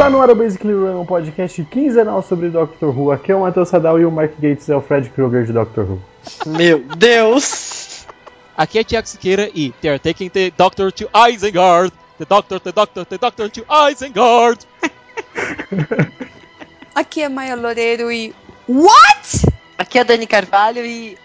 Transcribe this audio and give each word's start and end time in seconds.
Está 0.00 0.08
no 0.08 0.22
ar 0.22 0.30
o 0.30 0.34
Basically 0.34 0.72
Run, 0.72 1.02
um 1.02 1.04
podcast 1.04 1.62
quinzenal 1.64 2.22
sobre 2.22 2.48
Doctor 2.48 2.88
Who. 2.88 3.12
Aqui 3.12 3.32
é 3.32 3.36
o 3.36 3.42
Matheus 3.42 3.68
Sadal 3.68 4.00
e 4.00 4.06
o 4.06 4.10
Mark 4.10 4.32
Gates 4.40 4.66
é 4.70 4.74
o 4.74 4.80
Fred 4.80 5.10
Krueger 5.10 5.44
de 5.44 5.52
Doctor 5.52 5.84
Who. 5.84 6.00
Meu 6.46 6.78
Deus! 6.96 8.06
Aqui 8.56 8.78
é 8.78 8.82
Tiago 8.82 9.06
Siqueira 9.06 9.50
e 9.54 9.72
they 9.82 9.90
are 9.90 9.98
taking 9.98 10.30
the 10.30 10.50
doctor 10.56 10.90
to 10.90 11.06
Isengard. 11.12 11.92
The 12.16 12.24
doctor, 12.24 12.58
the 12.58 12.72
doctor, 12.72 13.04
the 13.04 13.18
doctor 13.18 13.50
to 13.50 13.66
Isengard. 13.90 14.66
Aqui 16.96 17.22
é 17.22 17.28
Maia 17.28 17.54
Loureiro 17.54 18.10
e. 18.10 18.34
What? 18.66 19.52
Aqui 19.76 19.98
é 19.98 20.00
a 20.00 20.04
Dani 20.04 20.26
Carvalho 20.26 20.82
e. 20.82 21.18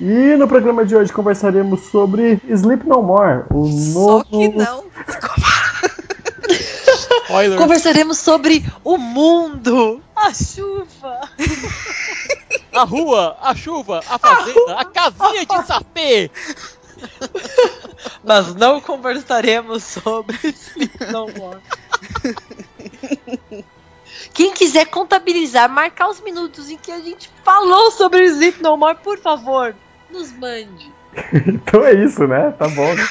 E 0.00 0.36
no 0.36 0.46
programa 0.46 0.86
de 0.86 0.94
hoje 0.94 1.12
conversaremos 1.12 1.80
sobre 1.86 2.40
Sleep 2.48 2.86
No 2.86 3.02
More, 3.02 3.42
o 3.52 3.66
Só 3.66 4.00
novo. 4.00 4.24
que 4.26 4.48
não. 4.50 4.84
Spoiler. 7.24 7.58
Conversaremos 7.58 8.18
sobre 8.18 8.64
o 8.84 8.96
mundo, 8.96 10.02
a 10.14 10.32
chuva. 10.32 11.20
A 12.72 12.84
rua, 12.84 13.36
a 13.40 13.54
chuva, 13.54 14.00
a 14.08 14.18
fazenda, 14.18 14.74
a 14.76 14.84
casinha 14.84 15.46
de 15.46 15.66
sapê. 15.66 16.30
Mas 18.24 18.54
não 18.54 18.80
conversaremos 18.80 19.84
sobre 19.84 20.36
More. 21.10 21.60
Quem 24.32 24.52
quiser 24.52 24.86
contabilizar, 24.86 25.68
marcar 25.68 26.08
os 26.08 26.20
minutos 26.20 26.70
em 26.70 26.76
que 26.76 26.92
a 26.92 27.00
gente 27.00 27.30
falou 27.44 27.90
sobre 27.90 28.24
Sleep 28.26 28.62
No 28.62 28.76
More, 28.76 28.98
por 29.02 29.18
favor, 29.18 29.74
nos 30.10 30.32
mande. 30.32 30.92
Então 31.46 31.84
é 31.84 31.94
isso, 31.94 32.26
né? 32.26 32.52
Tá 32.52 32.68
bom. 32.68 32.94
né? 32.94 33.08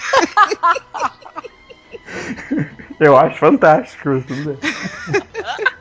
Eu 2.99 3.15
acho 3.15 3.37
fantástico, 3.37 4.09
mas 4.09 4.25
tudo 4.25 4.43
bem. 4.45 4.57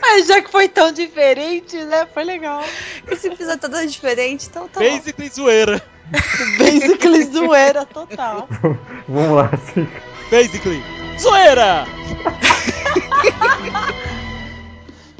Mas 0.00 0.26
já 0.26 0.40
que 0.40 0.50
foi 0.50 0.68
tão 0.68 0.90
diferente, 0.90 1.76
né? 1.84 2.06
Foi 2.12 2.24
legal. 2.24 2.64
Esse 3.06 3.28
episódio 3.28 3.60
tá 3.60 3.68
tão 3.68 3.84
diferente, 3.84 4.46
então 4.48 4.66
tá 4.66 4.80
bom. 4.80 4.86
Basically 4.88 5.28
zoeira. 5.28 5.82
Basically 6.58 7.24
zoeira 7.24 7.84
total. 7.84 8.48
Vamos 9.06 9.36
lá, 9.36 9.50
assim. 9.52 9.86
Basically 10.30 10.82
zoeira. 11.18 11.84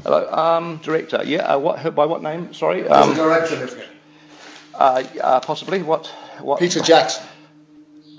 Hello, 0.03 0.27
um, 0.33 0.77
director. 0.77 1.23
Yeah, 1.23 1.55
uh, 1.55 1.59
what? 1.59 1.83
By 1.91 2.05
what 2.05 2.23
name? 2.23 2.53
Sorry. 2.53 2.87
Um, 2.87 3.13
director 3.13 3.69
uh, 4.73 5.03
uh, 5.21 5.39
possibly. 5.41 5.83
What? 5.83 6.09
What? 6.41 6.59
Peter 6.59 6.81
Jackson. 6.81 7.21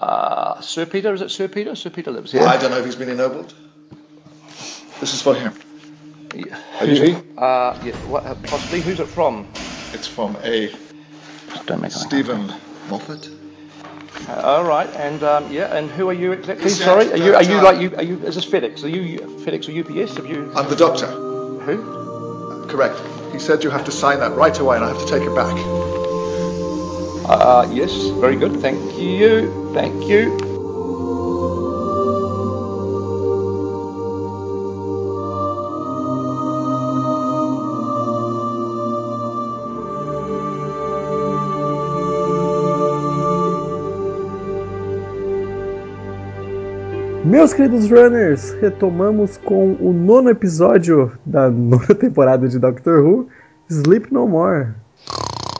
Uh, 0.00 0.60
Sir 0.62 0.86
Peter. 0.86 1.12
Is 1.14 1.20
it 1.20 1.30
Sir 1.30 1.46
Peter? 1.48 1.74
Sir 1.74 1.90
Peter 1.90 2.10
lives 2.10 2.32
here. 2.32 2.42
I 2.42 2.56
don't 2.56 2.70
know 2.70 2.78
if 2.78 2.84
he's 2.86 2.96
been 2.96 3.10
ennobled. 3.10 3.52
This 5.00 5.14
is 5.14 5.22
for 5.22 5.34
him. 5.34 5.52
Yeah. 6.34 6.58
Who's 6.80 6.98
he? 7.00 7.14
Uh, 7.36 7.78
yeah. 7.84 7.92
What? 8.06 8.24
Uh, 8.24 8.34
possibly. 8.46 8.80
Who's 8.80 9.00
it 9.00 9.08
from? 9.08 9.46
It's 9.92 10.06
from 10.06 10.36
a 10.42 10.72
Don't 11.66 11.82
make 11.82 11.92
Stephen 11.92 12.52
Moffat. 12.88 13.22
contact. 13.22 13.30
Uh, 14.28 14.40
all 14.42 14.64
right. 14.64 14.88
And 14.96 15.22
um, 15.22 15.52
yeah. 15.52 15.74
And 15.76 15.90
who 15.90 16.08
are 16.08 16.14
you 16.14 16.32
exactly? 16.32 16.66
Yes, 16.66 16.78
Sorry. 16.78 17.12
Are 17.12 17.16
you? 17.16 17.34
Are 17.34 17.42
you 17.42 17.58
uh, 17.58 17.62
like 17.62 17.80
you? 17.80 17.96
Are 17.96 18.02
you? 18.02 18.18
Is 18.24 18.36
this 18.36 18.46
FedEx? 18.46 18.84
Are 18.84 18.88
you 18.88 19.18
FedEx 19.44 19.68
or 19.68 19.72
UPS? 20.02 20.16
Have 20.16 20.26
you? 20.26 20.52
I'm 20.54 20.68
the 20.70 20.76
doctor. 20.76 21.06
Who? 21.06 22.66
Correct. 22.68 22.98
He 23.32 23.38
said 23.38 23.64
you 23.64 23.70
have 23.70 23.84
to 23.84 23.92
sign 23.92 24.20
that 24.20 24.32
right 24.32 24.58
away 24.58 24.76
and 24.76 24.84
I 24.84 24.88
have 24.88 24.98
to 25.00 25.06
take 25.06 25.22
it 25.22 25.34
back. 25.34 25.99
Uh, 27.30 27.64
yes. 27.72 27.92
Very 28.18 28.34
good. 28.34 28.60
Thank 28.60 28.98
you. 28.98 29.70
Thank 29.72 30.08
you. 30.08 30.36
Meus 47.24 47.54
queridos 47.54 47.88
runners, 47.88 48.50
retomamos 48.60 49.36
com 49.36 49.76
o 49.80 49.92
nono 49.92 50.30
episódio 50.30 51.12
da 51.24 51.46
nona 51.54 51.94
temporada 51.94 52.48
de 52.48 52.58
Doctor 52.58 53.04
Who, 53.04 53.28
Sleep 53.68 54.10
No 54.10 54.26
More. 54.26 54.79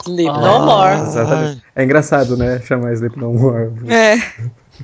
Sleep 0.04 0.32
No 0.32 0.60
More. 0.60 1.00
Exatamente. 1.00 1.62
É 1.74 1.84
engraçado, 1.84 2.36
né? 2.36 2.60
Chamar 2.60 2.92
Sleep 2.92 3.18
No 3.18 3.32
More. 3.32 3.70
É. 3.88 4.16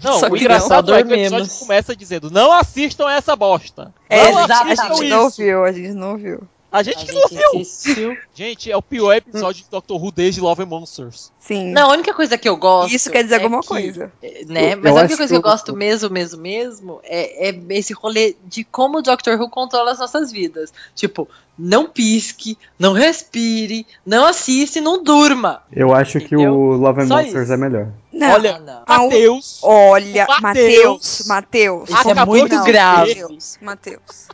Não, 0.02 0.20
Só 0.20 0.28
o 0.28 0.36
engraçado 0.36 0.90
não. 0.90 0.98
é 0.98 1.02
que 1.02 1.08
o 1.10 1.14
episódio 1.14 1.50
começa 1.58 1.96
dizendo: 1.96 2.30
não 2.30 2.52
assistam 2.52 3.08
essa 3.10 3.34
bosta. 3.34 3.92
É, 4.08 4.30
não 4.30 4.38
a 4.38 4.44
assistam 4.44 4.88
gente 4.88 5.04
isso. 5.04 5.08
não 5.08 5.24
ouviu, 5.24 5.64
a 5.64 5.72
gente 5.72 5.92
não 5.92 6.10
ouviu. 6.12 6.42
A 6.70 6.78
A 6.78 6.82
gente 6.82 7.06
que 7.06 7.12
gente 7.12 7.36
assistiu. 7.36 8.16
Gente, 8.34 8.70
é 8.70 8.76
o 8.76 8.82
pior 8.82 9.14
episódio 9.14 9.62
de 9.64 9.70
Doctor 9.70 10.02
Who 10.02 10.10
desde 10.12 10.40
Love 10.40 10.62
and 10.64 10.66
Monsters. 10.66 11.32
Sim. 11.38 11.70
Não, 11.72 11.88
a 11.90 11.92
única 11.92 12.12
coisa 12.12 12.36
que 12.36 12.48
eu 12.48 12.56
gosto. 12.56 12.92
Isso 12.92 13.10
quer 13.10 13.22
dizer 13.22 13.36
é 13.40 13.44
alguma 13.44 13.62
que- 13.62 13.68
coisa. 13.68 14.12
Né? 14.46 14.74
Eu- 14.74 14.78
Mas 14.78 14.84
eu 14.92 14.96
a 14.96 15.00
única 15.00 15.16
coisa 15.16 15.32
que 15.32 15.36
eu 15.38 15.42
que 15.42 15.48
gosto 15.48 15.76
mesmo, 15.76 16.10
mesmo, 16.10 16.40
mesmo 16.42 17.00
é, 17.04 17.48
é 17.50 17.60
esse 17.70 17.92
rolê 17.92 18.34
de 18.44 18.64
como 18.64 18.98
o 18.98 19.02
Doctor 19.02 19.40
Who 19.40 19.48
controla 19.48 19.92
as 19.92 19.98
nossas 20.00 20.32
vidas. 20.32 20.72
Tipo, 20.94 21.28
não 21.56 21.86
pisque, 21.88 22.58
não 22.78 22.92
respire, 22.92 23.86
não 24.04 24.26
assiste, 24.26 24.80
não 24.80 25.02
durma. 25.02 25.62
Eu 25.72 25.94
acho 25.94 26.18
que 26.18 26.34
Entendeu? 26.34 26.52
o 26.52 26.72
Love 26.76 27.02
and 27.02 27.06
Só 27.06 27.16
Monsters 27.16 27.44
isso. 27.44 27.52
é 27.52 27.56
melhor. 27.56 27.88
Não. 28.12 28.32
Olha, 28.32 28.58
não. 28.58 28.82
Matheus. 28.86 29.60
Olha, 29.62 30.26
O 30.28 30.42
Matheus, 30.42 31.22
Matheus. 31.26 31.88
Isso 31.90 32.10
é 32.10 32.24
muito 32.26 32.62
grave. 32.64 33.14
Matheus, 33.22 33.58
Matheus, 33.62 34.28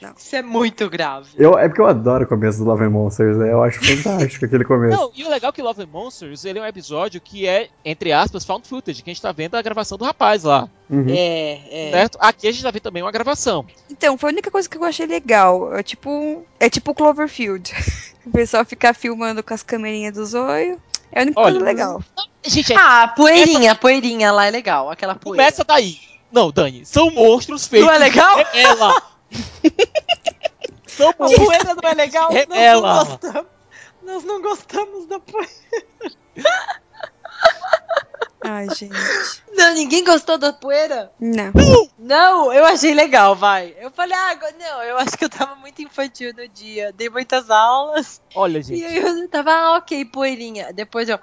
Matheus. 0.00 0.22
Isso 0.24 0.36
é 0.36 0.42
muito 0.42 0.88
grave. 0.90 1.28
Eu, 1.36 1.58
é 1.58 1.68
porque 1.68 1.80
eu 1.80 1.86
adoro 1.86 2.24
o 2.24 2.26
começo 2.28 2.58
do 2.58 2.64
Love 2.64 2.84
and 2.84 2.90
Monsters, 2.90 3.36
né? 3.36 3.52
Eu 3.52 3.62
acho 3.62 3.80
fantástico 3.84 4.44
aquele 4.44 4.64
começo. 4.64 4.96
Não, 4.96 5.10
e 5.14 5.24
o 5.24 5.28
legal 5.30 5.50
é 5.50 5.52
que 5.52 5.62
Love 5.62 5.82
and 5.82 5.88
Monsters 5.92 6.44
ele 6.44 6.58
é 6.58 6.62
um 6.62 6.66
episódio 6.66 7.20
que 7.20 7.46
é, 7.46 7.68
entre 7.84 8.12
aspas, 8.12 8.44
found 8.44 8.66
footage, 8.68 9.02
que 9.02 9.10
a 9.10 9.12
gente 9.12 9.22
tá 9.22 9.32
vendo 9.32 9.54
a 9.56 9.62
gravação 9.62 9.96
do 9.98 10.04
rapaz 10.04 10.44
lá, 10.44 10.68
Uhum. 10.88 11.06
É, 11.08 11.88
é. 11.88 11.90
certo? 11.90 12.16
Aqui 12.20 12.46
a 12.46 12.52
gente 12.52 12.62
tá 12.62 12.70
vendo 12.70 12.82
também 12.82 13.02
uma 13.02 13.10
gravação. 13.10 13.66
Então, 13.90 14.16
foi 14.16 14.30
a 14.30 14.32
única 14.32 14.52
coisa 14.52 14.68
que 14.68 14.76
eu 14.76 14.84
achei 14.84 15.04
legal. 15.04 15.74
É 15.74 15.82
tipo, 15.82 16.44
é 16.60 16.70
tipo 16.70 16.94
Cloverfield. 16.94 17.72
O 18.26 18.30
pessoal 18.32 18.64
ficar 18.64 18.92
filmando 18.92 19.40
com 19.40 19.54
as 19.54 19.62
câmerinhas 19.62 20.12
do 20.14 20.26
zóio. 20.26 20.80
É 21.12 21.20
a 21.20 21.22
única 21.22 21.40
Olha, 21.40 21.52
coisa 21.52 21.64
legal. 21.64 22.02
Gente, 22.44 22.72
é, 22.72 22.76
Ah, 22.76 23.06
poeirinha, 23.16 23.72
poeirinha 23.76 24.32
lá 24.32 24.46
é 24.46 24.50
legal. 24.50 24.90
Aquela 24.90 25.14
poeira. 25.14 25.44
começa 25.44 25.62
daí. 25.62 25.96
Não, 26.32 26.50
Dani, 26.50 26.84
são 26.84 27.08
monstros 27.12 27.68
feitos 27.68 27.86
Não 27.86 27.94
é 27.94 27.98
legal? 27.98 28.36
ela. 28.52 29.00
são 30.86 31.10
A 31.10 31.14
poeira 31.14 31.74
não 31.74 31.90
é 31.90 31.94
legal? 31.94 32.30
Nós 32.32 32.34
Revela. 32.34 32.94
não 32.94 33.04
gostamos. 33.04 33.50
Nós 34.02 34.24
não 34.24 34.42
gostamos 34.42 35.06
da 35.06 35.18
poeira. 35.20 35.50
Ai, 38.48 38.68
gente. 38.76 38.94
Não, 39.56 39.74
ninguém 39.74 40.04
gostou 40.04 40.38
da 40.38 40.52
poeira? 40.52 41.10
Não. 41.18 41.52
Não, 41.98 42.52
eu 42.52 42.64
achei 42.64 42.94
legal, 42.94 43.34
vai. 43.34 43.74
Eu 43.80 43.90
falei, 43.90 44.16
ah, 44.16 44.38
não, 44.56 44.82
eu 44.84 44.96
acho 44.98 45.18
que 45.18 45.24
eu 45.24 45.28
tava 45.28 45.56
muito 45.56 45.82
infantil 45.82 46.32
no 46.32 46.46
dia. 46.46 46.92
Dei 46.92 47.10
muitas 47.10 47.50
aulas. 47.50 48.20
Olha, 48.36 48.58
E 48.58 48.62
gente, 48.62 48.84
aí 48.84 48.96
eu 48.98 49.28
tava, 49.28 49.50
ah, 49.50 49.76
ok, 49.78 50.04
poeirinha. 50.04 50.72
Depois 50.72 51.08
eu. 51.08 51.18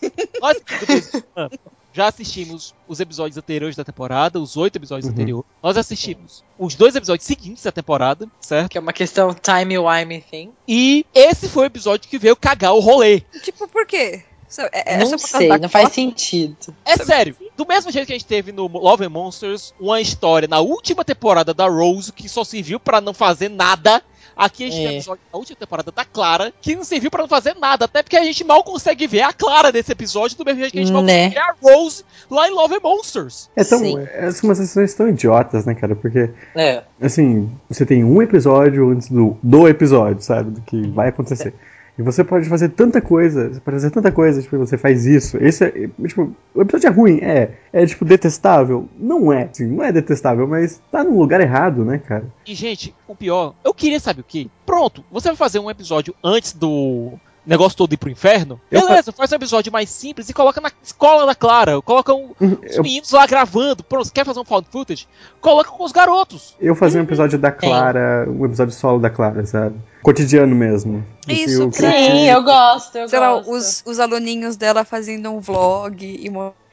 depois, 0.00 1.12
ah, 1.36 1.50
já 1.92 2.06
assistimos 2.08 2.74
os 2.86 3.00
episódios 3.00 3.36
anteriores 3.36 3.76
da 3.76 3.84
temporada, 3.84 4.40
os 4.40 4.56
oito 4.56 4.76
episódios 4.76 5.06
Uhum. 5.06 5.12
anteriores. 5.12 5.46
Nós 5.62 5.76
assistimos 5.76 6.44
os 6.58 6.74
dois 6.74 6.94
episódios 6.94 7.26
seguintes 7.26 7.62
da 7.62 7.72
temporada, 7.72 8.28
certo? 8.40 8.70
Que 8.70 8.78
é 8.78 8.80
uma 8.80 8.92
questão 8.92 9.34
time-wime 9.34 10.20
thing. 10.30 10.52
E 10.66 11.04
esse 11.14 11.48
foi 11.48 11.64
o 11.64 11.66
episódio 11.66 12.08
que 12.08 12.18
veio 12.18 12.36
cagar 12.36 12.74
o 12.74 12.80
rolê. 12.80 13.20
Tipo, 13.42 13.66
por 13.68 13.86
quê? 13.86 14.22
Só- 14.48 14.62
é- 14.72 14.94
é 14.94 14.98
não 14.98 15.16
sei, 15.16 15.48
não 15.58 15.68
faz 15.68 15.92
sentido. 15.92 16.74
É 16.84 16.96
sério, 16.96 17.36
do 17.56 17.64
mesmo 17.64 17.90
jeito 17.92 18.06
que 18.06 18.12
a 18.12 18.16
gente 18.18 18.26
teve 18.26 18.50
no 18.50 18.66
Love 18.66 19.04
and 19.04 19.10
Monsters, 19.10 19.72
uma 19.78 20.00
história 20.00 20.48
na 20.48 20.58
última 20.58 21.04
temporada 21.04 21.54
da 21.54 21.68
Rose 21.68 22.12
que 22.12 22.28
só 22.28 22.42
serviu 22.42 22.80
pra 22.80 23.00
não 23.00 23.14
fazer 23.14 23.48
nada. 23.48 24.02
Aqui 24.40 24.64
a 24.64 24.70
gente 24.70 24.80
É. 24.82 24.88
tem 24.88 24.96
episódio 24.96 25.20
na 25.30 25.38
última 25.38 25.56
temporada 25.56 25.92
da 25.92 26.04
Clara, 26.04 26.50
que 26.62 26.74
não 26.74 26.82
serviu 26.82 27.10
pra 27.10 27.20
não 27.20 27.28
fazer 27.28 27.54
nada, 27.60 27.84
até 27.84 28.02
porque 28.02 28.16
a 28.16 28.24
gente 28.24 28.42
mal 28.42 28.64
consegue 28.64 29.06
ver 29.06 29.20
a 29.20 29.32
Clara 29.34 29.70
nesse 29.70 29.92
episódio, 29.92 30.36
do 30.38 30.44
mesmo 30.46 30.60
jeito 30.60 30.72
que 30.72 30.78
a 30.78 30.82
gente 30.82 30.92
mal 30.92 31.02
Né. 31.02 31.28
consegue 31.28 31.34
ver 31.34 31.40
a 31.40 31.54
Rose 31.62 32.04
lá 32.30 32.48
em 32.48 32.52
Love 32.52 32.76
and 32.76 32.80
Monsters. 32.82 33.50
É 33.54 33.62
tão, 33.64 33.98
essas 33.98 34.40
conversações 34.40 34.94
tão 34.94 35.08
idiotas, 35.08 35.66
né, 35.66 35.74
cara? 35.74 35.94
Porque, 35.94 36.30
É. 36.56 36.82
assim, 37.02 37.50
você 37.68 37.84
tem 37.84 38.02
um 38.02 38.22
episódio 38.22 38.90
antes 38.90 39.08
do, 39.10 39.36
do 39.42 39.68
episódio, 39.68 40.22
sabe? 40.22 40.50
Do 40.52 40.60
que 40.62 40.88
vai 40.88 41.08
acontecer. 41.10 41.52
E 42.00 42.02
você 42.02 42.24
pode 42.24 42.48
fazer 42.48 42.70
tanta 42.70 42.98
coisa, 42.98 43.50
você 43.50 43.60
pode 43.60 43.76
fazer 43.76 43.90
tanta 43.90 44.10
coisa, 44.10 44.40
tipo, 44.40 44.56
você 44.56 44.78
faz 44.78 45.04
isso. 45.04 45.36
Esse 45.36 45.64
é, 45.64 45.70
tipo, 46.08 46.34
o 46.54 46.62
episódio 46.62 46.86
é 46.86 46.90
ruim, 46.90 47.18
é. 47.20 47.58
É, 47.70 47.84
tipo, 47.84 48.06
detestável? 48.06 48.88
Não 48.98 49.30
é, 49.30 49.42
assim, 49.42 49.66
não 49.66 49.84
é 49.84 49.92
detestável, 49.92 50.48
mas 50.48 50.80
tá 50.90 51.04
no 51.04 51.18
lugar 51.18 51.42
errado, 51.42 51.84
né, 51.84 51.98
cara? 51.98 52.24
E, 52.46 52.54
gente, 52.54 52.94
o 53.06 53.14
pior, 53.14 53.54
eu 53.62 53.74
queria 53.74 54.00
saber 54.00 54.22
o 54.22 54.24
quê? 54.24 54.48
Pronto, 54.64 55.04
você 55.12 55.28
vai 55.28 55.36
fazer 55.36 55.58
um 55.58 55.70
episódio 55.70 56.14
antes 56.24 56.54
do 56.54 57.12
negócio 57.46 57.76
todo 57.76 57.92
ir 57.92 57.96
pro 57.96 58.10
inferno? 58.10 58.60
Eu 58.70 58.86
Beleza, 58.86 59.12
faz 59.12 59.32
um 59.32 59.36
episódio 59.36 59.72
mais 59.72 59.88
simples 59.90 60.28
e 60.28 60.32
coloca 60.32 60.60
na 60.60 60.70
escola 60.82 61.26
da 61.26 61.34
Clara. 61.34 61.80
Coloca 61.82 62.14
um, 62.14 62.30
os 62.40 62.76
Eu, 62.76 62.82
meninos 62.82 63.10
lá 63.10 63.26
gravando. 63.26 63.82
Pronto, 63.82 64.06
você 64.06 64.12
quer 64.12 64.24
fazer 64.24 64.40
um 64.40 64.44
found 64.44 64.66
footage? 64.70 65.06
Coloca 65.40 65.70
com 65.70 65.84
os 65.84 65.92
garotos. 65.92 66.54
eu 66.60 66.74
fazia 66.74 67.00
um 67.00 67.04
episódio 67.04 67.38
da 67.38 67.50
Clara, 67.50 68.26
um 68.28 68.44
episódio 68.44 68.74
solo 68.74 68.98
da 68.98 69.10
Clara, 69.10 69.44
sabe? 69.46 69.76
Cotidiano 70.02 70.54
mesmo. 70.54 71.04
Isso, 71.28 71.70
Sim, 71.72 72.28
eu 72.28 72.42
gosto, 72.42 72.96
eu 72.96 73.08
Sei 73.08 73.18
lá, 73.18 73.34
gosto. 73.34 73.52
os, 73.52 73.82
os 73.86 74.00
aluninhos 74.00 74.56
dela 74.56 74.84
fazendo 74.84 75.30
um 75.30 75.40
vlog 75.40 76.04
e 76.04 76.28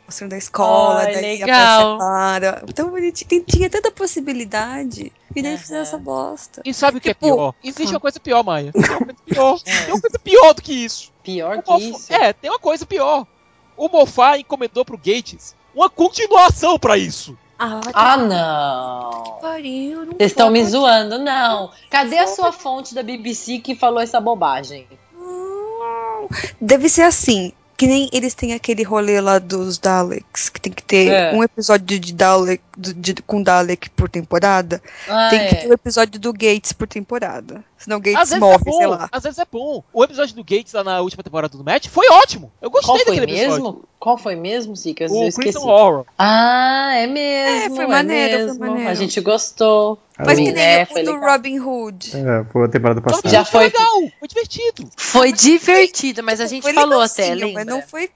mostrando 0.07 0.33
a 0.33 0.37
escola, 0.37 1.01
Ai, 1.01 1.13
daí 1.13 1.37
legal. 1.39 1.93
a 1.93 1.97
Clara. 1.97 2.65
Tão 2.73 2.89
bonitinho. 2.89 3.27
Tem- 3.29 3.41
Tinha 3.43 3.69
tanta 3.69 3.91
possibilidade. 3.91 5.11
E 5.35 5.41
daí 5.41 5.51
Aham. 5.53 5.61
fizeram 5.61 5.81
essa 5.83 5.97
bosta. 5.97 6.61
E 6.65 6.73
sabe 6.73 6.97
o 6.97 7.01
que 7.01 7.09
é 7.09 7.13
Tipo, 7.13 7.25
pior? 7.27 7.53
Existe 7.63 7.93
uma 7.93 7.99
coisa 7.99 8.19
pior, 8.19 8.43
Maia. 8.43 8.71
Tem 8.71 8.81
uma 8.81 8.97
coisa 8.97 9.15
pior. 9.25 9.59
É. 9.67 9.81
Tem 9.83 9.93
uma 9.93 10.01
coisa 10.01 10.19
pior 10.19 10.53
do 10.53 10.61
que 10.61 10.73
isso. 10.73 11.11
Pior 11.21 11.57
O 11.57 11.61
que 11.61 11.71
Mofa- 11.71 11.83
isso. 11.99 12.13
É, 12.13 12.33
tem 12.33 12.49
uma 12.49 12.59
coisa 12.59 12.85
pior. 12.85 13.27
O 13.75 13.89
Mofá 13.89 14.37
encomendou 14.39 14.83
pro 14.83 14.97
Gates 14.97 15.55
uma 15.75 15.89
continuação 15.89 16.79
pra 16.79 16.97
isso. 16.97 17.37
Ah, 17.59 17.79
Ah, 17.93 18.17
que 18.17 18.23
não. 18.23 19.37
pariu. 19.41 20.05
não 20.05 20.13
Vocês 20.13 20.31
estão 20.31 20.49
me 20.49 20.63
zoando, 20.63 21.19
não. 21.19 21.71
Cadê 21.89 22.17
a 22.17 22.27
sua 22.27 22.51
fonte 22.51 22.93
da 22.95 23.03
BBC 23.03 23.59
que 23.59 23.75
falou 23.75 23.99
essa 23.99 24.19
bobagem? 24.21 24.87
Não. 25.13 26.27
Deve 26.61 26.87
ser 26.89 27.03
assim. 27.03 27.51
Que 27.77 27.85
nem 27.85 28.09
eles 28.11 28.33
têm 28.33 28.53
aquele 28.53 28.81
rolê 28.81 29.21
lá 29.21 29.37
dos 29.37 29.77
Daleks, 29.77 30.49
que 30.49 30.59
tem 30.59 30.73
que 30.73 30.81
ter 30.81 31.11
É. 31.11 31.31
um 31.33 31.43
episódio 31.43 31.99
de 31.99 32.11
Dalek 32.11 32.63
do- 32.75 32.93
de- 32.95 33.21
com 33.21 33.43
Dalek 33.43 33.87
por 33.91 34.09
temporada. 34.09 34.81
Ah, 35.07 35.27
tem 35.29 35.47
que 35.47 35.55
é. 35.55 35.57
ter 35.59 35.67
um 35.69 35.73
episódio 35.73 36.19
do 36.19 36.33
Gates 36.33 36.71
por 36.73 36.87
temporada. 36.87 37.63
Senão 37.77 37.97
o 37.97 37.99
Às 37.99 38.03
Gates 38.05 38.29
vezes 38.29 38.39
morre, 38.39 38.55
é 38.55 38.57
bom, 38.57 38.77
sei 38.77 38.87
lá. 38.87 39.09
às 39.11 39.23
vezes 39.23 39.37
é 39.39 39.45
bom. 39.51 39.83
O 39.93 40.03
episódio 40.03 40.35
do 40.35 40.43
Gates 40.43 40.73
lá 40.73 40.83
na 40.83 40.99
última 41.01 41.21
temporada 41.23 41.55
do 41.57 41.63
Match 41.63 41.87
foi 41.87 42.07
ótimo. 42.09 42.51
Eu 42.61 42.69
gostei 42.71 42.87
Qual 42.87 42.97
foi 43.05 43.15
daquele 43.15 43.31
episódio. 43.39 43.63
mesmo? 43.63 43.83
Qual 43.99 44.17
foi 44.17 44.35
mesmo, 44.35 44.75
Zica? 44.75 45.03
Eu 45.05 45.11
O 45.11 45.27
esqueci. 45.27 45.51
Crimson 45.53 45.67
Horror. 45.69 46.05
Ah, 46.17 46.93
é 46.95 47.07
mesmo. 47.07 47.73
É, 47.73 47.75
foi 47.77 47.87
maneiro, 47.87 48.37
foi 48.37 48.45
mesmo. 48.47 48.59
maneiro. 48.65 48.89
A 48.89 48.93
gente 48.95 49.21
gostou. 49.21 49.99
Mas 50.17 50.37
que 50.39 50.51
nem 50.51 50.63
É, 50.63 50.83
o 50.83 50.85
foi 50.87 51.03
do 51.03 51.11
legal. 51.13 51.29
Robin 51.31 51.59
Hood. 51.59 52.11
É, 52.17 52.43
foi 52.51 52.65
a 52.65 52.67
temporada 52.69 53.01
passada. 53.01 53.29
Já 53.29 53.45
foi 53.45 53.69
foi- 53.69 53.79
legal, 53.79 54.11
foi 54.19 54.27
divertido. 54.27 54.89
Foi 54.97 55.31
divertido, 55.31 56.23
mas 56.23 56.41
a 56.41 56.47
gente 56.47 56.63
Foi 56.63 56.73
falou 56.73 57.01
até, 57.01 57.33
lembra? 57.35 57.53
Mas 57.53 57.65
não 57.67 57.81
foi. 57.83 58.09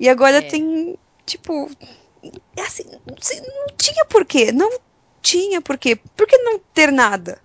E 0.00 0.08
agora 0.08 0.38
É. 0.38 0.42
tem. 0.42 0.96
Tipo. 1.26 1.70
É 2.56 2.62
assim, 2.62 2.84
não 3.06 3.66
tinha 3.76 4.04
porquê. 4.06 4.52
Não 4.52 4.70
tinha 5.20 5.60
porquê. 5.60 5.96
Por 6.16 6.26
que 6.26 6.36
não 6.38 6.58
ter 6.72 6.90
nada? 6.92 7.38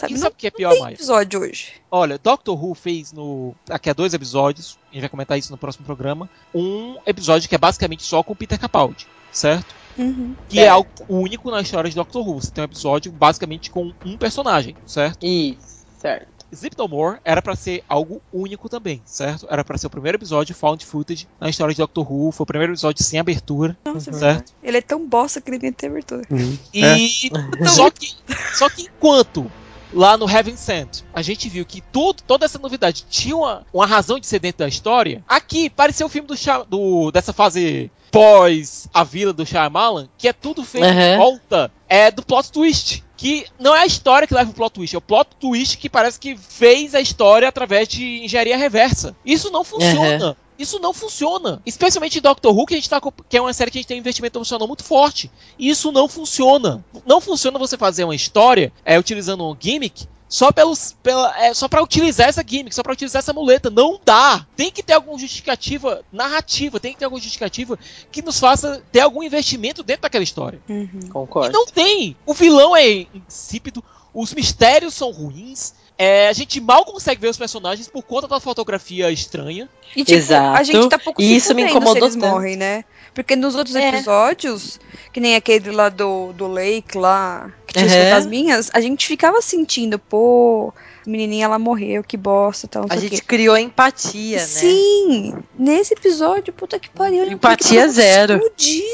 Sabe? 0.00 0.14
E 0.14 0.18
sabe 0.18 0.32
o 0.34 0.36
que 0.38 0.46
é 0.46 0.50
pior, 0.50 0.78
Maia? 0.78 0.94
episódio 0.94 1.40
hoje. 1.40 1.72
Olha, 1.90 2.18
Doctor 2.18 2.62
Who 2.62 2.74
fez 2.74 3.12
no. 3.12 3.54
Daqui 3.66 3.90
a 3.90 3.92
dois 3.92 4.14
episódios, 4.14 4.78
a 4.90 4.94
gente 4.94 5.02
vai 5.02 5.10
comentar 5.10 5.38
isso 5.38 5.50
no 5.52 5.58
próximo 5.58 5.84
programa. 5.84 6.28
Um 6.54 6.96
episódio 7.04 7.48
que 7.48 7.54
é 7.54 7.58
basicamente 7.58 8.02
só 8.02 8.22
com 8.22 8.32
o 8.32 8.36
Peter 8.36 8.58
Capaldi, 8.58 9.06
certo? 9.30 9.74
Uhum. 9.98 10.34
Que 10.48 10.58
é 10.60 10.62
Certo. 10.62 10.72
algo 10.72 10.90
único 11.08 11.50
na 11.50 11.60
história 11.60 11.90
de 11.90 11.96
Doctor 11.96 12.26
Who. 12.26 12.40
Você 12.40 12.50
tem 12.50 12.62
um 12.62 12.64
episódio 12.64 13.12
basicamente 13.12 13.70
com 13.70 13.92
um 14.06 14.16
personagem, 14.16 14.74
certo? 14.86 15.24
Isso, 15.26 15.84
certo. 15.98 16.28
Sleep 16.52 16.76
No 16.76 16.88
More 16.88 17.18
era 17.24 17.40
pra 17.40 17.54
ser 17.54 17.84
algo 17.88 18.20
único 18.32 18.68
também, 18.68 19.00
certo? 19.04 19.46
Era 19.48 19.62
pra 19.62 19.78
ser 19.78 19.86
o 19.86 19.90
primeiro 19.90 20.16
episódio 20.18 20.52
found 20.54 20.84
footage 20.84 21.28
na 21.38 21.48
história 21.48 21.72
de 21.72 21.78
Doctor 21.80 22.10
Who. 22.10 22.32
Foi 22.32 22.42
o 22.42 22.46
primeiro 22.46 22.72
episódio 22.72 23.04
sem 23.04 23.20
abertura, 23.20 23.76
Nossa, 23.84 24.10
é 24.10 24.12
certo? 24.12 24.20
verdade. 24.22 24.52
Ele 24.62 24.76
é 24.78 24.80
tão 24.82 25.06
bosta 25.06 25.40
que 25.40 25.48
ele 25.50 25.58
nem 25.60 25.72
tem 25.72 25.88
abertura. 25.90 26.22
Uhum. 26.30 26.58
E 26.74 27.30
só 27.68 27.88
que 27.90 28.16
só 28.54 28.68
que 28.68 28.82
enquanto 28.82 29.48
lá 29.92 30.16
no 30.16 30.28
Heaven 30.28 30.56
Sent 30.56 31.02
a 31.12 31.22
gente 31.22 31.48
viu 31.48 31.64
que 31.64 31.80
tudo, 31.80 32.22
toda 32.26 32.44
essa 32.44 32.58
novidade 32.58 33.04
tinha 33.08 33.36
uma, 33.36 33.66
uma 33.72 33.86
razão 33.86 34.18
de 34.18 34.26
ser 34.26 34.38
dentro 34.38 34.60
da 34.60 34.68
história, 34.68 35.24
aqui 35.28 35.70
pareceu 35.70 36.06
o 36.06 36.10
filme 36.10 36.28
do, 36.28 36.34
do 36.68 37.10
dessa 37.10 37.32
fase 37.32 37.90
pós 38.10 38.88
a 38.92 39.04
vila 39.04 39.32
do 39.32 39.46
Shyamalan, 39.46 40.08
que 40.18 40.28
é 40.28 40.32
tudo 40.32 40.64
feito 40.64 40.86
em 40.86 40.90
Aham. 40.90 41.18
volta 41.18 41.72
é 41.88 42.10
do 42.10 42.22
plot 42.22 42.50
twist. 42.50 43.04
Que 43.16 43.44
não 43.58 43.76
é 43.76 43.80
a 43.80 43.86
história 43.86 44.26
que 44.26 44.32
leva 44.32 44.50
o 44.50 44.54
plot 44.54 44.72
twist, 44.72 44.94
é 44.94 44.98
o 44.98 45.02
plot 45.02 45.28
twist 45.38 45.76
que 45.76 45.90
parece 45.90 46.18
que 46.18 46.34
fez 46.38 46.94
a 46.94 47.02
história 47.02 47.46
através 47.46 47.86
de 47.86 48.24
engenharia 48.24 48.56
reversa. 48.56 49.14
Isso 49.26 49.50
não 49.50 49.62
funciona. 49.62 50.34
Isso 50.60 50.78
não 50.78 50.92
funciona. 50.92 51.60
Especialmente 51.64 52.18
em 52.18 52.22
Doctor 52.22 52.54
Who, 52.56 52.66
que 52.66 52.74
a 52.74 52.76
gente 52.76 52.90
tá, 52.90 53.00
com- 53.00 53.10
que 53.28 53.36
é 53.36 53.40
uma 53.40 53.52
série 53.52 53.70
que 53.70 53.78
a 53.78 53.80
gente 53.80 53.88
tem 53.88 53.96
um 53.96 54.00
investimento 54.00 54.38
emocional 54.38 54.68
muito 54.68 54.84
forte. 54.84 55.30
Isso 55.58 55.90
não 55.90 56.08
funciona. 56.08 56.84
Não 57.06 57.20
funciona 57.20 57.58
você 57.58 57.76
fazer 57.78 58.04
uma 58.04 58.14
história 58.14 58.72
é, 58.84 58.98
utilizando 58.98 59.44
um 59.44 59.56
gimmick 59.58 60.06
só 60.28 60.52
pelos, 60.52 60.94
pela, 61.02 61.36
é, 61.42 61.52
só 61.54 61.66
para 61.66 61.82
utilizar 61.82 62.28
essa 62.28 62.44
gimmick, 62.46 62.72
só 62.74 62.82
para 62.84 62.92
utilizar 62.92 63.18
essa 63.20 63.32
muleta. 63.32 63.68
Não 63.70 63.98
dá. 64.04 64.46
Tem 64.54 64.70
que 64.70 64.82
ter 64.82 64.92
alguma 64.92 65.18
justificativa 65.18 66.04
narrativa, 66.12 66.78
tem 66.78 66.92
que 66.92 66.98
ter 66.98 67.04
alguma 67.06 67.20
justificativa 67.20 67.78
que 68.12 68.22
nos 68.22 68.38
faça 68.38 68.80
ter 68.92 69.00
algum 69.00 69.22
investimento 69.22 69.82
dentro 69.82 70.02
daquela 70.02 70.22
história. 70.22 70.60
Uhum. 70.68 70.88
E 71.04 71.08
Concordo. 71.08 71.52
não 71.52 71.66
tem. 71.66 72.16
O 72.26 72.34
vilão 72.34 72.76
é 72.76 73.06
insípido, 73.14 73.82
os 74.14 74.32
mistérios 74.34 74.94
são 74.94 75.10
ruins. 75.10 75.72
É, 76.02 76.28
a 76.28 76.32
gente 76.32 76.58
mal 76.60 76.82
consegue 76.84 77.20
ver 77.20 77.28
os 77.28 77.36
personagens 77.36 77.86
por 77.86 78.02
conta 78.02 78.26
da 78.26 78.40
fotografia 78.40 79.10
estranha. 79.10 79.68
E, 79.94 80.02
tipo, 80.02 80.12
a 80.12 80.14
Exato. 80.16 80.64
gente 80.64 80.88
tá 80.88 80.98
pouco 80.98 81.20
E 81.20 81.36
isso 81.36 81.54
me 81.54 81.62
fudendo 81.62 81.72
se 81.72 81.76
incomodou 81.76 82.08
eles 82.08 82.16
tanto. 82.16 82.26
morrem, 82.26 82.56
né? 82.56 82.84
Porque 83.12 83.36
nos 83.36 83.54
outros 83.54 83.76
É. 83.76 83.88
episódios, 83.88 84.80
que 85.12 85.20
nem 85.20 85.34
aquele 85.36 85.70
lá 85.70 85.88
do, 85.90 86.32
do 86.32 86.46
Lake 86.46 86.96
lá, 86.96 87.52
que 87.66 87.74
tinha 87.74 87.84
os 87.86 87.92
Aham. 87.92 88.04
fantasminhas, 88.04 88.70
a 88.72 88.80
gente 88.80 89.06
ficava 89.06 89.42
sentindo, 89.42 89.98
pô, 89.98 90.72
a 91.06 91.10
menininha 91.10 91.44
ela 91.44 91.58
morreu, 91.58 92.02
que 92.02 92.16
bosta, 92.16 92.66
tal, 92.66 92.82
não 92.82 92.88
A 92.88 92.96
gente 92.96 93.20
quê. 93.20 93.26
criou 93.26 93.58
empatia, 93.58 94.38
né? 94.38 94.46
Sim, 94.46 95.34
nesse 95.58 95.92
episódio, 95.92 96.52
puta 96.52 96.78
que 96.78 96.88
pariu. 96.88 97.24
Empatia 97.30 97.86
zero. 97.88 98.40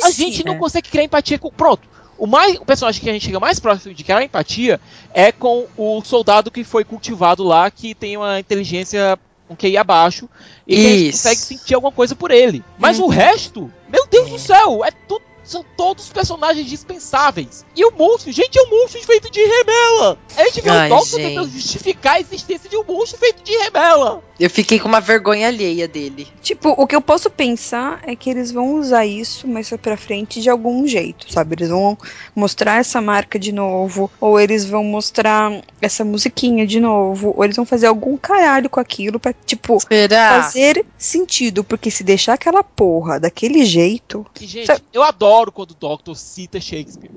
A 0.03 0.11
gente 0.11 0.43
não 0.45 0.59
consegue 0.59 0.89
criar 0.89 1.05
empatia 1.05 1.39
com. 1.39 1.51
Pronto. 1.51 1.87
O, 2.19 2.27
mais, 2.27 2.57
o 2.57 2.65
personagem 2.65 3.03
que 3.03 3.11
a 3.11 3.13
gente 3.13 3.25
chega 3.27 3.41
mais 3.41 3.61
próximo 3.61 3.95
de 3.95 4.03
criar 4.05 4.23
empatia 4.23 4.81
é 5.13 5.31
com 5.31 5.67
o 5.77 6.03
soldado 6.03 6.51
que 6.51 6.65
foi 6.65 6.85
cultivado 6.85 7.43
lá, 7.45 7.71
que 7.71 7.95
tem 7.95 8.17
uma 8.17 8.39
inteligência 8.41 9.19
um 9.49 9.55
QI 9.55 9.77
abaixo, 9.77 10.29
e 10.67 10.75
a 10.75 10.89
gente 10.91 11.13
consegue 11.13 11.41
sentir 11.41 11.75
alguma 11.75 11.93
coisa 11.93 12.17
por 12.17 12.31
ele. 12.31 12.65
Mas 12.79 12.99
Uhum. 12.99 13.05
o 13.05 13.09
resto, 13.09 13.73
meu 13.89 14.07
Deus 14.09 14.31
do 14.31 14.39
céu, 14.39 14.85
é 14.85 14.91
tudo. 14.91 15.26
São 15.47 15.65
todos 15.77 16.09
personagens 16.09 16.67
dispensáveis. 16.69 17.65
E 17.77 17.85
o 17.85 17.93
monstro, 17.97 18.33
gente, 18.33 18.59
é 18.59 18.63
um 18.63 18.71
monstro 18.83 19.01
feito 19.03 19.31
de 19.31 19.41
remela. 19.41 20.19
A 20.37 20.45
gente 20.45 20.61
vê 20.61 20.71
Ai, 20.71 20.91
o 20.91 20.97
Doctor 20.97 21.21
gente. 21.21 21.29
tentando 21.31 21.51
justificar 21.51 22.15
a 22.15 22.21
existência 22.21 22.69
de 22.69 22.77
um 22.77 22.85
monstro 22.85 23.19
feito 23.19 23.43
de 23.45 23.53
remela. 23.57 24.23
Eu 24.39 24.51
fiquei 24.51 24.79
com 24.79 24.89
uma 24.89 25.01
vergonha 25.01 25.47
alheia 25.49 25.87
dele. 25.89 26.27
Tipo, 26.43 26.71
o 26.77 26.87
que 26.87 26.95
eu 26.97 27.01
posso 27.01 27.31
pensar 27.31 28.01
é 28.07 28.15
que 28.17 28.29
eles 28.29 28.51
vão 28.51 28.75
usar 28.75 29.07
isso 29.07 29.47
mais 29.49 29.71
pra 29.81 29.97
frente 29.97 30.43
de 30.43 30.51
algum 30.51 30.87
jeito, 30.87 31.33
sabe? 31.33 31.55
Eles 31.55 31.69
vão 31.71 31.97
mostrar 32.35 32.79
essa 32.81 33.01
marca 33.01 33.39
de 33.39 33.51
novo, 33.53 34.11
ou 34.21 34.39
eles 34.39 34.65
vão 34.67 34.85
mostrar 34.85 35.63
essa 35.81 36.05
musiquinha 36.05 36.67
de 36.67 36.81
novo, 36.81 37.33
ou 37.37 37.45
eles 37.45 37.57
vão 37.57 37.65
fazer 37.65 37.87
algum 37.87 38.17
caralho 38.19 38.69
com 38.69 38.79
aquilo 38.81 39.19
pra, 39.19 39.33
tipo, 39.33 39.79
Será? 39.81 40.43
fazer 40.43 40.85
sentido, 40.99 41.63
porque 41.65 41.91
se 41.91 42.03
deixar 42.05 42.35
aquela 42.35 42.63
porra 42.63 43.19
daquele 43.21 43.65
jeito. 43.65 44.27
E, 44.41 44.47
gente, 44.47 44.67
Sabe- 44.67 44.83
eu 44.93 45.03
adoro 45.03 45.36
quando 45.53 45.73
o 45.73 45.75
Doctor 45.75 46.17
cita 46.17 46.61
Shakespeare. 46.61 47.13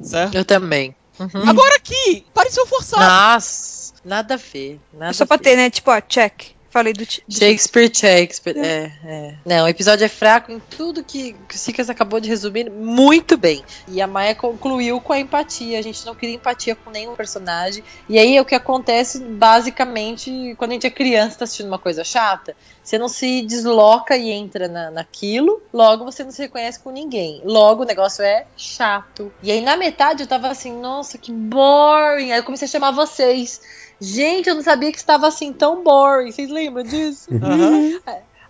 Certo? 0.00 0.34
Eu 0.34 0.44
também. 0.44 0.94
Uhum. 1.18 1.48
Agora 1.48 1.76
aqui, 1.76 2.26
pareceu 2.32 2.66
forçado. 2.66 3.02
Nossa, 3.02 3.92
nada 4.04 4.34
a 4.34 4.36
ver. 4.36 4.80
Nada 4.92 5.10
É 5.10 5.12
só 5.12 5.26
pra 5.26 5.38
ter, 5.38 5.56
né? 5.56 5.70
Tipo, 5.70 5.90
ó, 5.90 6.00
check. 6.00 6.51
Falei 6.72 6.94
do. 6.94 7.04
Shakespeare, 7.28 7.94
Shakespeare. 7.94 8.56
É, 8.56 8.92
é. 9.04 9.34
Não, 9.44 9.66
o 9.66 9.68
episódio 9.68 10.06
é 10.06 10.08
fraco 10.08 10.50
em 10.50 10.58
tudo 10.58 11.04
que, 11.04 11.34
que 11.46 11.54
o 11.54 11.58
Sikas 11.58 11.90
acabou 11.90 12.18
de 12.18 12.30
resumir 12.30 12.70
muito 12.70 13.36
bem. 13.36 13.62
E 13.86 14.00
a 14.00 14.06
Maia 14.06 14.34
concluiu 14.34 14.98
com 14.98 15.12
a 15.12 15.18
empatia. 15.18 15.78
A 15.78 15.82
gente 15.82 16.06
não 16.06 16.14
queria 16.14 16.34
empatia 16.34 16.74
com 16.74 16.90
nenhum 16.90 17.14
personagem. 17.14 17.84
E 18.08 18.18
aí 18.18 18.38
é 18.38 18.40
o 18.40 18.44
que 18.46 18.54
acontece 18.54 19.20
basicamente 19.20 20.54
quando 20.56 20.70
a 20.70 20.74
gente 20.74 20.86
é 20.86 20.90
criança 20.90 21.34
e 21.34 21.38
tá 21.40 21.44
assistindo 21.44 21.66
uma 21.66 21.78
coisa 21.78 22.02
chata. 22.02 22.56
Você 22.82 22.96
não 22.96 23.08
se 23.08 23.42
desloca 23.42 24.16
e 24.16 24.30
entra 24.30 24.66
na, 24.66 24.90
naquilo, 24.90 25.62
logo 25.72 26.06
você 26.06 26.24
não 26.24 26.32
se 26.32 26.40
reconhece 26.40 26.80
com 26.80 26.90
ninguém. 26.90 27.42
Logo 27.44 27.82
o 27.82 27.86
negócio 27.86 28.24
é 28.24 28.46
chato. 28.56 29.30
E 29.42 29.52
aí 29.52 29.60
na 29.60 29.76
metade 29.76 30.22
eu 30.22 30.26
tava 30.26 30.48
assim, 30.48 30.72
nossa, 30.80 31.18
que 31.18 31.30
boring. 31.30 32.32
Aí 32.32 32.38
eu 32.38 32.44
comecei 32.44 32.66
a 32.66 32.70
chamar 32.70 32.92
vocês. 32.92 33.60
Gente, 34.02 34.48
eu 34.48 34.56
não 34.56 34.62
sabia 34.62 34.90
que 34.90 34.98
estava 34.98 35.28
assim 35.28 35.52
tão 35.52 35.84
boring. 35.84 36.32
Vocês 36.32 36.50
lembram 36.50 36.82
disso? 36.82 37.30
Aham. 37.40 38.00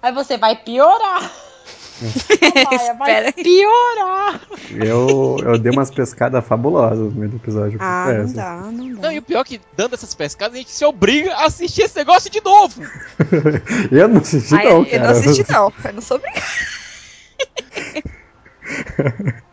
Aí 0.00 0.12
você 0.12 0.38
vai 0.38 0.56
piorar. 0.56 1.30
Maia, 2.98 3.22
vai 3.22 3.32
piorar. 3.34 4.40
Eu, 4.70 5.36
eu 5.44 5.58
dei 5.58 5.70
umas 5.70 5.90
pescadas 5.90 6.42
fabulosas 6.44 7.12
no 7.12 7.20
meio 7.20 7.30
do 7.32 7.36
episódio. 7.36 7.76
eu 7.76 7.84
Ah, 7.84 8.12
não 8.14 8.32
dá, 8.32 8.54
não 8.72 8.94
dá. 8.94 9.02
Não, 9.02 9.12
e 9.12 9.18
o 9.18 9.22
pior 9.22 9.40
é 9.40 9.44
que, 9.44 9.60
dando 9.76 9.94
essas 9.94 10.14
pescadas, 10.14 10.54
a 10.54 10.58
gente 10.58 10.70
se 10.72 10.84
obriga 10.86 11.34
a 11.34 11.44
assistir 11.44 11.82
esse 11.82 11.96
negócio 11.96 12.30
de 12.30 12.42
novo. 12.42 12.82
Eu 13.92 14.08
não 14.08 14.22
assisti, 14.22 14.54
Ai, 14.54 14.64
não, 14.64 14.78
eu 14.78 14.86
cara. 14.86 15.02
não 15.04 15.10
assisti, 15.10 15.52
não. 15.52 15.72
Eu 15.84 15.92
não 15.92 16.00
sou 16.02 16.16
obrigada. 16.16 16.46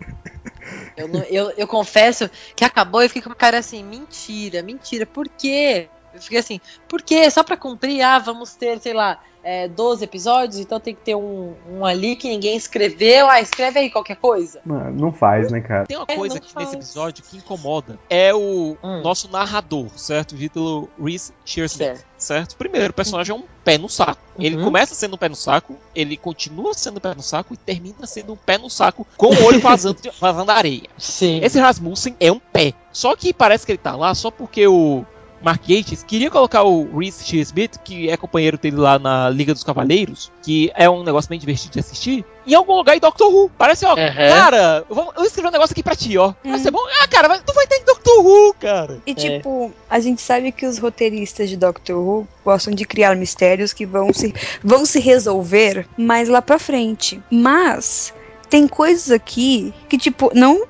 Eu, 1.00 1.08
não- 1.08 1.24
eu, 1.24 1.52
eu 1.52 1.68
confesso 1.68 2.30
que 2.56 2.64
acabou 2.66 3.02
e 3.02 3.08
fiquei 3.08 3.22
com 3.22 3.30
uma 3.30 3.36
cara 3.36 3.58
assim, 3.60 3.84
mentira, 3.84 4.62
mentira, 4.62 5.06
por 5.06 5.28
quê? 5.30 5.90
Eu 6.14 6.22
fiquei 6.22 6.40
assim, 6.40 6.60
por 6.88 7.02
quê? 7.02 7.30
Só 7.32 7.44
pra 7.44 7.56
cumprir, 7.56 8.02
ah, 8.02 8.20
vamos 8.20 8.56
ter, 8.56 8.80
sei 8.82 8.94
lá, 8.94 9.18
é, 9.50 9.68
12 9.68 10.04
episódios, 10.04 10.60
então 10.60 10.80
tem 10.80 10.94
que 10.94 11.02
ter 11.02 11.16
um, 11.16 11.56
um 11.68 11.84
ali 11.84 12.16
que 12.16 12.30
ninguém 12.30 12.56
escreveu. 12.56 13.28
Ah, 13.28 13.42
escreve 13.42 13.80
aí 13.80 13.90
qualquer 13.90 14.18
coisa. 14.18 14.62
Não, 14.64 14.92
não 14.92 15.12
faz, 15.12 15.52
né, 15.52 15.60
cara? 15.60 15.86
Tem 15.88 15.98
uma 15.98 16.06
É, 16.08 16.16
coisa 16.16 16.38
aqui 16.38 16.54
faz. 16.54 16.68
nesse 16.68 16.76
episódio 16.78 17.24
que 17.24 17.38
incomoda. 17.38 17.98
É 18.10 18.32
o 18.34 18.78
Hum. 18.84 19.02
nosso 19.02 19.28
narrador, 19.32 19.88
certo? 19.98 20.36
Pelo 20.54 20.88
Reese 21.04 21.34
Shearsmith, 21.44 21.78
Certo. 21.98 22.06
certo? 22.18 22.56
Primeiro, 22.58 22.92
o 22.92 22.94
personagem 22.94 23.36
é 23.36 23.40
um 23.40 23.44
pé 23.64 23.78
no 23.80 23.90
saco. 23.90 24.22
Ele 24.38 24.56
Uhum. 24.58 24.66
começa 24.66 24.94
sendo 24.94 25.16
um 25.16 25.18
pé 25.18 25.28
no 25.30 25.36
saco, 25.36 25.76
ele 25.96 26.16
continua 26.16 26.74
sendo 26.76 26.98
um 26.98 27.02
pé 27.02 27.16
no 27.16 27.24
saco 27.24 27.54
e 27.56 27.58
termina 27.58 28.06
sendo 28.06 28.34
um 28.34 28.38
pé 28.38 28.58
no 28.60 28.70
saco 28.70 29.06
com 29.18 29.28
o 29.34 29.44
olho 29.46 29.60
vazando, 29.60 29.98
vazando 30.22 30.52
areia. 30.52 30.84
Sim. 30.98 31.40
Esse 31.44 31.60
Rasmussen 31.60 32.16
é 32.20 32.32
um 32.32 32.40
pé. 32.40 32.74
Só 32.92 33.16
que 33.16 33.34
parece 33.34 33.66
que 33.66 33.72
ele 33.72 33.80
tá 33.80 33.96
lá 33.96 34.14
só 34.14 34.30
porque 34.30 34.68
o 34.68 35.04
Mark 35.42 35.62
Gates 35.62 36.04
queria 36.04 36.30
colocar 36.30 36.64
o 36.64 36.98
Reese 36.98 37.24
T. 37.26 37.38
Smith, 37.40 37.78
que 37.84 38.10
é 38.10 38.18
companheiro 38.18 38.58
dele 38.58 38.76
lá 38.78 39.00
na 39.00 39.30
Liga 39.30 39.54
dos 39.54 39.64
Cavaleiros, 39.64 40.32
que 40.44 40.72
é 40.76 40.90
um 40.90 41.04
negócio 41.04 41.30
bem 41.30 41.40
divertido 41.40 41.74
de 41.74 41.80
assistir, 41.80 42.26
em 42.46 42.54
algum 42.54 42.74
lugar 42.74 42.98
em 42.98 43.00
Doctor 43.00 43.34
Who. 43.34 43.50
Parece, 43.58 43.86
ó, 43.86 43.94
Aham. 43.94 44.30
cara, 44.30 44.86
eu 44.90 44.96
vou, 44.96 45.06
eu 45.08 45.14
vou 45.16 45.26
escrever 45.26 45.48
um 45.48 45.52
negócio 45.52 45.74
aqui 45.74 45.84
pra 45.84 45.96
ti, 45.96 46.18
ó. 46.18 46.34
Vai 46.44 46.56
Hum. 46.56 46.64
ser 46.64 46.72
bom. 46.72 46.82
Ah, 47.02 47.08
cara, 47.08 47.40
tu 47.40 47.54
vai 47.54 47.66
ter 47.68 47.76
em 47.78 47.86
Doctor 47.86 48.26
Who, 48.26 48.54
cara. 48.60 49.00
E 49.08 49.12
É. 49.12 49.14
tipo, 49.14 49.72
a 49.90 50.00
gente 50.00 50.22
sabe 50.22 50.52
que 50.52 50.66
os 50.66 50.78
roteiristas 50.78 51.50
de 51.50 51.56
Doctor 51.56 51.98
Who 51.98 52.28
gostam 52.44 52.74
de 52.74 52.84
criar 52.86 53.16
mistérios 53.16 53.72
que 53.72 53.86
vão 53.86 54.12
se, 54.14 54.34
vão 54.64 54.86
se 54.86 55.00
resolver 55.00 55.88
mais 55.98 56.28
lá 56.28 56.42
pra 56.42 56.60
frente. 56.60 57.22
Mas 57.32 58.14
tem 58.50 58.68
coisas 58.68 59.12
aqui 59.12 59.74
que, 59.88 59.98
tipo, 59.98 60.32
não 60.34 60.64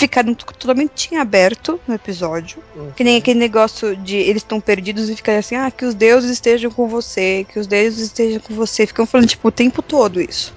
ficaram 0.00 0.34
totalmente 0.34 1.14
em 1.14 1.18
aberto 1.18 1.78
no 1.86 1.94
episódio. 1.94 2.62
Que 2.96 3.04
nem 3.04 3.16
aquele 3.18 3.38
negócio 3.38 3.94
de 3.96 4.16
eles 4.16 4.42
estão 4.42 4.60
perdidos 4.60 5.08
e 5.08 5.16
ficarem 5.16 5.40
assim, 5.40 5.54
ah, 5.54 5.70
que 5.70 5.84
os 5.84 5.94
deuses 5.94 6.30
estejam 6.30 6.70
com 6.70 6.88
você, 6.88 7.46
que 7.48 7.58
os 7.58 7.66
deuses 7.66 8.06
estejam 8.06 8.40
com 8.40 8.54
você. 8.54 8.86
Ficam 8.86 9.06
falando, 9.06 9.28
tipo, 9.28 9.48
o 9.48 9.52
tempo 9.52 9.82
todo 9.82 10.20
isso. 10.20 10.54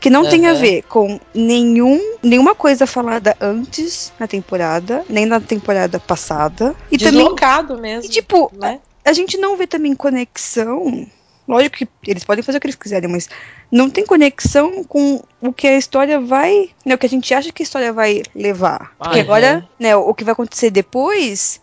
Que 0.00 0.08
não 0.08 0.26
tem 0.26 0.46
a 0.46 0.52
Aham. 0.52 0.60
ver 0.60 0.82
com 0.84 1.20
nenhum, 1.34 2.00
nenhuma 2.22 2.54
coisa 2.54 2.86
falada 2.86 3.36
antes 3.38 4.10
na 4.18 4.26
temporada, 4.26 5.04
nem 5.08 5.26
na 5.26 5.40
temporada 5.40 6.00
passada. 6.00 6.74
E 6.90 6.96
também. 6.96 7.20
Deslocado 7.20 7.78
mesmo. 7.78 8.06
E 8.06 8.08
tipo, 8.08 8.50
né? 8.56 8.80
a 9.04 9.12
gente 9.12 9.36
não 9.36 9.56
vê 9.56 9.66
também 9.66 9.94
conexão. 9.94 11.06
Lógico 11.48 11.76
que 11.78 11.88
eles 12.06 12.24
podem 12.24 12.44
fazer 12.44 12.58
o 12.58 12.60
que 12.60 12.66
eles 12.66 12.76
quiserem, 12.76 13.10
mas 13.10 13.28
não 13.72 13.88
tem 13.88 14.04
conexão 14.04 14.84
com 14.84 15.22
o 15.40 15.50
que 15.52 15.66
a 15.66 15.78
história 15.78 16.20
vai. 16.20 16.70
Né, 16.84 16.94
o 16.94 16.98
que 16.98 17.06
a 17.06 17.08
gente 17.08 17.32
acha 17.32 17.50
que 17.50 17.62
a 17.62 17.64
história 17.64 17.90
vai 17.92 18.22
levar. 18.34 18.94
Porque 18.98 19.18
Ah, 19.20 19.22
agora, 19.22 19.68
né, 19.80 19.96
o 19.96 20.12
que 20.12 20.24
vai 20.24 20.32
acontecer 20.32 20.70
depois, 20.70 21.60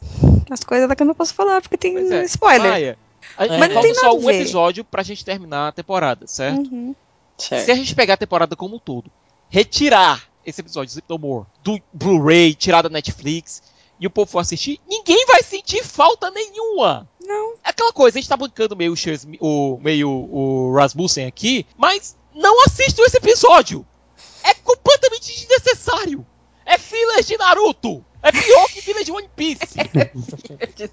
as 0.49 0.61
coisas 0.63 0.89
lá 0.89 0.95
que 0.95 1.03
eu 1.03 1.07
não 1.07 1.13
posso 1.13 1.35
falar, 1.35 1.61
porque 1.61 1.77
tem 1.77 1.95
é. 1.97 2.23
spoiler. 2.23 2.71
Maia, 2.71 2.97
a, 3.37 3.45
É. 3.45 3.49
mas 3.49 3.59
Mas 3.59 3.67
não 3.69 3.73
falta 3.75 3.87
tem 3.87 3.93
só 3.95 4.01
nada 4.07 4.15
a 4.15 4.19
um 4.19 4.25
ver. 4.25 4.41
episódio 4.41 4.83
pra 4.83 5.03
gente 5.03 5.23
terminar 5.23 5.67
a 5.67 5.71
temporada, 5.71 6.25
certo? 6.25 6.61
Uhum. 6.71 6.95
Certo. 7.37 7.65
Se 7.65 7.71
a 7.71 7.75
gente 7.75 7.93
pegar 7.93 8.15
a 8.15 8.17
temporada 8.17 8.55
como 8.55 8.77
um 8.77 8.79
todo, 8.79 9.11
retirar 9.49 10.23
esse 10.45 10.61
episódio 10.61 10.87
de 10.87 10.91
Sleep 10.93 11.09
No 11.09 11.19
More 11.19 11.45
do 11.63 11.79
Blu-ray, 11.93 12.53
tirar 12.55 12.81
da 12.81 12.89
Netflix, 12.89 13.61
e 13.99 14.07
o 14.07 14.09
povo 14.09 14.29
for 14.29 14.39
assistir, 14.39 14.79
ninguém 14.87 15.25
vai 15.25 15.41
sentir 15.43 15.83
falta 15.83 16.29
nenhuma. 16.31 17.07
Não. 17.21 17.53
É 17.63 17.69
aquela 17.69 17.93
coisa, 17.93 18.17
a 18.17 18.21
gente 18.21 18.29
tá 18.29 18.37
brincando 18.37 18.75
meio 18.75 18.93
o, 19.39 19.79
meio 19.81 20.09
o 20.09 20.73
Rasmussen 20.75 21.25
aqui, 21.25 21.65
mas 21.77 22.15
não 22.33 22.63
assistam 22.65 23.03
esse 23.03 23.17
episódio. 23.17 23.85
É 24.43 24.53
completamente 24.53 25.33
desnecessário. 25.33 26.25
É 26.65 26.77
filler 26.77 27.23
de 27.23 27.37
Naruto. 27.37 28.03
É 28.21 28.31
pior 28.31 28.67
que 28.69 28.81
filler 28.81 29.03
de 29.03 29.11
One 29.11 29.29
Piece. 29.35 29.59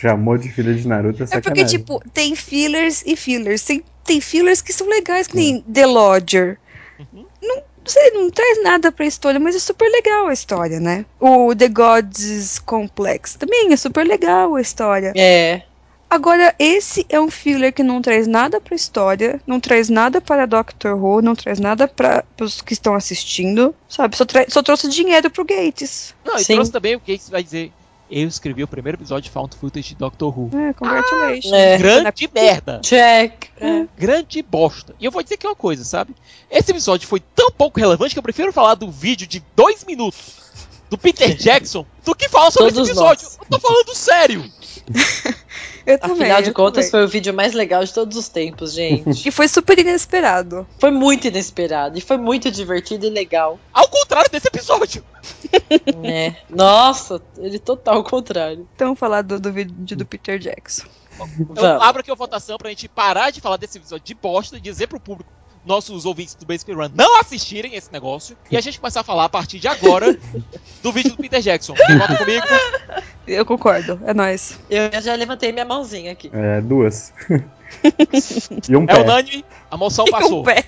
Chamou 0.00 0.38
de 0.38 0.48
filha 0.48 0.74
de 0.74 0.88
Naruto 0.88 1.22
é 1.22 1.26
É 1.30 1.40
porque, 1.40 1.64
tipo, 1.64 2.02
tem 2.12 2.34
fillers 2.34 3.02
e 3.04 3.14
fillers. 3.16 3.62
Tem, 3.62 3.84
tem 4.02 4.20
fillers 4.20 4.62
que 4.62 4.72
são 4.72 4.88
legais, 4.88 5.26
que 5.26 5.36
nem 5.36 5.60
The 5.60 5.86
Lodger. 5.86 6.58
Uhum. 6.98 7.26
Não, 7.42 7.62
não 7.84 7.92
sei, 7.92 8.10
não 8.12 8.30
traz 8.30 8.62
nada 8.62 8.90
pra 8.90 9.04
história, 9.04 9.38
mas 9.38 9.54
é 9.54 9.58
super 9.58 9.88
legal 9.90 10.26
a 10.26 10.32
história, 10.32 10.80
né? 10.80 11.04
O 11.20 11.54
The 11.54 11.68
Gods 11.68 12.58
Complex 12.60 13.34
também 13.34 13.72
é 13.72 13.76
super 13.76 14.06
legal 14.06 14.54
a 14.54 14.60
história. 14.60 15.12
É. 15.14 15.62
Agora, 16.08 16.54
esse 16.58 17.04
é 17.08 17.20
um 17.20 17.30
filler 17.30 17.72
que 17.72 17.82
não 17.82 18.00
traz 18.00 18.26
nada 18.26 18.60
pra 18.60 18.74
história, 18.74 19.40
não 19.46 19.58
traz 19.58 19.88
nada 19.88 20.20
para 20.20 20.46
Doctor 20.46 20.96
Who, 20.96 21.20
não 21.20 21.34
traz 21.34 21.58
nada 21.58 21.88
para 21.88 22.24
os 22.40 22.60
que 22.60 22.72
estão 22.72 22.94
assistindo, 22.94 23.74
sabe? 23.88 24.16
Só, 24.16 24.24
só 24.48 24.62
trouxe 24.62 24.88
dinheiro 24.88 25.28
pro 25.28 25.44
Gates. 25.44 26.14
Não, 26.24 26.36
e 26.36 26.44
Sim. 26.44 26.54
trouxe 26.54 26.70
também 26.70 26.94
o 26.94 27.00
que 27.00 27.20
vai 27.30 27.42
dizer. 27.42 27.72
Eu 28.10 28.28
escrevi 28.28 28.62
o 28.62 28.68
primeiro 28.68 28.96
episódio 28.96 29.24
de 29.24 29.30
Found 29.30 29.56
Footage 29.56 29.88
de 29.88 29.94
Doctor 29.94 30.38
Who. 30.38 30.50
É, 30.56 30.72
congratulations. 30.74 31.52
É. 31.52 31.78
Grande 31.78 32.30
merda. 32.32 32.80
Check. 32.82 33.48
É. 33.58 33.86
grande 33.96 34.42
bosta. 34.42 34.94
E 35.00 35.04
eu 35.04 35.10
vou 35.10 35.22
dizer 35.22 35.36
que 35.36 35.46
é 35.46 35.48
uma 35.48 35.56
coisa, 35.56 35.84
sabe? 35.84 36.14
Esse 36.50 36.70
episódio 36.70 37.08
foi 37.08 37.20
tão 37.34 37.50
pouco 37.50 37.80
relevante 37.80 38.14
que 38.14 38.18
eu 38.18 38.22
prefiro 38.22 38.52
falar 38.52 38.74
do 38.74 38.90
vídeo 38.90 39.26
de 39.26 39.42
dois 39.56 39.84
minutos 39.84 40.44
do 40.90 40.98
Peter 40.98 41.34
Jackson 41.34 41.86
do 42.04 42.14
que 42.14 42.28
falar 42.28 42.50
sobre 42.50 42.72
Todos 42.72 42.88
esse 42.88 42.98
episódio. 42.98 43.24
nós. 43.24 43.38
Eu 43.40 43.46
tô 43.50 43.60
falando 43.60 43.94
sério. 43.94 44.44
Eu 45.86 45.98
também. 45.98 46.22
Afinal 46.22 46.40
de 46.42 46.48
eu 46.48 46.54
contas, 46.54 46.86
também. 46.86 46.90
foi 46.90 47.04
o 47.04 47.08
vídeo 47.08 47.34
mais 47.34 47.52
legal 47.52 47.84
de 47.84 47.92
todos 47.92 48.16
os 48.16 48.28
tempos, 48.28 48.72
gente. 48.72 49.04
E 49.28 49.30
foi 49.30 49.46
super 49.46 49.78
inesperado. 49.78 50.66
foi 50.78 50.90
muito 50.90 51.28
inesperado. 51.28 51.98
E 51.98 52.00
foi 52.00 52.16
muito 52.16 52.50
divertido 52.50 53.06
e 53.06 53.10
legal. 53.10 53.58
Ao 53.72 53.86
contrário 53.88 54.30
desse 54.30 54.48
episódio. 54.48 55.04
né? 56.00 56.38
Nossa, 56.48 57.20
ele 57.36 57.58
total 57.58 57.96
ao 57.96 58.04
contrário. 58.04 58.66
Então, 58.74 58.96
falar 58.96 59.22
do, 59.22 59.38
do 59.38 59.52
vídeo 59.52 59.96
do 59.96 60.06
Peter 60.06 60.38
Jackson. 60.38 60.86
Vamos. 61.18 61.62
abro 61.62 62.00
aqui 62.00 62.10
a 62.10 62.14
votação 62.14 62.56
pra 62.56 62.70
gente 62.70 62.88
parar 62.88 63.30
de 63.30 63.40
falar 63.40 63.56
desse 63.56 63.78
episódio 63.78 64.04
de 64.04 64.14
bosta 64.14 64.56
e 64.56 64.60
dizer 64.60 64.88
pro 64.88 64.98
público, 64.98 65.30
nossos 65.64 66.04
ouvintes 66.04 66.34
do 66.34 66.44
Basic 66.44 66.70
Run, 66.72 66.90
não 66.94 67.20
assistirem 67.20 67.74
esse 67.74 67.92
negócio. 67.92 68.36
E 68.50 68.56
a 68.56 68.60
gente 68.60 68.78
começar 68.78 69.00
a 69.00 69.04
falar 69.04 69.24
a 69.24 69.28
partir 69.28 69.58
de 69.58 69.66
agora 69.68 70.16
do 70.82 70.92
vídeo 70.92 71.12
do 71.12 71.16
Peter 71.16 71.40
Jackson. 71.40 71.74
Vota 71.74 72.16
comigo? 72.16 72.46
Eu 73.26 73.46
concordo, 73.46 73.98
é 74.04 74.12
nóis. 74.12 74.58
Eu 74.68 74.90
já 75.00 75.14
levantei 75.14 75.52
minha 75.52 75.64
mãozinha 75.64 76.12
aqui. 76.12 76.30
É, 76.32 76.60
duas. 76.60 77.12
e 78.68 78.76
um 78.76 78.84
É 78.84 78.86
pé. 78.86 79.00
unânime, 79.02 79.44
a 79.70 79.76
moção 79.76 80.04
passou. 80.10 80.40
O 80.40 80.44
pé. 80.44 80.64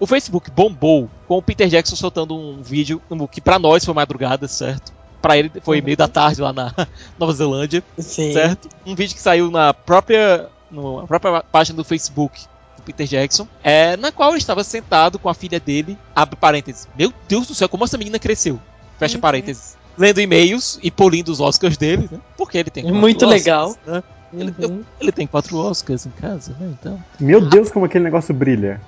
O 0.00 0.06
Facebook 0.06 0.50
bombou 0.50 1.08
com 1.28 1.36
o 1.38 1.42
Peter 1.42 1.68
Jackson 1.68 1.94
soltando 1.94 2.34
um 2.34 2.62
vídeo 2.62 3.00
um, 3.10 3.26
que 3.26 3.40
pra 3.40 3.58
nós 3.58 3.84
foi 3.84 3.94
madrugada, 3.94 4.48
certo? 4.48 4.92
Pra 5.20 5.36
ele 5.36 5.52
foi 5.62 5.80
meio 5.80 5.96
da 5.96 6.08
tarde 6.08 6.40
lá 6.40 6.52
na 6.52 6.74
Nova 7.18 7.32
Zelândia, 7.32 7.84
Sim. 7.98 8.32
certo? 8.32 8.68
Um 8.84 8.94
vídeo 8.96 9.14
que 9.14 9.20
saiu 9.22 9.50
na 9.50 9.72
própria, 9.72 10.48
na 10.70 11.06
própria 11.06 11.42
página 11.44 11.76
do 11.76 11.84
Facebook 11.84 12.46
do 12.82 12.86
Peter 12.86 13.06
Jackson, 13.06 13.46
é, 13.62 13.96
na 13.96 14.10
qual 14.12 14.30
ele 14.30 14.38
estava 14.38 14.62
sentado 14.64 15.18
com 15.18 15.28
a 15.28 15.34
filha 15.34 15.60
dele, 15.60 15.96
abre 16.14 16.36
parênteses. 16.36 16.88
Meu 16.98 17.12
Deus 17.28 17.46
do 17.46 17.54
céu, 17.54 17.68
como 17.68 17.84
essa 17.84 17.96
menina 17.96 18.18
cresceu? 18.18 18.60
Fecha 18.98 19.16
Uhum. 19.16 19.20
parênteses. 19.20 19.76
Lendo 19.96 20.20
e-mails 20.20 20.78
e 20.82 20.90
polindo 20.90 21.30
os 21.30 21.40
Oscars 21.40 21.76
dele, 21.76 22.08
né? 22.10 22.18
Porque 22.36 22.58
ele 22.58 22.70
tem 22.70 22.82
quatro 22.84 22.98
Muito 22.98 23.24
Oscars, 23.24 23.40
legal. 23.42 23.76
né? 23.86 24.02
Ele, 24.34 24.54
Uhum. 24.58 24.82
ele 25.00 25.12
tem 25.12 25.26
quatro 25.26 25.56
Oscars 25.58 26.06
em 26.06 26.10
casa, 26.10 26.56
né? 26.58 26.74
Então. 26.80 27.02
Meu 27.20 27.40
Deus, 27.40 27.70
como 27.70 27.84
aquele 27.84 28.04
negócio 28.04 28.34
brilha. 28.34 28.80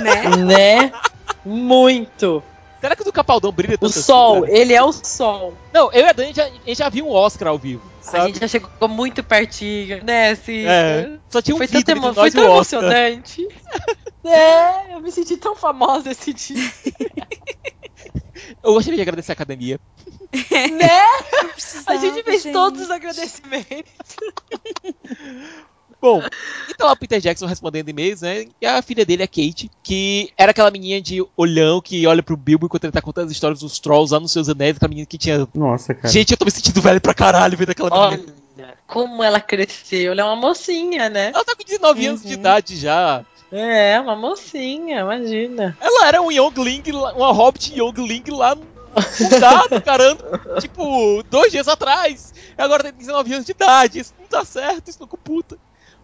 Né? 0.00 0.22
Né? 0.44 0.92
Muito. 1.44 2.42
Será 2.80 2.96
que 2.96 3.02
o 3.02 3.04
do 3.04 3.12
Capaldão 3.12 3.52
brilha 3.52 3.74
O 3.74 3.78
tanto 3.78 3.90
assim, 3.90 4.02
sol, 4.02 4.42
cara? 4.42 4.56
ele 4.56 4.72
é 4.74 4.82
o 4.82 4.92
sol. 4.92 5.54
Não, 5.72 5.90
eu 5.92 6.04
e 6.04 6.08
a 6.08 6.12
Dani 6.12 6.32
já, 6.34 6.44
a 6.44 6.48
gente 6.48 6.74
já 6.78 6.88
viu 6.88 7.06
um 7.06 7.10
Oscar 7.10 7.48
ao 7.48 7.58
vivo. 7.58 7.82
A 8.06 8.10
sabe? 8.10 8.26
gente 8.26 8.40
já 8.40 8.48
chegou 8.48 8.88
muito 8.88 9.22
pertinho, 9.24 10.04
né? 10.04 10.30
Assim, 10.30 10.64
É, 10.66 11.18
só 11.30 11.40
tinha 11.40 11.54
um 11.54 11.58
foi, 11.58 11.66
emo- 11.88 12.06
nós 12.08 12.16
foi 12.16 12.30
tão 12.30 12.44
emocionante. 12.44 13.46
é, 14.24 14.94
eu 14.94 15.00
me 15.00 15.10
senti 15.10 15.36
tão 15.36 15.56
famosa 15.56 16.10
esse 16.10 16.32
dia. 16.32 16.70
Eu 18.62 18.74
gostaria 18.74 18.96
de 18.96 19.02
agradecer 19.02 19.32
a 19.32 19.34
academia. 19.34 19.78
né? 20.34 21.00
A 21.86 21.96
gente 21.96 22.22
fez 22.24 22.42
gente. 22.42 22.52
todos 22.52 22.82
os 22.82 22.90
agradecimentos. 22.90 23.92
Bom, 26.04 26.22
e 26.68 26.74
tá 26.74 26.84
lá 26.84 26.92
o 26.92 26.96
Peter 26.96 27.18
Jackson 27.18 27.46
respondendo 27.46 27.88
e-mails, 27.88 28.20
né? 28.20 28.44
E 28.60 28.66
a 28.66 28.82
filha 28.82 29.06
dele, 29.06 29.22
a 29.22 29.26
Kate, 29.26 29.70
que 29.82 30.30
era 30.36 30.50
aquela 30.50 30.70
menina 30.70 31.00
de 31.00 31.24
olhão 31.34 31.80
que 31.80 32.06
olha 32.06 32.22
pro 32.22 32.36
Bilbo 32.36 32.66
enquanto 32.66 32.84
ele 32.84 32.92
tá 32.92 33.00
contando 33.00 33.24
as 33.26 33.32
histórias 33.32 33.60
dos 33.60 33.78
trolls 33.78 34.12
lá 34.12 34.20
nos 34.20 34.30
seus 34.30 34.50
anéis, 34.50 34.76
aquela 34.76 34.90
menina 34.90 35.06
que 35.06 35.16
tinha. 35.16 35.48
Nossa, 35.54 35.94
cara. 35.94 36.12
Gente, 36.12 36.32
eu 36.32 36.36
tô 36.36 36.44
me 36.44 36.50
sentindo 36.50 36.82
velho 36.82 37.00
pra 37.00 37.14
caralho 37.14 37.56
vendo 37.56 37.70
aquela 37.70 37.88
menina. 38.10 38.22
Olha, 38.58 38.74
como 38.86 39.22
ela 39.22 39.40
cresceu. 39.40 40.12
Ela 40.12 40.20
é 40.20 40.24
uma 40.24 40.36
mocinha, 40.36 41.08
né? 41.08 41.30
Ela 41.34 41.42
tá 41.44 41.56
com 41.56 41.64
19 41.64 42.06
anos 42.06 42.20
de 42.22 42.28
Uhum. 42.28 42.34
idade 42.34 42.76
já. 42.76 43.24
É, 43.50 43.98
uma 43.98 44.14
mocinha, 44.14 45.00
imagina. 45.00 45.74
Ela 45.80 46.06
era 46.08 46.20
um 46.20 46.30
Youngling, 46.30 46.82
uma 47.16 47.32
Hobbit 47.32 47.72
Youngling 47.78 48.24
lá 48.28 48.54
mudado, 49.20 49.80
caramba. 49.82 50.40
tipo, 50.60 51.22
dois 51.30 51.50
dias 51.50 51.66
atrás. 51.68 52.32
E 52.56 52.62
agora 52.62 52.82
tem 52.84 52.92
19 52.92 53.32
anos 53.32 53.46
de 53.46 53.52
idade. 53.52 53.98
Isso 54.00 54.12
não 54.18 54.26
tá 54.26 54.44
certo, 54.44 54.88
isso 54.88 54.98
não 55.00 55.06
computa. 55.08 55.56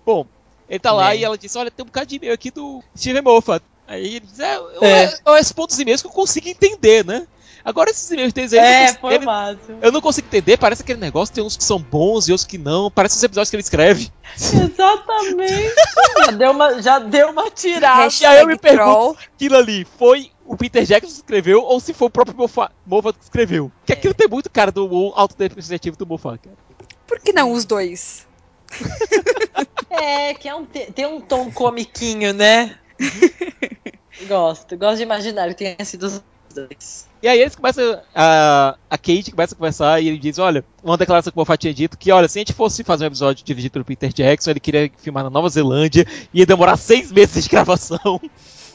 Bom, 0.04 0.26
ele 0.69 0.78
tá 0.78 0.92
lá 0.92 1.14
É. 1.14 1.19
e 1.19 1.25
ela 1.25 1.37
disse: 1.38 1.57
Olha, 1.59 1.71
tem 1.71 1.83
um 1.83 1.87
bocado 1.87 2.07
de 2.07 2.16
e-mail 2.16 2.33
aqui 2.33 2.50
do 2.50 2.83
Steven 2.97 3.23
Moffat. 3.23 3.62
Aí 3.88 4.16
ele 4.16 4.21
diz: 4.26 4.38
É, 4.40 4.57
eu, 4.57 4.83
É. 4.83 5.19
eu 5.26 5.35
respondo 5.35 5.73
os 5.73 5.78
e-mails 5.78 6.00
que 6.02 6.09
eu 6.09 6.12
consigo 6.12 6.49
entender, 6.49 7.04
né? 7.04 7.26
Agora 7.62 7.90
esses 7.90 8.11
e-mails 8.11 8.33
deles 8.33 8.54
aí, 8.54 8.59
eu, 8.59 8.64
não 8.64 8.71
É, 8.71 8.80
consigo- 8.87 9.00
foi 9.02 9.14
ele- 9.16 9.26
máximo. 9.26 9.78
eu 9.83 9.92
não 9.92 10.00
consigo 10.00 10.26
entender. 10.28 10.57
Parece 10.57 10.80
aquele 10.83 10.99
negócio, 10.99 11.35
tem 11.35 11.45
uns 11.45 11.59
que 11.59 11.64
são 11.64 11.78
bons 11.78 12.26
e 12.26 12.33
outros 12.33 12.47
que 12.47 12.57
não. 12.57 12.90
Parece 12.90 13.16
os 13.16 13.23
episódios 13.23 13.50
que 13.50 13.57
ele 13.57 13.62
escreve. 13.62 14.11
Exatamente. 14.35 15.75
já, 16.25 16.30
deu 16.33 16.50
uma, 16.52 16.83
já 16.83 16.99
deu 16.99 17.30
uma 17.30 17.50
tirada. 17.50 18.11
E 18.19 18.25
aí 18.25 18.40
eu 18.40 18.47
me 18.47 18.57
pergunto 18.57 19.19
aquilo 19.35 19.57
ali 19.57 19.87
foi 19.99 20.30
o 20.47 20.57
Peter 20.57 20.85
Jackson 20.85 21.09
que 21.09 21.12
escreveu 21.19 21.62
ou 21.62 21.78
se 21.80 21.92
foi 21.92 22.09
o 22.09 22.11
próprio 22.11 22.35
Moffat, 22.87 23.19
que 23.19 23.25
escreveu. 23.25 23.71
Porque 23.80 23.92
aquilo 23.92 24.14
tem 24.14 24.26
muito 24.26 24.49
cara 24.50 24.73
do 24.73 25.12
autodepreciativo 25.14 25.97
do 25.99 26.07
Moffat, 26.07 26.38
cara. 26.38 26.57
Por 27.07 27.21
que 27.21 27.30
não 27.33 27.52
os 27.52 27.66
dois? 27.66 28.26
É, 29.90 30.35
que 30.35 30.49
é 30.49 30.54
um, 30.54 30.64
te- 30.64 30.92
tem 30.92 31.04
um 31.06 31.20
tom 31.20 31.50
comiquinho, 31.50 32.32
né? 32.32 32.76
gosto, 34.28 34.76
gosto 34.76 34.99
de 34.99 35.02
imaginar 35.02 35.49
que 35.49 35.54
tenha 35.56 35.85
sido 35.85 36.04
os 36.06 36.23
dois. 36.54 37.09
E 37.23 37.28
aí 37.28 37.40
eles 37.40 37.54
começam. 37.54 38.00
A, 38.14 38.76
a 38.88 38.97
Kate 38.97 39.30
começa 39.30 39.54
a 39.54 39.59
conversar 39.59 40.00
e 40.00 40.09
ele 40.09 40.18
diz: 40.18 40.38
Olha, 40.38 40.64
uma 40.82 40.97
declaração 40.97 41.30
que 41.30 41.37
o 41.38 41.40
Moffat 41.40 41.61
tinha 41.61 41.75
dito 41.75 41.99
que, 41.99 42.11
olha, 42.11 42.28
se 42.28 42.38
a 42.38 42.40
gente 42.40 42.52
fosse 42.52 42.82
fazer 42.82 43.04
um 43.04 43.09
episódio 43.09 43.44
dirigido 43.44 43.73
pelo 43.73 43.85
Peter 43.85 44.12
Jackson, 44.12 44.50
ele 44.50 44.61
queria 44.61 44.90
filmar 44.99 45.25
na 45.25 45.30
Nova 45.30 45.49
Zelândia 45.49 46.06
e 46.32 46.38
ia 46.40 46.47
demorar 46.47 46.76
seis 46.76 47.12
meses 47.12 47.44
de 47.44 47.50
gravação. 47.50 48.20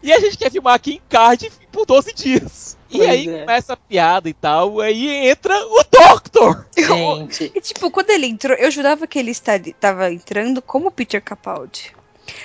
e 0.03 0.13
a 0.13 0.21
gente 0.21 0.37
quer 0.39 0.51
filmar 0.51 0.75
aqui 0.75 0.95
em 0.95 1.01
Cardiff 1.09 1.57
por 1.71 1.87
12 1.87 2.13
dias. 2.15 2.77
E 2.91 2.99
Pois 2.99 3.09
aí 3.09 3.29
é. 3.29 3.41
começa 3.41 3.73
a 3.73 3.77
piada 3.77 4.29
e 4.29 4.35
tal, 4.35 4.81
aí 4.81 5.09
entra 5.29 5.57
o 5.67 5.83
Doctor! 5.91 6.67
Gente, 6.77 7.51
E 7.55 7.61
tipo, 7.61 7.91
quando 7.91 8.11
ele 8.11 8.27
entrou, 8.27 8.57
eu 8.59 8.71
jurava 8.71 9.07
que 9.07 9.19
ele 9.19 9.31
estaria- 9.31 9.75
tava 9.81 10.13
entrando 10.13 10.61
como 10.61 10.91
Peter 10.91 11.23
Capaldi. 11.23 11.93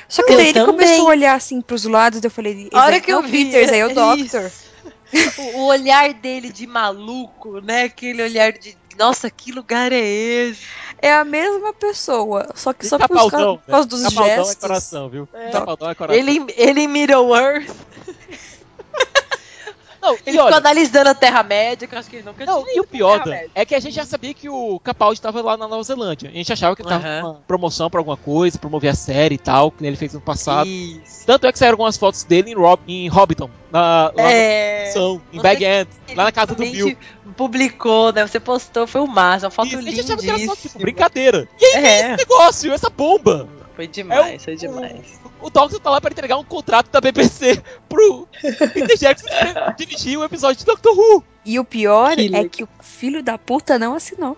Só 0.07 0.23
que 0.23 0.31
Eu 0.31 0.37
daí 0.37 0.47
ele 0.47 0.59
também. 0.59 0.73
começou 0.87 1.07
a 1.07 1.09
olhar 1.09 1.35
assim 1.35 1.59
pros 1.61 1.83
lados, 1.83 2.23
eu 2.23 2.31
falei, 2.31 2.69
a 2.73 2.83
hora 2.85 2.95
esse 2.95 3.05
que 3.05 3.11
não 3.11 3.19
eu 3.19 3.25
é 3.25 3.27
o 3.27 3.31
vi. 3.31 3.45
Peter, 3.45 3.73
aí 3.73 3.79
é 3.79 3.85
o 3.85 3.89
é 3.91 3.93
Doctor. 3.93 4.51
o 5.55 5.65
olhar 5.65 6.13
dele 6.13 6.51
de 6.51 6.65
maluco, 6.67 7.59
né? 7.61 7.83
Aquele 7.83 8.21
olhar 8.23 8.51
de. 8.53 8.77
Nossa, 8.97 9.29
que 9.29 9.51
lugar 9.51 9.91
é 9.91 9.99
esse? 9.99 10.61
É 10.99 11.13
a 11.13 11.23
mesma 11.23 11.71
pessoa, 11.73 12.47
só 12.55 12.73
que 12.73 12.85
E 12.85 12.89
só 12.89 12.97
por 12.97 13.07
Capaldão, 13.07 13.29
causa, 13.29 13.51
né? 13.53 13.61
por 13.65 13.71
causa 13.71 13.87
dos 13.87 14.03
Capaldão 14.03 14.25
é 14.31 14.35
gestos. 14.37 14.55
coração, 14.55 15.09
viu? 15.09 15.29
É. 15.33 15.49
Capaldão 15.51 15.89
é 15.91 15.95
coração. 15.95 16.19
Ele, 16.19 16.45
ele 16.57 16.81
em 16.81 16.87
Middle 16.87 17.35
Earth, 17.35 17.69
Não, 20.07 20.13
ele 20.13 20.31
ficou 20.31 20.45
olha, 20.45 20.55
analisando 20.57 21.09
a 21.09 21.13
Terra-média, 21.13 21.87
que 21.87 21.93
eu 21.95 21.99
acho 21.99 22.09
que 22.09 22.15
ele 22.17 22.25
nunca 22.25 22.45
Não, 22.45 22.63
tinha 22.63 22.77
e 22.77 22.79
o 22.79 22.83
pior 22.87 23.21
é 23.53 23.65
que 23.65 23.75
a 23.75 23.79
gente 23.79 23.93
já 23.93 24.05
sabia 24.05 24.33
que 24.33 24.49
o 24.49 24.79
Capaldi 24.79 25.19
estava 25.19 25.41
lá 25.41 25.57
na 25.57 25.67
Nova 25.67 25.83
Zelândia. 25.83 26.29
A 26.29 26.33
gente 26.33 26.51
achava 26.53 26.75
que 26.75 26.81
ele 26.81 26.89
tava 26.89 27.05
Aham. 27.05 27.21
numa 27.21 27.33
promoção 27.47 27.89
pra 27.89 27.99
alguma 27.99 28.17
coisa, 28.17 28.57
promover 28.57 28.89
a 28.89 28.95
série 28.95 29.35
e 29.35 29.37
tal, 29.37 29.71
que 29.71 29.85
ele 29.85 29.95
fez 29.97 30.13
no 30.13 30.21
passado. 30.21 30.67
Isso. 30.67 31.25
Tanto 31.25 31.45
é 31.47 31.51
que 31.51 31.59
saíram 31.59 31.73
algumas 31.73 31.97
fotos 31.97 32.23
dele 32.23 32.51
em, 32.51 32.55
Rob, 32.55 32.79
em 32.87 33.07
Hobbiton, 33.09 33.49
na, 33.71 34.11
lá 34.15 34.31
É. 34.31 34.91
São, 34.93 35.21
em 35.33 35.41
Bag 35.41 35.63
End, 35.63 35.89
lá 36.15 36.23
na 36.25 36.31
casa 36.31 36.55
do 36.55 36.63
Bill. 36.63 36.97
publicou, 37.35 38.11
né? 38.13 38.25
Você 38.25 38.39
postou, 38.39 38.87
foi 38.87 39.01
o 39.01 39.07
máximo, 39.07 39.45
uma 39.45 39.51
foto 39.51 39.67
Isso, 39.67 39.77
a 39.77 39.81
gente 39.81 39.99
achava 40.01 40.21
que 40.21 40.29
era 40.29 40.39
só 40.45 40.55
tipo 40.55 40.79
brincadeira. 40.79 41.47
E 41.59 41.65
aí 41.65 41.85
É. 41.85 41.99
esse 42.13 42.17
negócio, 42.17 42.71
essa 42.73 42.89
bomba. 42.89 43.47
Foi 43.77 43.87
demais, 43.87 44.33
É 44.35 44.39
foi 44.39 44.53
o- 44.55 44.57
demais. 44.57 45.19
O 45.39 45.49
Doctor 45.49 45.79
tá 45.79 45.89
lá 45.91 46.01
pra 46.01 46.11
entregar 46.11 46.35
um 46.37 46.43
contrato 46.43 46.89
da 46.91 46.99
BBC 46.99 47.61
pro 47.87 48.27
Peter 48.73 48.97
Jackson 48.99 49.27
dirigir 49.77 50.17
um 50.19 50.23
episódio 50.23 50.57
de 50.57 50.65
Doctor 50.65 50.97
Who. 50.97 51.23
E 51.45 51.57
o 51.59 51.63
pior 51.63 52.15
Que 52.15 52.21
é 52.25 52.29
legal. 52.29 52.49
que 52.49 52.63
o 52.63 52.69
filho 52.81 53.23
da 53.23 53.37
puta 53.37 53.77
não 53.79 53.93
assinou. 53.95 54.35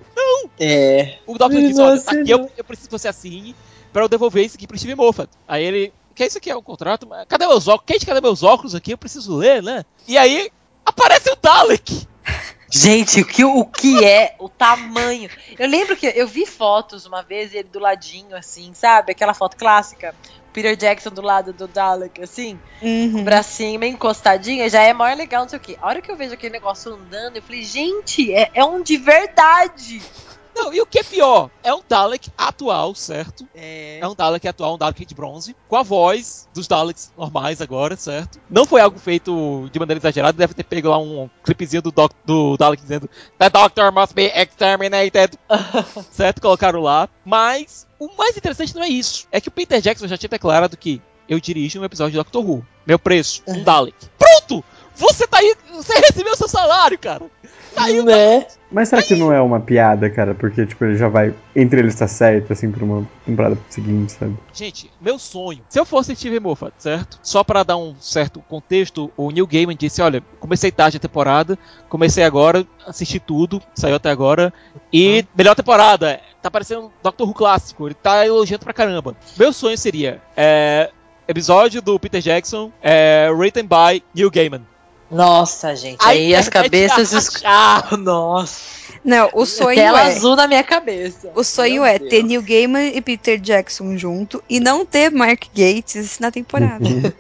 É. 0.60 1.18
O 1.26 1.38
Doctor 1.38 1.60
não 1.60 1.86
olha, 1.86 2.04
aqui 2.06 2.30
eu, 2.30 2.52
eu 2.58 2.64
preciso 2.64 2.90
que 2.90 2.98
você 3.00 3.08
assine 3.08 3.56
pra 3.92 4.04
eu 4.04 4.10
devolver 4.10 4.46
isso 4.46 4.56
aqui 4.58 4.68
pro 4.68 4.78
Steve 4.78 4.94
Moffat. 4.94 5.30
Aí 5.48 5.64
ele, 5.64 5.94
que 6.14 6.24
isso 6.26 6.38
aqui 6.38 6.52
é 6.52 6.56
um 6.56 6.62
contrato? 6.62 7.08
Cadê 7.28 7.48
meus 7.48 7.68
óculos? 7.68 7.86
Kate, 7.88 8.06
cadê 8.06 8.22
meus 8.22 8.44
óculos 8.44 8.76
aqui? 8.76 8.92
Eu 8.92 8.98
preciso 8.98 9.36
ler, 9.38 9.64
né? 9.64 9.84
E 10.08 10.18
aí 10.18 10.52
aparece 10.86 11.32
o 11.32 11.36
Dalek. 11.42 12.08
Gente, 12.72 13.22
o 13.22 13.26
que, 13.26 13.44
o 13.44 13.66
que 13.66 14.06
é 14.06 14.36
o 14.40 14.48
tamanho? 14.48 15.30
Eu 15.58 15.68
lembro 15.68 15.98
que 15.98 16.06
eu 16.06 16.28
vi 16.28 16.46
fotos 16.46 17.06
uma 17.06 17.24
vez, 17.24 17.54
ele 17.54 17.68
do 17.68 17.80
ladinho, 17.80 18.36
assim, 18.36 18.74
sabe? 18.74 19.12
Aquela 19.12 19.34
foto 19.34 19.58
clássica. 19.58 20.16
Peter 20.54 20.76
Jackson 20.76 21.12
do 21.12 21.22
lado 21.22 21.54
do 21.54 21.68
Dalek, 21.68 22.22
assim, 22.22 22.60
com 22.80 23.22
o 23.22 23.24
bracinho 23.24 23.80
meio 23.80 23.94
encostadinho, 23.94 24.68
já 24.70 24.82
é 24.82 24.94
maior 24.94 25.16
legal, 25.16 25.44
não 25.44 25.50
sei 25.50 25.58
o 25.58 25.62
quê. 25.62 25.78
A 25.80 25.88
hora 25.88 26.02
que 26.02 26.12
eu 26.12 26.16
vejo 26.16 26.34
aquele 26.34 26.54
negócio 26.54 26.92
andando, 26.92 27.36
eu 27.36 27.42
falei, 27.42 27.64
gente, 27.64 28.34
é, 28.34 28.50
é 28.54 28.66
um 28.66 28.82
de 28.82 28.98
verdade. 28.98 30.02
Não, 30.60 30.74
e 30.74 30.82
o 30.82 30.86
que 30.86 31.00
é 31.00 31.04
pior? 31.04 31.50
É 31.64 31.74
um 31.74 31.82
Dalek 31.88 32.30
atual, 32.38 32.94
certo? 32.94 33.48
É. 33.56 34.00
É 34.02 34.08
um 34.08 34.14
Dalek 34.14 34.46
atual, 34.46 34.76
um 34.76 34.78
Dalek 34.78 35.06
de 35.06 35.16
bronze, 35.16 35.56
com 35.70 35.78
a 35.78 35.84
voz 35.84 36.50
dos 36.54 36.68
Daleks 36.68 37.14
normais 37.18 37.62
agora, 37.62 37.96
certo? 37.96 38.42
Não 38.50 38.66
foi 38.66 38.82
algo 38.82 39.00
feito 39.00 39.70
de 39.72 39.80
maneira 39.80 40.00
exagerada, 40.00 40.38
deve 40.38 40.54
ter 40.54 40.64
pego 40.64 40.90
lá 40.90 40.98
um 40.98 41.30
clipezinho 41.44 41.82
do, 41.82 41.92
doc, 41.92 42.12
do 42.26 42.58
Dalek 42.58 42.82
dizendo 42.82 43.10
The 43.38 43.50
Doctor 43.50 43.92
must 43.94 44.14
be 44.14 44.26
exterminated, 44.36 45.38
certo? 46.12 46.42
Colocaram 46.42 46.82
lá. 46.82 47.08
Mas 47.24 47.88
o 47.98 48.10
mais 48.18 48.36
interessante 48.36 48.76
não 48.76 48.84
é 48.84 48.90
isso. 48.90 49.28
É 49.32 49.40
que 49.40 49.48
o 49.48 49.52
Peter 49.52 49.80
Jackson 49.80 50.08
já 50.08 50.18
tinha 50.18 50.30
declarado 50.30 50.76
que 50.76 51.02
eu 51.30 51.40
dirijo 51.40 51.80
um 51.80 51.86
episódio 51.86 52.12
de 52.12 52.18
Doctor 52.18 52.44
Who. 52.44 52.66
Meu 52.86 53.00
preço, 53.00 53.44
um 53.48 53.64
Dalek. 53.64 53.96
Pronto! 54.18 54.64
Você 54.96 55.26
tá 55.26 55.38
aí, 55.38 55.56
você 55.72 55.94
recebeu 56.00 56.36
seu 56.36 56.50
salário, 56.50 57.00
cara. 57.00 57.24
Tá 57.74 57.86
aí 57.86 58.04
né? 58.04 58.46
Mas 58.72 58.90
será 58.90 59.02
que 59.02 59.16
não 59.16 59.34
é 59.34 59.42
uma 59.42 59.60
piada, 59.60 60.10
cara? 60.10 60.36
Porque, 60.36 60.66
tipo, 60.66 60.86
ele 60.86 60.96
já 60.96 61.08
vai. 61.08 61.34
Entre 61.56 61.80
eles 61.80 61.96
tá 61.96 62.08
certo, 62.08 62.54
assim, 62.54 62.72
pra 62.72 62.84
uma 62.84 63.08
temporada 63.26 63.58
seguinte, 63.68 64.12
sabe? 64.12 64.38
Gente, 64.54 64.92
meu 65.02 65.18
sonho. 65.18 65.62
Se 65.68 65.80
eu 65.80 65.86
fosse 65.86 66.16
Steve 66.16 66.40
Moffat, 66.40 66.74
certo? 66.78 67.20
Só 67.24 67.44
para 67.44 67.64
dar 67.64 67.78
um 67.78 67.96
certo 68.00 68.42
contexto, 68.48 69.12
o 69.18 69.32
Neil 69.32 69.48
Gaiman 69.48 69.76
disse: 69.76 70.02
Olha, 70.02 70.22
comecei 70.40 70.72
tarde 70.72 70.98
a 70.98 71.00
temporada, 71.00 71.58
comecei 71.90 72.24
agora, 72.24 72.66
assisti 72.86 73.20
tudo, 73.20 73.62
saiu 73.74 73.96
até 73.96 74.12
agora. 74.12 74.54
E 74.94 75.26
melhor 75.36 75.56
temporada, 75.56 76.20
tá 76.42 76.52
parecendo 76.52 76.86
um 76.86 76.92
Doctor 77.02 77.28
Who 77.28 77.34
clássico, 77.34 77.88
ele 77.88 77.96
tá 77.96 78.26
elogiando 78.26 78.64
pra 78.64 78.74
caramba. 78.74 79.16
Meu 79.38 79.52
sonho 79.52 79.78
seria: 79.78 80.22
é, 80.38 80.92
episódio 81.28 81.82
do 81.82 82.00
Peter 82.00 82.22
Jackson, 82.22 82.72
é, 82.82 83.30
written 83.32 83.64
by 83.64 84.04
Neil 84.14 84.30
Gaiman. 84.30 84.62
Nossa, 85.12 85.76
gente, 85.76 86.04
A 86.04 86.10
aí 86.10 86.36
as 86.36 86.50
cabeças. 86.50 87.12
rachar. 87.12 87.94
Nossa. 87.98 88.80
Não, 89.04 89.30
o 89.34 89.46
sonho 89.46 89.76
Tela 89.76 90.02
é. 90.02 90.16
azul 90.16 90.36
na 90.36 90.48
minha 90.48 90.64
cabeça. 90.64 91.32
O 91.34 91.44
sonho 91.44 91.84
Meu 91.84 91.86
é 91.86 91.98
Deus. 91.98 92.10
ter 92.10 92.24
Neil 92.24 92.42
Gaiman 92.42 92.92
e 92.94 93.02
Peter 93.02 93.40
Jackson 93.40 93.98
junto 93.98 94.44
e 94.50 94.60
não 94.60 94.86
ter 94.86 95.10
Mark 95.10 95.46
Gates 95.56 96.20
na 96.20 96.30
temporada. 96.30 96.84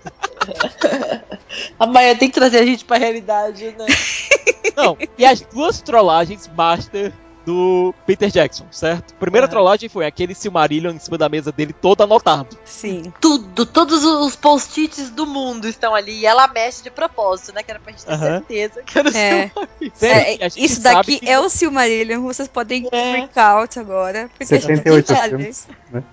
A 1.80 1.88
Maia 1.88 2.16
tem 2.16 2.30
que 2.30 2.36
trazer 2.36 2.60
a 2.60 2.66
gente 2.66 2.86
pra 2.86 2.98
realidade, 2.98 3.74
né? 3.78 3.86
Não, 4.76 4.98
e 5.18 5.26
as 5.26 5.42
duas 5.42 5.82
trollagens 5.82 6.50
master 6.56 7.12
do 7.50 7.96
Peter 8.06 8.30
Jackson, 8.30 8.66
certo? 8.70 9.16
Primeira 9.16 9.46
É. 9.46 9.50
trollagem 9.50 9.90
foi 9.90 10.06
aquele 10.06 10.36
Silmarillion 10.36 10.92
em 10.94 11.00
cima 11.00 11.18
da 11.18 11.28
mesa 11.28 11.52
dele 11.52 11.74
todo 11.74 12.04
anotado. 12.04 12.56
Sim. 12.64 13.12
Tudo, 13.20 13.66
todos 13.66 14.04
os 14.06 14.36
post-its 14.36 15.10
do 15.10 15.26
mundo 15.26 15.68
estão 15.68 15.96
ali 15.96 16.20
e 16.20 16.26
ela 16.28 16.48
mexe 16.48 16.84
de 16.84 16.92
propósito, 16.92 17.52
né? 17.54 17.64
Que 17.64 17.72
era 17.72 17.80
pra 17.80 17.92
gente 17.92 18.06
ter 18.06 18.14
Aham. 18.14 18.20
certeza 18.40 18.84
que 18.84 19.00
era 19.00 19.10
o 19.10 19.18
É. 19.18 19.48
Silmarillion. 19.50 19.90
É, 20.02 20.48
isso 20.58 20.82
daqui 20.82 21.20
que- 21.20 21.30
é 21.30 21.40
o 21.40 21.50
Silmarillion, 21.50 22.22
vocês 22.22 22.48
podem 22.48 22.88
É. 22.92 23.12
freak 23.12 23.40
out 23.40 23.80
agora. 23.80 24.30
Porque 24.38 24.44
a 24.54 24.58
gente 24.58 24.68
78 24.68 25.08
sabe. 25.08 25.30
filmes. 25.30 25.68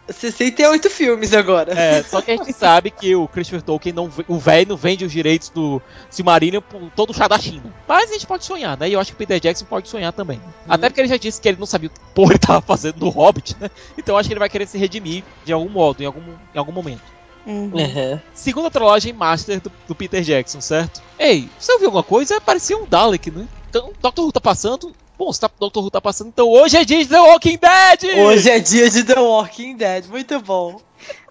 68 0.08 0.88
filmes 0.90 1.32
agora. 1.34 1.72
É, 1.78 2.02
só 2.02 2.22
que 2.22 2.30
a 2.30 2.36
gente 2.36 2.52
sabe 2.54 2.90
que 2.90 3.14
o 3.14 3.28
Christopher 3.28 3.62
Tolkien, 3.62 3.94
não, 3.94 4.10
o 4.26 4.38
velho 4.38 4.70
não 4.70 4.76
vende 4.76 5.04
os 5.04 5.12
direitos 5.12 5.50
do 5.50 5.82
Silmarillion 6.08 6.62
por 6.62 6.90
todo 6.96 7.10
o 7.10 7.14
chá 7.14 7.28
da 7.28 7.38
China. 7.38 7.74
Mas 7.86 8.08
a 8.10 8.12
gente 8.14 8.26
pode 8.26 8.44
sonhar, 8.44 8.78
né? 8.78 8.88
E 8.88 8.92
eu 8.94 9.00
acho 9.00 9.10
que 9.10 9.14
o 9.16 9.18
Peter 9.18 9.38
Jackson 9.38 9.66
pode 9.66 9.88
sonhar 9.88 10.12
também. 10.12 10.40
Até 10.68 10.88
porque 10.88 11.00
ele 11.02 11.08
já 11.08 11.18
disse 11.26 11.40
que 11.40 11.48
ele 11.48 11.58
não 11.58 11.66
sabia 11.66 11.88
o 11.88 11.92
que 11.92 12.00
porra 12.14 12.32
ele 12.32 12.38
tava 12.38 12.60
fazendo 12.60 12.98
no 12.98 13.08
Hobbit, 13.08 13.56
né? 13.60 13.70
Então 13.96 14.14
eu 14.14 14.18
acho 14.18 14.28
que 14.28 14.32
ele 14.32 14.40
vai 14.40 14.48
querer 14.48 14.66
se 14.66 14.78
redimir 14.78 15.24
de 15.44 15.52
algum 15.52 15.68
modo, 15.68 16.02
em 16.02 16.06
algum, 16.06 16.20
em 16.22 16.58
algum 16.58 16.72
momento. 16.72 17.16
Uhum. 17.46 17.70
Uhum. 17.74 18.20
Segunda 18.34 18.70
trollagem 18.70 19.12
master 19.12 19.60
do, 19.60 19.70
do 19.86 19.94
Peter 19.94 20.20
Jackson, 20.22 20.60
certo? 20.60 21.00
Ei, 21.18 21.48
você 21.58 21.72
ouviu 21.72 21.88
alguma 21.88 22.02
coisa? 22.02 22.40
Parecia 22.40 22.76
um 22.76 22.86
Dalek, 22.86 23.30
né? 23.30 23.46
Então, 23.70 23.90
o 23.90 24.10
Dr. 24.10 24.20
Who 24.22 24.32
tá 24.32 24.40
passando. 24.40 24.92
Bom, 25.16 25.32
se 25.32 25.40
tá, 25.40 25.48
Dr. 25.48 25.78
Who 25.78 25.90
tá 25.90 26.00
passando, 26.00 26.28
então 26.28 26.48
hoje 26.48 26.76
é 26.76 26.84
dia 26.84 26.98
de 26.98 27.08
The 27.08 27.20
Walking 27.20 27.58
Dead! 27.58 28.18
Hoje 28.18 28.50
é 28.50 28.58
dia 28.58 28.90
de 28.90 29.04
The 29.04 29.18
Walking 29.18 29.76
Dead, 29.76 30.06
muito 30.08 30.40
bom. 30.40 30.80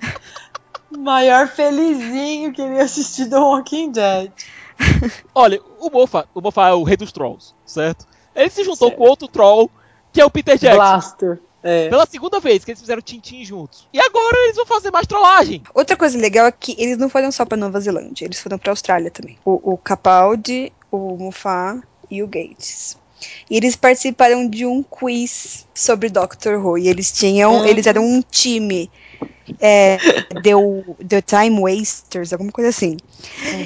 Maior 0.98 1.48
felizinho 1.48 2.54
queria 2.54 2.84
assistir 2.84 3.30
The 3.30 3.38
Walking 3.38 3.92
Dead. 3.92 4.32
Olha, 5.36 5.62
o 5.80 5.90
Mofa, 5.90 6.28
o 6.34 6.42
Mofa 6.42 6.70
é 6.70 6.74
o 6.74 6.84
rei 6.84 6.98
dos 6.98 7.12
trolls, 7.12 7.54
certo? 7.66 8.08
Ele 8.36 8.50
se 8.50 8.64
juntou 8.64 8.90
Certo. 8.90 8.98
com 8.98 9.08
outro 9.08 9.28
troll, 9.28 9.72
que 10.16 10.22
é 10.22 10.26
o 10.26 10.32
Peter 10.32 10.58
Jackson. 10.58 10.78
Blaster. 10.78 11.40
É. 11.62 11.90
Pela 11.90 12.06
segunda 12.06 12.40
vez 12.40 12.64
que 12.64 12.72
eles 12.72 12.80
fizeram 12.80 13.02
Tintin 13.02 13.44
juntos. 13.44 13.86
E 13.92 14.00
agora 14.00 14.38
eles 14.46 14.56
vão 14.56 14.66
fazer 14.66 14.92
mais 14.92 15.06
trollagem. 15.06 15.62
Outra 15.74 15.98
coisa 15.98 16.18
legal 16.18 16.48
é 16.48 16.52
que 16.52 16.74
eles 16.78 16.98
não 16.98 17.10
foram 17.10 17.32
só 17.34 17.44
pra 17.44 17.58
Nova 17.58 17.82
Zelândia, 17.82 18.24
eles 18.24 18.40
foram 18.40 18.58
pra 18.58 18.72
Austrália 18.72 19.12
também. 19.12 19.38
O, 19.44 19.74
o 19.74 19.78
Capaldi, 19.78 20.72
o 20.90 21.18
Mufá 21.18 21.82
e 22.10 22.24
o 22.24 22.28
Gates. 22.28 22.98
E 23.50 23.58
eles 23.58 23.76
participaram 23.76 24.48
de 24.48 24.66
um 24.66 24.82
quiz 24.84 25.68
sobre 25.74 26.08
Doctor 26.08 26.66
Who. 26.66 26.78
E 26.78 26.88
eles 26.88 27.12
tinham. 27.12 27.56
Uhum. 27.56 27.66
Eles 27.66 27.88
eram 27.88 28.06
um 28.06 28.22
time. 28.22 28.90
É, 29.60 29.98
the, 30.42 30.52
the 31.08 31.22
Time 31.22 31.62
Wasters, 31.62 32.34
alguma 32.34 32.52
coisa 32.52 32.70
assim. 32.72 32.98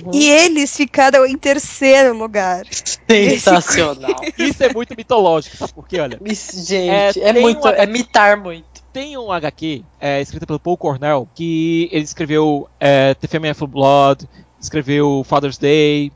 Uhum. 0.06 0.12
E 0.14 0.30
eles 0.30 0.76
ficaram 0.76 1.26
em 1.26 1.38
terceiro 1.38 2.16
lugar. 2.18 2.64
Sensacional. 3.10 4.16
Isso 4.38 4.64
é 4.64 4.74
muito 4.74 4.96
mitológico, 4.96 5.56
sabe 5.58 5.74
por 5.74 5.88
quê? 5.88 6.00
Olha, 6.00 6.20
Isso, 6.26 6.66
gente, 6.66 7.20
É, 7.22 7.30
é, 7.30 7.34
muito. 7.34 7.60
uma- 7.62 7.72
É 7.72 7.86
mitar 7.86 8.38
muito. 8.38 8.66
tem 8.94 9.18
um 9.18 9.32
HQ 9.32 9.84
é, 10.00 10.22
escrito 10.22 10.46
pelo 10.46 10.60
Paul 10.60 10.78
Cornell 10.78 11.28
que 11.34 11.88
ele 11.92 12.04
escreveu 12.04 12.68
é, 12.80 13.14
The 13.16 13.28
Family 13.28 13.52
of 13.52 13.66
Blood, 13.68 14.28
escreveu 14.60 15.24
Father's 15.26 15.58
Day. 15.58 16.12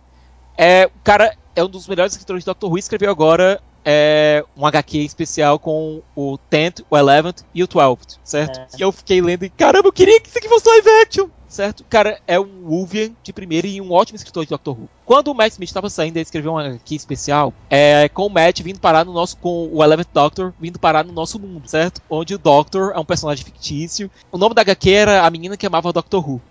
É, 0.58 0.86
o 0.88 1.00
cara 1.04 1.34
é 1.56 1.64
um 1.64 1.70
dos 1.70 1.88
melhores 1.88 2.14
escritores 2.14 2.44
de 2.44 2.46
Doctor 2.46 2.70
Who 2.70 2.78
e 2.78 2.80
escreveu 2.80 3.10
agora 3.10 3.62
é, 3.86 4.44
um 4.58 4.66
HQ 4.66 4.98
especial 5.00 5.60
com 5.60 6.02
o 6.16 6.38
10th, 6.52 6.84
o 6.90 6.96
11th 6.96 7.44
e 7.54 7.64
o 7.64 7.68
12th, 7.68 8.18
certo? 8.24 8.60
É. 8.60 8.68
E 8.78 8.82
eu 8.82 8.92
fiquei 8.92 9.22
lendo 9.22 9.44
e, 9.46 9.50
caramba, 9.50 9.88
eu 9.90 9.94
queria 9.94 10.20
que 10.20 10.28
isso 10.30 10.38
aqui 10.38 10.48
fosse 10.50 10.68
live 10.70 10.90
action! 11.04 11.28
Certo? 11.48 11.82
O 11.82 11.86
cara 11.88 12.20
é 12.26 12.40
um 12.40 12.64
Wolvian 12.68 13.12
de 13.22 13.32
primeira 13.32 13.68
e 13.68 13.80
um 13.80 13.92
ótimo 13.92 14.16
escritor 14.16 14.44
de 14.44 14.50
Doctor 14.50 14.74
Who. 14.76 14.90
Quando 15.06 15.28
o 15.28 15.36
Matt 15.36 15.52
Smith 15.52 15.70
estava 15.70 15.88
saindo, 15.88 16.18
ele 16.18 16.24
escreveu 16.24 16.52
um 16.54 16.58
HQ 16.58 16.96
especial 16.96 17.54
é, 17.70 18.10
com 18.10 18.26
o 18.26 18.30
Matt 18.30 18.62
vindo 18.64 18.80
parar 18.80 19.06
no 19.06 19.14
nosso. 19.14 19.38
com 19.38 19.70
o 19.72 19.84
Eleventh 19.84 20.08
Doctor 20.12 20.52
vindo 20.60 20.80
parar 20.80 21.06
no 21.06 21.14
nosso 21.14 21.38
mundo, 21.40 21.68
certo? 21.68 22.02
Onde 22.10 22.34
o 22.34 22.40
Doctor 22.40 22.94
é 22.96 23.00
um 23.00 23.06
personagem 23.06 23.46
fictício. 23.46 24.10
O 24.32 24.38
nome 24.40 24.56
da 24.56 24.62
HQ 24.64 24.90
era 24.90 25.28
A 25.28 25.30
Menina 25.30 25.56
que 25.56 25.68
Amava 25.68 25.90
o 25.90 25.94
Doctor 25.94 26.28
Who. 26.28 26.42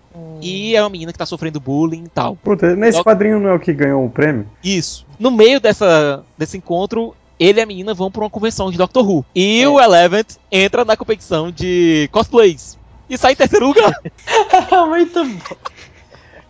E 0.41 0.77
é 0.77 0.83
uma 0.83 0.91
menina 0.91 1.11
que 1.13 1.19
tá 1.19 1.27
sofrendo 1.27 1.59
bullying 1.59 2.05
e 2.05 2.09
tal. 2.09 2.37
Puta, 2.37 2.77
nesse 2.77 2.99
Doc- 2.99 3.07
quadrinho 3.07 3.41
não 3.41 3.51
é 3.51 3.55
o 3.55 3.59
que 3.59 3.73
ganhou 3.73 4.05
o 4.05 4.11
prêmio? 4.11 4.47
Isso. 4.63 5.05
No 5.19 5.31
meio 5.31 5.59
dessa, 5.59 6.25
desse 6.37 6.57
encontro, 6.57 7.15
ele 7.43 7.61
e 7.61 7.63
a 7.63 7.67
menina 7.67 7.93
vão 7.95 8.11
pra 8.11 8.23
uma 8.23 8.31
convenção 8.31 8.71
de 8.71 8.79
Doctor 8.79 9.09
Who. 9.09 9.25
E 9.35 9.63
É. 9.63 9.69
o 9.69 9.81
Eleventh 9.81 10.37
entra 10.51 10.85
na 10.85 10.97
competição 10.97 11.51
de 11.51 12.09
cosplays. 12.13 12.79
E 13.11 13.19
sai 13.19 13.33
em 13.33 13.37
terceiro 13.37 13.67
lugar. 13.67 13.93
muito 14.89 15.25
bom. 15.25 15.57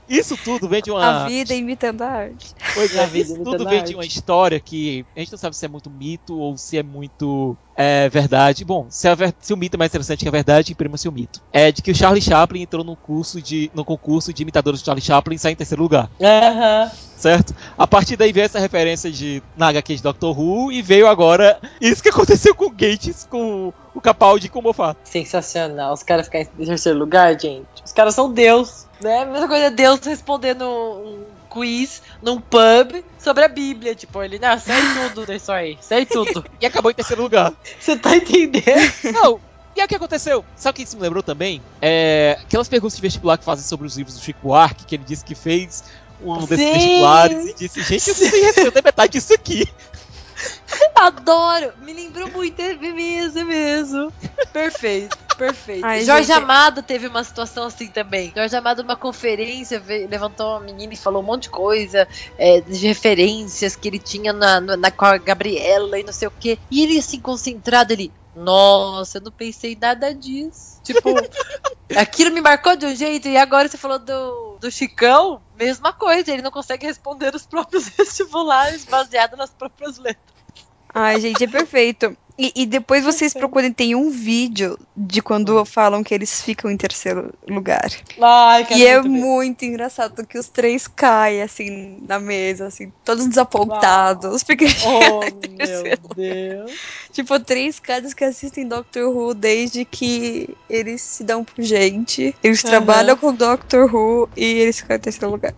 Isso 0.08 0.36
tudo 0.36 0.68
vem 0.68 0.82
de 0.82 0.90
uma. 0.90 1.24
A 1.24 1.28
vida 1.28 1.54
imitando 1.54 2.02
a 2.02 2.08
arte. 2.08 2.54
Pois 2.74 2.96
a 2.98 3.02
é, 3.02 3.06
vida 3.06 3.32
isso 3.32 3.42
tudo 3.42 3.66
a 3.66 3.70
vem 3.70 3.84
de 3.84 3.94
uma 3.94 4.04
história 4.04 4.60
que 4.60 5.04
a 5.16 5.20
gente 5.20 5.32
não 5.32 5.38
sabe 5.38 5.56
se 5.56 5.64
é 5.64 5.68
muito 5.68 5.90
mito 5.90 6.36
ou 6.36 6.56
se 6.56 6.76
é 6.76 6.82
muito 6.82 7.56
é, 7.76 8.08
verdade. 8.08 8.64
Bom, 8.64 8.86
se, 8.90 9.08
a 9.08 9.14
ver- 9.14 9.34
se 9.40 9.52
o 9.52 9.56
mito 9.56 9.76
é 9.76 9.78
mais 9.78 9.90
interessante 9.90 10.20
que 10.20 10.28
a 10.28 10.32
verdade, 10.32 10.72
imprima-se 10.72 11.08
o 11.08 11.12
mito. 11.12 11.40
É 11.52 11.72
de 11.72 11.82
que 11.82 11.90
o 11.90 11.94
Charlie 11.94 12.22
Chaplin 12.22 12.62
entrou 12.62 12.84
no 12.84 12.96
curso 12.96 13.40
de, 13.40 13.70
no 13.74 13.84
concurso 13.84 14.32
de 14.32 14.42
imitadores 14.42 14.82
do 14.82 14.84
Charlie 14.84 15.04
Chaplin 15.04 15.36
e 15.36 15.38
sai 15.38 15.52
em 15.52 15.56
terceiro 15.56 15.82
lugar, 15.82 16.10
Aham. 16.20 16.90
certo? 17.16 17.54
A 17.78 17.86
partir 17.86 18.16
daí 18.16 18.32
veio 18.32 18.44
essa 18.44 18.58
referência 18.58 19.10
de 19.10 19.42
na 19.56 19.68
HQ 19.68 19.96
de 19.96 20.02
Doctor 20.02 20.38
Who 20.38 20.72
e 20.72 20.82
veio 20.82 21.06
agora 21.06 21.58
isso 21.80 22.02
que 22.02 22.08
aconteceu 22.08 22.54
com 22.54 22.66
o 22.66 22.70
Gates, 22.70 23.26
com 23.30 23.72
o 23.94 24.00
Capaldi 24.00 24.46
e 24.46 24.50
com 24.50 24.58
o 24.58 24.62
Moffat. 24.62 24.98
Sensacional. 25.04 25.94
Os 25.94 26.02
caras 26.02 26.26
ficarem 26.26 26.48
em 26.58 26.66
terceiro 26.66 26.98
lugar, 26.98 27.38
gente. 27.40 27.66
Os 27.84 27.92
caras 27.92 28.14
são 28.14 28.32
Deus. 28.32 28.86
Né? 29.02 29.24
Mesma 29.24 29.48
coisa 29.48 29.70
Deus 29.70 30.00
respondendo 30.04 30.64
um 30.64 31.24
quiz 31.50 32.02
num 32.22 32.40
pub 32.40 33.04
sobre 33.18 33.44
a 33.44 33.48
Bíblia. 33.48 33.94
Tipo, 33.94 34.22
ele, 34.22 34.38
não, 34.38 34.58
sei 34.58 34.74
tudo 35.14 35.26
disso 35.26 35.52
aí. 35.52 35.76
Sei 35.80 36.06
tudo. 36.06 36.44
E 36.60 36.66
acabou 36.66 36.90
em 36.90 36.94
terceiro 36.94 37.22
lugar. 37.22 37.52
Você 37.78 37.96
tá 37.96 38.16
entendendo? 38.16 38.92
Não. 39.12 39.40
E 39.74 39.80
aí 39.80 39.86
o 39.86 39.88
que 39.88 39.96
aconteceu? 39.96 40.44
Sabe 40.54 40.72
o 40.72 40.76
que 40.76 40.82
isso 40.82 40.96
me 40.96 41.02
lembrou 41.02 41.22
também? 41.22 41.62
É, 41.80 42.38
aquelas 42.42 42.68
perguntas 42.68 42.96
de 42.96 43.02
vestibular 43.02 43.38
que 43.38 43.44
fazem 43.44 43.64
sobre 43.64 43.86
os 43.86 43.96
livros 43.96 44.16
do 44.16 44.22
Chico 44.22 44.40
Buarque, 44.42 44.84
que 44.84 44.94
ele 44.94 45.04
disse 45.04 45.24
que 45.24 45.34
fez 45.34 45.82
um 46.22 46.46
desses 46.46 46.66
Sim. 46.66 46.72
vestibulares 46.72 47.46
e 47.46 47.54
disse, 47.54 47.82
gente, 47.82 48.08
eu 48.08 48.14
não 48.14 48.30
sei 48.30 48.42
responder 48.42 48.82
metade 48.84 49.12
disso 49.12 49.32
aqui. 49.32 49.66
Adoro. 50.94 51.72
Me 51.82 51.92
lembrou 51.92 52.30
muito. 52.30 52.60
É 52.60 52.74
mesmo, 52.74 53.38
é 53.38 53.44
mesmo. 53.44 54.12
Perfeito, 54.52 55.16
perfeito. 55.36 55.84
Ai, 55.84 56.04
Jorge 56.04 56.28
gente. 56.28 56.36
Amado 56.36 56.82
teve 56.82 57.06
uma 57.06 57.24
situação 57.24 57.64
assim 57.64 57.88
também. 57.88 58.32
Jorge 58.36 58.56
Amado, 58.56 58.82
numa 58.82 58.96
conferência, 58.96 59.80
veio- 59.80 60.08
levantou 60.08 60.50
uma 60.50 60.60
menina 60.60 60.92
e 60.92 60.96
falou 60.96 61.22
um 61.22 61.26
monte 61.26 61.44
de 61.44 61.50
coisa, 61.50 62.06
é, 62.38 62.60
de 62.60 62.86
referências 62.86 63.76
que 63.76 63.88
ele 63.88 63.98
tinha 63.98 64.32
na, 64.32 64.60
na, 64.60 64.90
com 64.90 65.04
a 65.04 65.18
Gabriela 65.18 65.98
e 65.98 66.04
não 66.04 66.12
sei 66.12 66.28
o 66.28 66.32
quê. 66.32 66.58
E 66.70 66.82
ele, 66.82 66.98
assim, 66.98 67.20
concentrado, 67.20 67.92
ele. 67.92 68.12
Nossa, 68.34 69.18
eu 69.18 69.22
não 69.22 69.32
pensei 69.32 69.74
em 69.74 69.78
nada 69.78 70.14
disso. 70.14 70.80
Tipo, 70.82 71.10
aquilo 71.96 72.30
me 72.30 72.40
marcou 72.40 72.74
de 72.76 72.86
um 72.86 72.94
jeito, 72.94 73.28
e 73.28 73.36
agora 73.36 73.68
você 73.68 73.76
falou 73.76 73.98
do, 73.98 74.58
do 74.60 74.70
Chicão, 74.70 75.42
mesma 75.54 75.92
coisa, 75.92 76.32
ele 76.32 76.42
não 76.42 76.50
consegue 76.50 76.86
responder 76.86 77.34
os 77.34 77.46
próprios 77.46 77.88
vestibulares 77.96 78.84
baseado 78.84 79.36
nas 79.36 79.50
próprias 79.50 79.98
letras. 79.98 80.32
Ai, 80.94 81.20
gente, 81.20 81.44
é 81.44 81.46
perfeito. 81.46 82.16
E, 82.42 82.52
e 82.56 82.66
depois 82.66 83.04
vocês 83.04 83.32
procurem, 83.32 83.72
tem 83.72 83.94
um 83.94 84.10
vídeo 84.10 84.76
de 84.96 85.22
quando 85.22 85.64
falam 85.64 86.02
que 86.02 86.12
eles 86.12 86.42
ficam 86.42 86.68
em 86.68 86.76
terceiro 86.76 87.32
lugar. 87.48 87.88
Ai, 88.20 88.66
E 88.72 88.84
é 88.84 89.00
muito 89.00 89.64
engraçado 89.64 90.26
que 90.26 90.36
os 90.36 90.48
três 90.48 90.88
caem, 90.88 91.40
assim, 91.40 91.98
na 92.02 92.18
mesa, 92.18 92.66
assim, 92.66 92.92
todos 93.04 93.28
desapontados. 93.28 94.42
Porque, 94.42 94.64
Oh, 94.84 95.20
meu 95.56 95.96
Deus. 96.16 96.72
tipo, 97.12 97.38
três 97.38 97.78
caras 97.78 98.12
que 98.12 98.24
assistem 98.24 98.66
Doctor 98.66 99.08
Who 99.16 99.34
desde 99.34 99.84
que 99.84 100.48
eles 100.68 101.00
se 101.00 101.22
dão 101.22 101.44
por 101.44 101.62
gente. 101.62 102.34
Eles 102.42 102.64
Aham. 102.64 102.70
trabalham 102.70 103.16
com 103.16 103.32
Doctor 103.32 103.88
Who 103.94 104.28
e 104.36 104.44
eles 104.44 104.80
ficam 104.80 104.96
em 104.96 105.00
terceiro 105.00 105.30
lugar. 105.30 105.54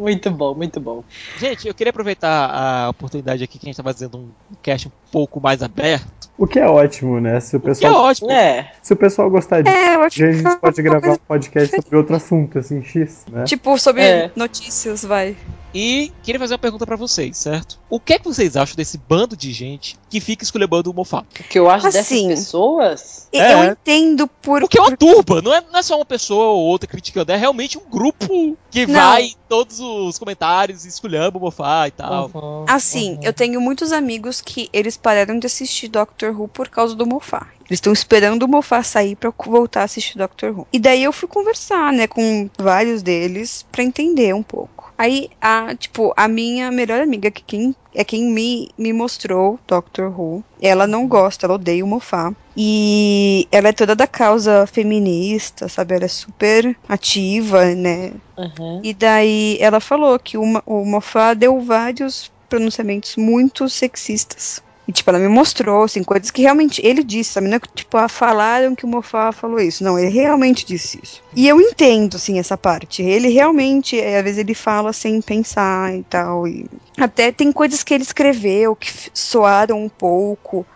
Muito 0.00 0.30
bom, 0.30 0.54
muito 0.54 0.80
bom. 0.80 1.04
Gente, 1.38 1.68
eu 1.68 1.74
queria 1.74 1.90
aproveitar 1.90 2.50
a 2.50 2.88
oportunidade 2.88 3.44
aqui 3.44 3.58
que 3.58 3.66
a 3.66 3.68
gente 3.68 3.76
tá 3.76 3.82
fazendo 3.82 4.16
um 4.16 4.28
cast 4.62 4.88
um 4.88 4.92
pouco 5.12 5.38
mais 5.38 5.62
aberto. 5.62 6.30
O 6.38 6.46
que 6.46 6.58
é 6.58 6.66
ótimo, 6.66 7.20
né? 7.20 7.38
Se 7.38 7.54
o 7.54 7.60
Que 7.60 7.66
é 7.66 7.68
pessoal, 7.68 7.94
ótimo. 8.04 8.30
É. 8.30 8.72
se 8.82 8.94
o 8.94 8.96
pessoal 8.96 9.28
gostar 9.28 9.60
disso, 9.60 9.76
É, 9.76 9.96
eu 9.96 10.00
acho 10.00 10.24
a 10.24 10.32
gente 10.32 10.56
pode 10.56 10.76
que 10.76 10.82
gravar 10.82 11.12
um 11.12 11.16
podcast 11.18 11.76
sobre 11.82 11.96
outro 11.98 12.16
assunto, 12.16 12.58
assim, 12.58 12.82
X, 12.82 13.26
né? 13.30 13.44
Tipo, 13.44 13.76
sobre 13.78 14.02
É. 14.02 14.30
notícias, 14.34 15.04
vai. 15.04 15.36
E 15.74 16.12
queria 16.22 16.38
fazer 16.38 16.54
uma 16.54 16.58
pergunta 16.58 16.86
pra 16.86 16.96
vocês, 16.96 17.36
certo? 17.36 17.78
O 17.88 18.00
que 18.00 18.14
é 18.14 18.18
que 18.18 18.24
vocês 18.24 18.56
acham 18.56 18.76
desse 18.76 18.98
bando 18.98 19.36
de 19.36 19.52
gente 19.52 19.96
que 20.08 20.20
fica 20.20 20.42
esculhambando 20.42 20.90
o 20.90 20.94
Mofá? 20.94 21.20
O 21.20 21.44
que 21.44 21.58
eu 21.58 21.70
acho 21.70 21.86
dessas 21.86 22.00
Assim. 22.00 22.28
pessoas. 22.28 23.28
E 23.32 23.38
É. 23.38 23.52
Eu 23.52 23.72
entendo 23.72 24.26
por. 24.26 24.60
Porque 24.60 24.78
é 24.78 24.82
uma 24.82 24.96
turba, 24.96 25.40
não 25.40 25.54
é, 25.54 25.60
não 25.60 25.78
é 25.78 25.82
só 25.82 25.96
uma 25.96 26.04
pessoa 26.04 26.46
ou 26.46 26.62
outra 26.62 26.88
criticando, 26.88 27.32
é 27.32 27.36
realmente 27.36 27.78
um 27.78 27.88
grupo 27.88 28.56
que 28.70 28.86
Não. 28.86 28.94
vai 28.94 29.22
em 29.22 29.36
todos 29.48 29.80
os 29.80 30.18
comentários 30.18 30.84
e 30.84 30.88
esculhamba 30.88 31.38
o 31.38 31.40
Mofá 31.40 31.86
e 31.88 31.90
tal. 31.92 32.30
Uhum, 32.34 32.64
Assim, 32.68 33.14
uhum. 33.14 33.20
eu 33.22 33.32
tenho 33.32 33.60
muitos 33.60 33.92
amigos 33.92 34.40
que 34.40 34.68
eles 34.72 34.96
pararam 34.96 35.38
de 35.38 35.46
assistir 35.46 35.88
Doctor 35.88 36.38
Who 36.38 36.48
por 36.48 36.68
causa 36.68 36.94
do 36.94 37.06
Mofá. 37.06 37.48
Eles 37.70 37.78
estão 37.78 37.92
esperando 37.92 38.42
o 38.42 38.48
Moffat 38.48 38.84
sair 38.84 39.14
pra 39.14 39.32
voltar 39.46 39.82
a 39.82 39.84
assistir 39.84 40.18
Doctor 40.18 40.50
Who. 40.50 40.66
E 40.72 40.78
daí 40.78 41.04
eu 41.04 41.12
fui 41.12 41.28
conversar, 41.28 41.92
né, 41.92 42.08
com 42.08 42.50
vários 42.58 43.00
deles 43.00 43.64
pra 43.70 43.84
entender 43.84 44.34
um 44.34 44.42
pouco. 44.42 44.92
Aí, 44.98 45.30
a, 45.40 45.74
tipo, 45.74 46.12
a 46.14 46.28
minha 46.28 46.70
melhor 46.70 47.00
amiga, 47.00 47.30
que 47.30 47.42
quem, 47.42 47.74
é 47.94 48.04
quem 48.04 48.24
me, 48.24 48.70
me 48.76 48.92
mostrou 48.92 49.58
Doctor 49.66 50.08
Who, 50.20 50.44
ela 50.60 50.86
não 50.86 51.06
gosta, 51.06 51.46
ela 51.46 51.54
odeia 51.54 51.82
o 51.82 51.88
Moffat. 51.88 52.36
E 52.54 53.48
ela 53.50 53.68
é 53.68 53.72
toda 53.72 53.94
da 53.94 54.06
causa 54.06 54.66
feminista, 54.66 55.68
sabe? 55.68 55.94
Ela 55.94 56.04
é 56.04 56.08
super 56.08 56.76
ativa, 56.86 57.74
né? 57.74 58.12
Uhum. 58.36 58.80
E 58.82 58.92
daí 58.92 59.56
ela 59.60 59.80
falou 59.80 60.18
que 60.18 60.36
o, 60.36 60.42
o 60.66 60.84
Moffat 60.84 61.38
deu 61.38 61.60
vários 61.60 62.30
pronunciamentos 62.48 63.16
muito 63.16 63.70
sexistas. 63.70 64.62
E, 64.90 64.92
tipo, 64.92 65.08
ela 65.08 65.20
me 65.20 65.28
mostrou, 65.28 65.84
assim, 65.84 66.02
coisas 66.02 66.32
que 66.32 66.42
realmente 66.42 66.84
ele 66.84 67.04
disse, 67.04 67.34
sabe? 67.34 67.46
Não 67.46 67.58
é 67.58 67.60
que, 67.60 67.68
tipo, 67.72 67.96
ah, 67.96 68.08
falaram 68.08 68.74
que 68.74 68.84
o 68.84 68.88
Moffat 68.88 69.36
falou 69.36 69.60
isso. 69.60 69.84
Não, 69.84 69.96
ele 69.96 70.10
realmente 70.10 70.66
disse 70.66 70.98
isso. 71.00 71.22
E 71.36 71.46
eu 71.46 71.60
entendo, 71.60 72.16
assim, 72.16 72.40
essa 72.40 72.58
parte. 72.58 73.00
Ele 73.00 73.28
realmente, 73.28 74.00
é, 74.00 74.18
às 74.18 74.24
vezes, 74.24 74.40
ele 74.40 74.52
fala 74.52 74.92
sem 74.92 75.20
pensar 75.22 75.94
e 75.94 76.02
tal. 76.02 76.48
E 76.48 76.66
até 76.98 77.30
tem 77.30 77.52
coisas 77.52 77.84
que 77.84 77.94
ele 77.94 78.02
escreveu 78.02 78.74
que 78.74 78.92
soaram 79.14 79.80
um 79.80 79.88
pouco 79.88 80.66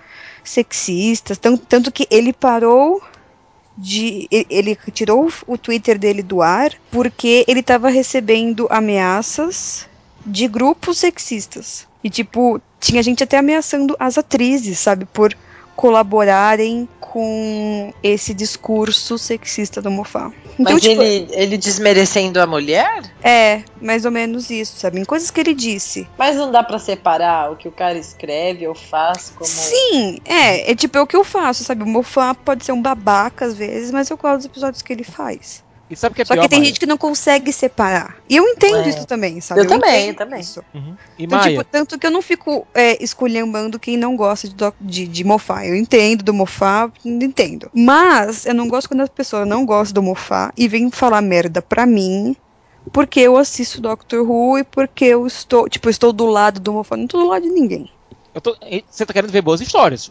sexistas. 0.44 1.36
Tanto, 1.36 1.66
tanto 1.66 1.90
que 1.90 2.06
ele 2.08 2.32
parou 2.32 3.02
de. 3.76 4.28
Ele 4.30 4.78
tirou 4.92 5.28
o 5.44 5.58
Twitter 5.58 5.98
dele 5.98 6.22
do 6.22 6.40
ar 6.40 6.70
porque 6.88 7.44
ele 7.48 7.58
estava 7.58 7.88
recebendo 7.88 8.68
ameaças 8.70 9.88
de 10.24 10.48
grupos 10.48 10.98
sexistas. 10.98 11.86
E, 12.02 12.10
tipo, 12.10 12.60
tinha 12.80 13.02
gente 13.02 13.24
até 13.24 13.38
ameaçando 13.38 13.96
as 13.98 14.18
atrizes, 14.18 14.78
sabe? 14.78 15.04
Por 15.06 15.34
colaborarem 15.74 16.88
com 17.00 17.92
esse 18.02 18.34
discurso 18.34 19.18
sexista 19.18 19.80
do 19.80 19.90
Moffat. 19.90 20.34
Então, 20.58 20.74
Mas 20.74 20.82
tipo, 20.82 21.02
ele, 21.02 21.28
ele 21.32 21.58
desmerecendo 21.58 22.40
a 22.40 22.46
mulher? 22.46 23.02
é, 23.22 23.62
mais 23.80 24.04
ou 24.04 24.10
menos 24.10 24.50
isso, 24.50 24.78
sabe? 24.78 25.00
Em 25.00 25.04
coisas 25.04 25.30
que 25.30 25.40
ele 25.40 25.54
disse. 25.54 26.06
Mas 26.18 26.36
não 26.36 26.50
dá 26.50 26.62
pra 26.62 26.78
separar 26.78 27.50
o 27.50 27.56
que 27.56 27.66
o 27.66 27.72
cara 27.72 27.98
escreve 27.98 28.66
ou 28.68 28.74
faz 28.74 29.32
como. 29.34 29.48
Sim, 29.48 30.18
é, 30.24 30.70
é 30.70 30.74
tipo 30.74 30.98
é 30.98 31.02
o 31.02 31.06
que 31.06 31.16
eu 31.16 31.24
faço, 31.24 31.64
sabe? 31.64 31.82
O 31.82 31.86
Moffat 31.86 32.38
pode 32.44 32.64
ser 32.64 32.72
um 32.72 32.82
babaca 32.82 33.46
às 33.46 33.54
vezes, 33.54 33.90
mas 33.90 34.10
eu 34.10 34.16
gosto 34.16 34.36
dos 34.36 34.46
episódios 34.46 34.82
que 34.82 34.92
ele 34.92 35.04
faz. 35.04 35.63
E 35.90 35.94
sabe 35.94 36.12
o 36.12 36.16
que 36.16 36.22
é 36.22 36.24
Só 36.24 36.32
pior, 36.34 36.42
que 36.44 36.48
tem 36.48 36.58
Maia? 36.60 36.66
gente 36.68 36.80
que 36.80 36.86
não 36.86 36.96
consegue 36.96 37.52
separar. 37.52 38.16
E 38.28 38.36
eu 38.36 38.44
entendo 38.48 38.78
É. 38.78 38.88
isso 38.88 39.06
também, 39.06 39.40
sabe? 39.42 39.60
Eu 39.60 39.66
também, 39.66 40.08
entendo 40.08 40.08
eu 40.08 40.16
também. 40.16 40.40
isso. 40.40 40.64
Uhum. 40.74 40.96
E 41.18 41.24
Então, 41.24 41.38
Maia, 41.38 41.50
tipo, 41.58 41.64
tanto 41.70 41.98
que 41.98 42.06
eu 42.06 42.10
não 42.10 42.22
fico 42.22 42.66
é, 42.74 43.02
esculhambando 43.04 43.78
quem 43.78 43.96
não 43.96 44.16
gosta 44.16 44.48
de, 44.48 44.54
de, 44.80 45.06
de 45.06 45.24
Moffat. 45.24 45.66
Eu 45.68 45.76
entendo 45.76 46.22
do 46.22 46.32
Moffat, 46.32 46.90
entendo. 47.04 47.70
Mas 47.74 48.46
eu 48.46 48.54
não 48.54 48.66
gosto 48.66 48.88
quando 48.88 49.02
a 49.02 49.08
pessoa 49.08 49.44
não 49.44 49.66
gosta 49.66 49.92
do 49.92 50.02
Moffat 50.02 50.52
e 50.56 50.66
vem 50.68 50.90
falar 50.90 51.20
merda 51.20 51.60
pra 51.60 51.84
mim 51.84 52.34
porque 52.92 53.20
eu 53.20 53.36
assisto 53.36 53.80
Doctor 53.80 54.28
Who 54.28 54.58
e 54.58 54.64
porque 54.64 55.04
eu 55.04 55.26
estou, 55.26 55.68
tipo, 55.68 55.88
eu 55.88 55.90
estou 55.90 56.12
do 56.12 56.26
lado 56.26 56.60
do 56.60 56.72
Moffat. 56.72 56.96
Não 56.98 57.04
estou 57.04 57.20
do 57.22 57.28
lado 57.28 57.42
de 57.42 57.50
ninguém. 57.50 57.90
eu 58.34 58.40
tô- 58.40 58.56
você 58.90 59.04
tá 59.06 59.12
querendo 59.12 59.30
ver 59.30 59.42
boas 59.42 59.60
histórias. 59.60 60.10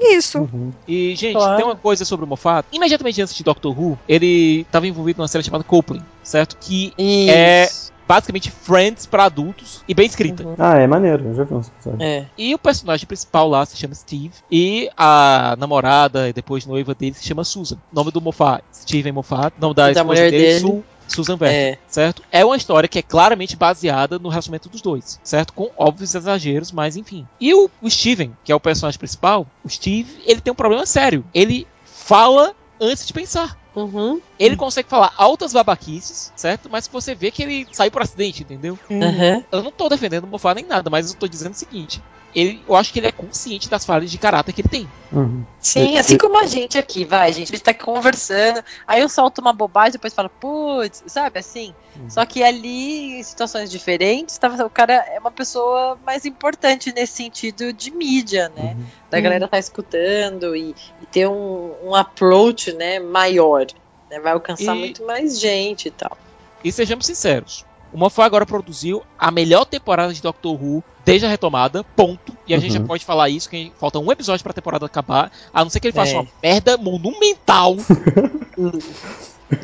Isso. 0.00 0.38
Uhum. 0.40 0.72
E, 0.88 1.14
gente, 1.16 1.34
Claro. 1.34 1.56
tem 1.56 1.64
uma 1.64 1.76
coisa 1.76 2.04
sobre 2.04 2.24
o 2.24 2.28
Moffat. 2.28 2.66
Imediatamente 2.72 3.20
antes 3.20 3.34
de 3.34 3.42
Doctor 3.44 3.78
Who, 3.78 3.98
ele 4.08 4.62
estava 4.62 4.86
envolvido 4.86 5.18
numa 5.18 5.28
série 5.28 5.44
chamada 5.44 5.64
Coupling, 5.64 6.02
certo? 6.22 6.56
Que 6.60 6.92
É- 6.98 7.64
Isso. 7.64 7.92
basicamente 8.06 8.50
Friends 8.50 9.06
pra 9.06 9.24
adultos 9.24 9.82
e 9.88 9.94
bem 9.94 10.06
escrita. 10.06 10.42
Uhum. 10.46 10.54
Ah, 10.58 10.76
é 10.78 10.86
maneiro, 10.86 11.24
eu 11.28 11.34
já 11.34 11.44
vi 11.44 11.54
uns 11.54 11.68
episódios. 11.68 12.02
É. 12.02 12.26
E 12.36 12.54
o 12.54 12.58
personagem 12.58 13.06
principal 13.06 13.48
lá 13.48 13.64
se 13.66 13.76
chama 13.76 13.94
Steve. 13.94 14.32
E 14.50 14.90
a 14.96 15.56
namorada 15.58 16.28
e 16.28 16.32
depois 16.32 16.66
noiva 16.66 16.94
dele 16.94 17.14
se 17.14 17.24
chama 17.26 17.44
Susan. 17.44 17.76
Nome 17.92 18.10
do 18.10 18.20
Moffat, 18.20 18.62
Steven 18.72 19.12
Moffat. 19.12 19.54
Nome 19.60 19.74
da, 19.74 19.84
da 19.84 19.90
esposa 19.90 20.04
mulher 20.04 20.30
dele, 20.30 20.42
dele? 20.44 20.60
Su- 20.60 20.84
Susan 21.08 21.36
Verne. 21.36 21.54
É. 21.56 21.78
Certo? 21.88 22.22
É 22.30 22.44
uma 22.44 22.56
história 22.56 22.88
que 22.88 22.98
é 22.98 23.02
claramente 23.02 23.56
baseada 23.56 24.18
no 24.18 24.28
relacionamento 24.28 24.68
dos 24.68 24.80
dois, 24.80 25.20
certo? 25.22 25.52
Com 25.52 25.70
óbvios 25.76 26.14
exageros, 26.14 26.72
mas 26.72 26.96
enfim. 26.96 27.26
E 27.40 27.52
o, 27.54 27.70
o 27.80 27.90
Steven, 27.90 28.36
que 28.44 28.52
é 28.52 28.54
o 28.54 28.60
personagem 28.60 28.98
principal, 28.98 29.46
o 29.64 29.68
Steve, 29.68 30.22
ele 30.26 30.40
tem 30.40 30.52
um 30.52 30.56
problema 30.56 30.86
sério. 30.86 31.24
Ele 31.34 31.66
fala 31.84 32.54
antes 32.80 33.06
de 33.06 33.12
pensar. 33.12 33.58
Uhum. 33.74 34.20
Ele 34.38 34.56
consegue 34.56 34.88
falar 34.88 35.12
altas 35.16 35.52
babaquices, 35.52 36.32
certo? 36.36 36.68
Mas 36.70 36.86
você 36.86 37.14
vê 37.14 37.30
que 37.30 37.42
ele 37.42 37.66
saiu 37.72 37.90
por 37.90 38.02
acidente, 38.02 38.42
entendeu? 38.42 38.78
Uhum. 38.88 39.42
Eu 39.50 39.62
não 39.62 39.72
tô 39.72 39.88
defendendo 39.88 40.24
o 40.24 40.26
Moffat 40.28 40.54
nem 40.54 40.64
nada, 40.64 40.88
mas 40.88 41.10
eu 41.10 41.18
tô 41.18 41.26
dizendo 41.26 41.52
o 41.52 41.56
seguinte. 41.56 42.00
Ele, 42.34 42.62
eu 42.68 42.74
acho 42.74 42.92
que 42.92 42.98
ele 42.98 43.06
é 43.06 43.12
consciente 43.12 43.68
das 43.68 43.84
falhas 43.84 44.10
de 44.10 44.18
caráter 44.18 44.52
que 44.52 44.60
ele 44.60 44.68
tem. 44.68 44.88
Uhum. 45.12 45.44
Sim, 45.60 45.96
assim 45.98 46.18
como 46.18 46.36
a 46.38 46.46
gente 46.46 46.76
aqui, 46.76 47.04
vai, 47.04 47.32
gente. 47.32 47.44
A 47.52 47.56
gente 47.56 47.62
tá 47.62 47.70
aqui 47.70 47.84
conversando, 47.84 48.62
aí 48.86 49.00
eu 49.00 49.08
solto 49.08 49.40
uma 49.40 49.52
bobagem, 49.52 49.92
depois 49.92 50.12
falo, 50.12 50.28
putz, 50.28 51.04
sabe 51.06 51.38
assim? 51.38 51.72
Uhum. 51.96 52.10
Só 52.10 52.26
que 52.26 52.42
ali, 52.42 53.20
em 53.20 53.22
situações 53.22 53.70
diferentes, 53.70 54.36
tava, 54.36 54.64
o 54.66 54.70
cara 54.70 54.94
é 54.94 55.18
uma 55.20 55.30
pessoa 55.30 55.96
mais 56.04 56.24
importante 56.24 56.92
nesse 56.92 57.12
sentido 57.14 57.72
de 57.72 57.90
mídia, 57.92 58.50
né? 58.56 58.74
Uhum. 58.76 58.84
Da 59.10 59.20
galera 59.20 59.46
tá 59.46 59.58
escutando 59.58 60.56
e, 60.56 60.74
e 61.02 61.06
ter 61.12 61.28
um, 61.28 61.72
um 61.84 61.94
approach, 61.94 62.72
né, 62.72 62.98
maior. 62.98 63.66
né? 64.10 64.18
Vai 64.18 64.32
alcançar 64.32 64.74
E- 64.74 64.78
muito 64.80 65.06
mais 65.06 65.38
gente 65.38 65.86
e 65.86 65.90
tal. 65.92 66.18
E 66.64 66.72
sejamos 66.72 67.06
sinceros. 67.06 67.64
O 67.94 67.98
Moffat 67.98 68.26
agora 68.26 68.44
produziu 68.44 69.02
a 69.16 69.30
melhor 69.30 69.64
temporada 69.64 70.12
de 70.12 70.20
Doctor 70.20 70.52
Who 70.60 70.82
desde 71.04 71.26
a 71.26 71.30
retomada, 71.30 71.84
ponto. 71.96 72.36
E 72.46 72.52
a 72.52 72.58
gente 72.58 72.72
Uhum. 72.76 72.80
já 72.82 72.86
pode 72.86 73.04
falar 73.04 73.28
isso, 73.28 73.48
que 73.48 73.72
falta 73.78 74.00
um 74.00 74.10
episódio 74.10 74.42
pra 74.42 74.52
temporada 74.52 74.84
acabar, 74.84 75.30
a 75.52 75.62
não 75.62 75.70
ser 75.70 75.78
que 75.78 75.86
ele 75.86 75.94
faça 75.94 76.12
É. 76.12 76.18
uma 76.18 76.26
merda 76.42 76.76
monumental. 76.76 77.76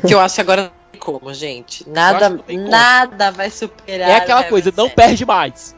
Que 0.07 0.13
eu 0.13 0.19
acho 0.19 0.35
que 0.35 0.41
agora 0.41 0.63
não 0.63 0.71
tem 0.91 0.99
como, 1.01 1.33
gente. 1.33 1.87
Nada, 1.89 2.29
não 2.29 2.37
como. 2.37 2.69
nada 2.69 3.31
vai 3.31 3.49
superar. 3.49 4.09
é 4.09 4.15
aquela 4.15 4.43
coisa, 4.43 4.71
não 4.75 4.89
perde 4.89 5.25
mais. 5.25 5.75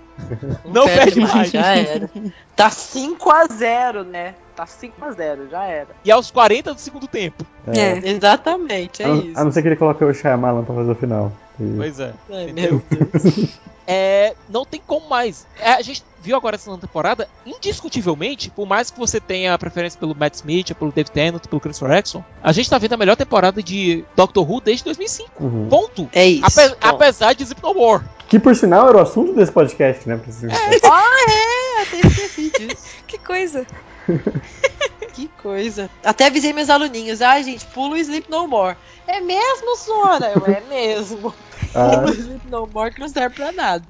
Não 0.66 0.86
perde 0.86 1.20
mais. 1.22 1.50
Já 1.50 1.76
era. 1.76 2.10
Tá 2.56 2.70
5x0, 2.70 4.04
né? 4.04 4.36
Tá 4.56 4.66
5x0, 4.68 5.50
já 5.50 5.64
era. 5.64 5.88
E 6.06 6.12
aos 6.12 6.30
40 6.30 6.74
do 6.74 6.80
segundo 6.80 7.08
tempo. 7.08 7.44
É. 7.68 7.98
Exatamente, 8.10 9.02
é 9.02 9.06
a, 9.06 9.08
não- 9.10 9.20
isso. 9.22 9.40
a 9.40 9.44
não 9.46 9.52
ser 9.52 9.62
que 9.64 9.70
ele 9.70 9.76
coloque 9.78 10.04
o 10.04 10.14
Shyamalan 10.14 10.64
pra 10.64 10.76
fazer 10.76 10.92
o 10.92 10.96
final. 10.96 11.32
E- 11.60 11.74
Pois 11.78 12.00
é. 12.00 12.14
Ai, 12.32 12.44
entendeu? 12.44 12.82
meu 12.92 13.10
Deus. 13.12 13.50
É, 13.86 14.34
não 14.50 14.64
tem 14.66 14.82
como 14.86 15.10
mais. 15.10 15.46
É, 15.60 15.74
a 15.74 15.82
gente 15.82 16.04
viu 16.22 16.38
agora 16.38 16.56
essa 16.56 16.78
temporada, 16.78 17.28
indiscutivelmente, 17.46 18.50
por 18.50 18.66
mais 18.66 18.90
que 18.90 18.98
você 18.98 19.20
tenha 19.20 19.58
preferência 19.60 20.00
pelo 20.00 20.16
Matt 20.16 20.36
Smith, 20.36 20.74
pelo 20.74 20.90
David 20.90 21.12
Tennant, 21.12 21.46
pelo 21.48 21.60
Chris 21.60 21.80
Rexon, 21.80 22.24
a 22.42 22.54
gente 22.54 22.70
tá 22.70 22.78
vendo 22.78 22.94
a 22.94 22.98
melhor 22.98 23.18
temporada 23.18 23.62
de 23.62 24.06
Doctor 24.16 24.50
Who 24.50 24.62
desde 24.62 24.86
2005. 24.86 25.32
Uhum. 25.44 25.68
Ponto. 25.68 26.10
É 26.14 26.26
isso. 26.26 26.46
Ape- 26.46 26.70
Bom. 26.70 26.76
apesar 26.82 27.34
de 27.34 27.44
Zip 27.44 27.62
No 27.62 27.74
More. 27.74 28.06
Que 28.30 28.40
por 28.40 28.56
sinal 28.56 28.88
era 28.88 28.98
o 28.98 29.02
assunto 29.02 29.34
desse 29.34 29.52
podcast, 29.52 30.08
né? 30.08 30.16
pra 30.16 30.32
ser 30.32 30.50
sincero. 30.50 30.80
Ah, 30.86 31.26
é, 31.30 31.82
até 31.82 32.08
esqueci 32.08 32.52
disso. 32.58 32.84
Que 33.06 33.18
coisa. 33.20 33.68
Que 35.14 35.28
coisa. 35.42 35.90
Até 36.04 36.26
avisei 36.28 36.52
meus 36.54 36.70
aluninhos. 36.70 37.22
Ai, 37.22 37.44
gente, 37.44 37.66
pula 37.68 37.94
o 37.94 37.98
Sleep 37.98 38.30
No 38.30 38.48
More. 38.48 38.76
É 39.08 39.20
mesmo, 39.22 39.76
Sora? 39.78 40.34
Eu, 40.36 40.46
é 40.54 40.62
mesmo. 40.62 41.34
Ah, 41.76 41.98
Pula 42.00 42.12
o 42.12 42.14
Sleep 42.14 42.48
No 42.50 42.68
More 42.68 42.94
que 42.94 43.00
não 43.00 43.08
serve 43.08 43.36
pra 43.36 43.52
nada. 43.52 43.86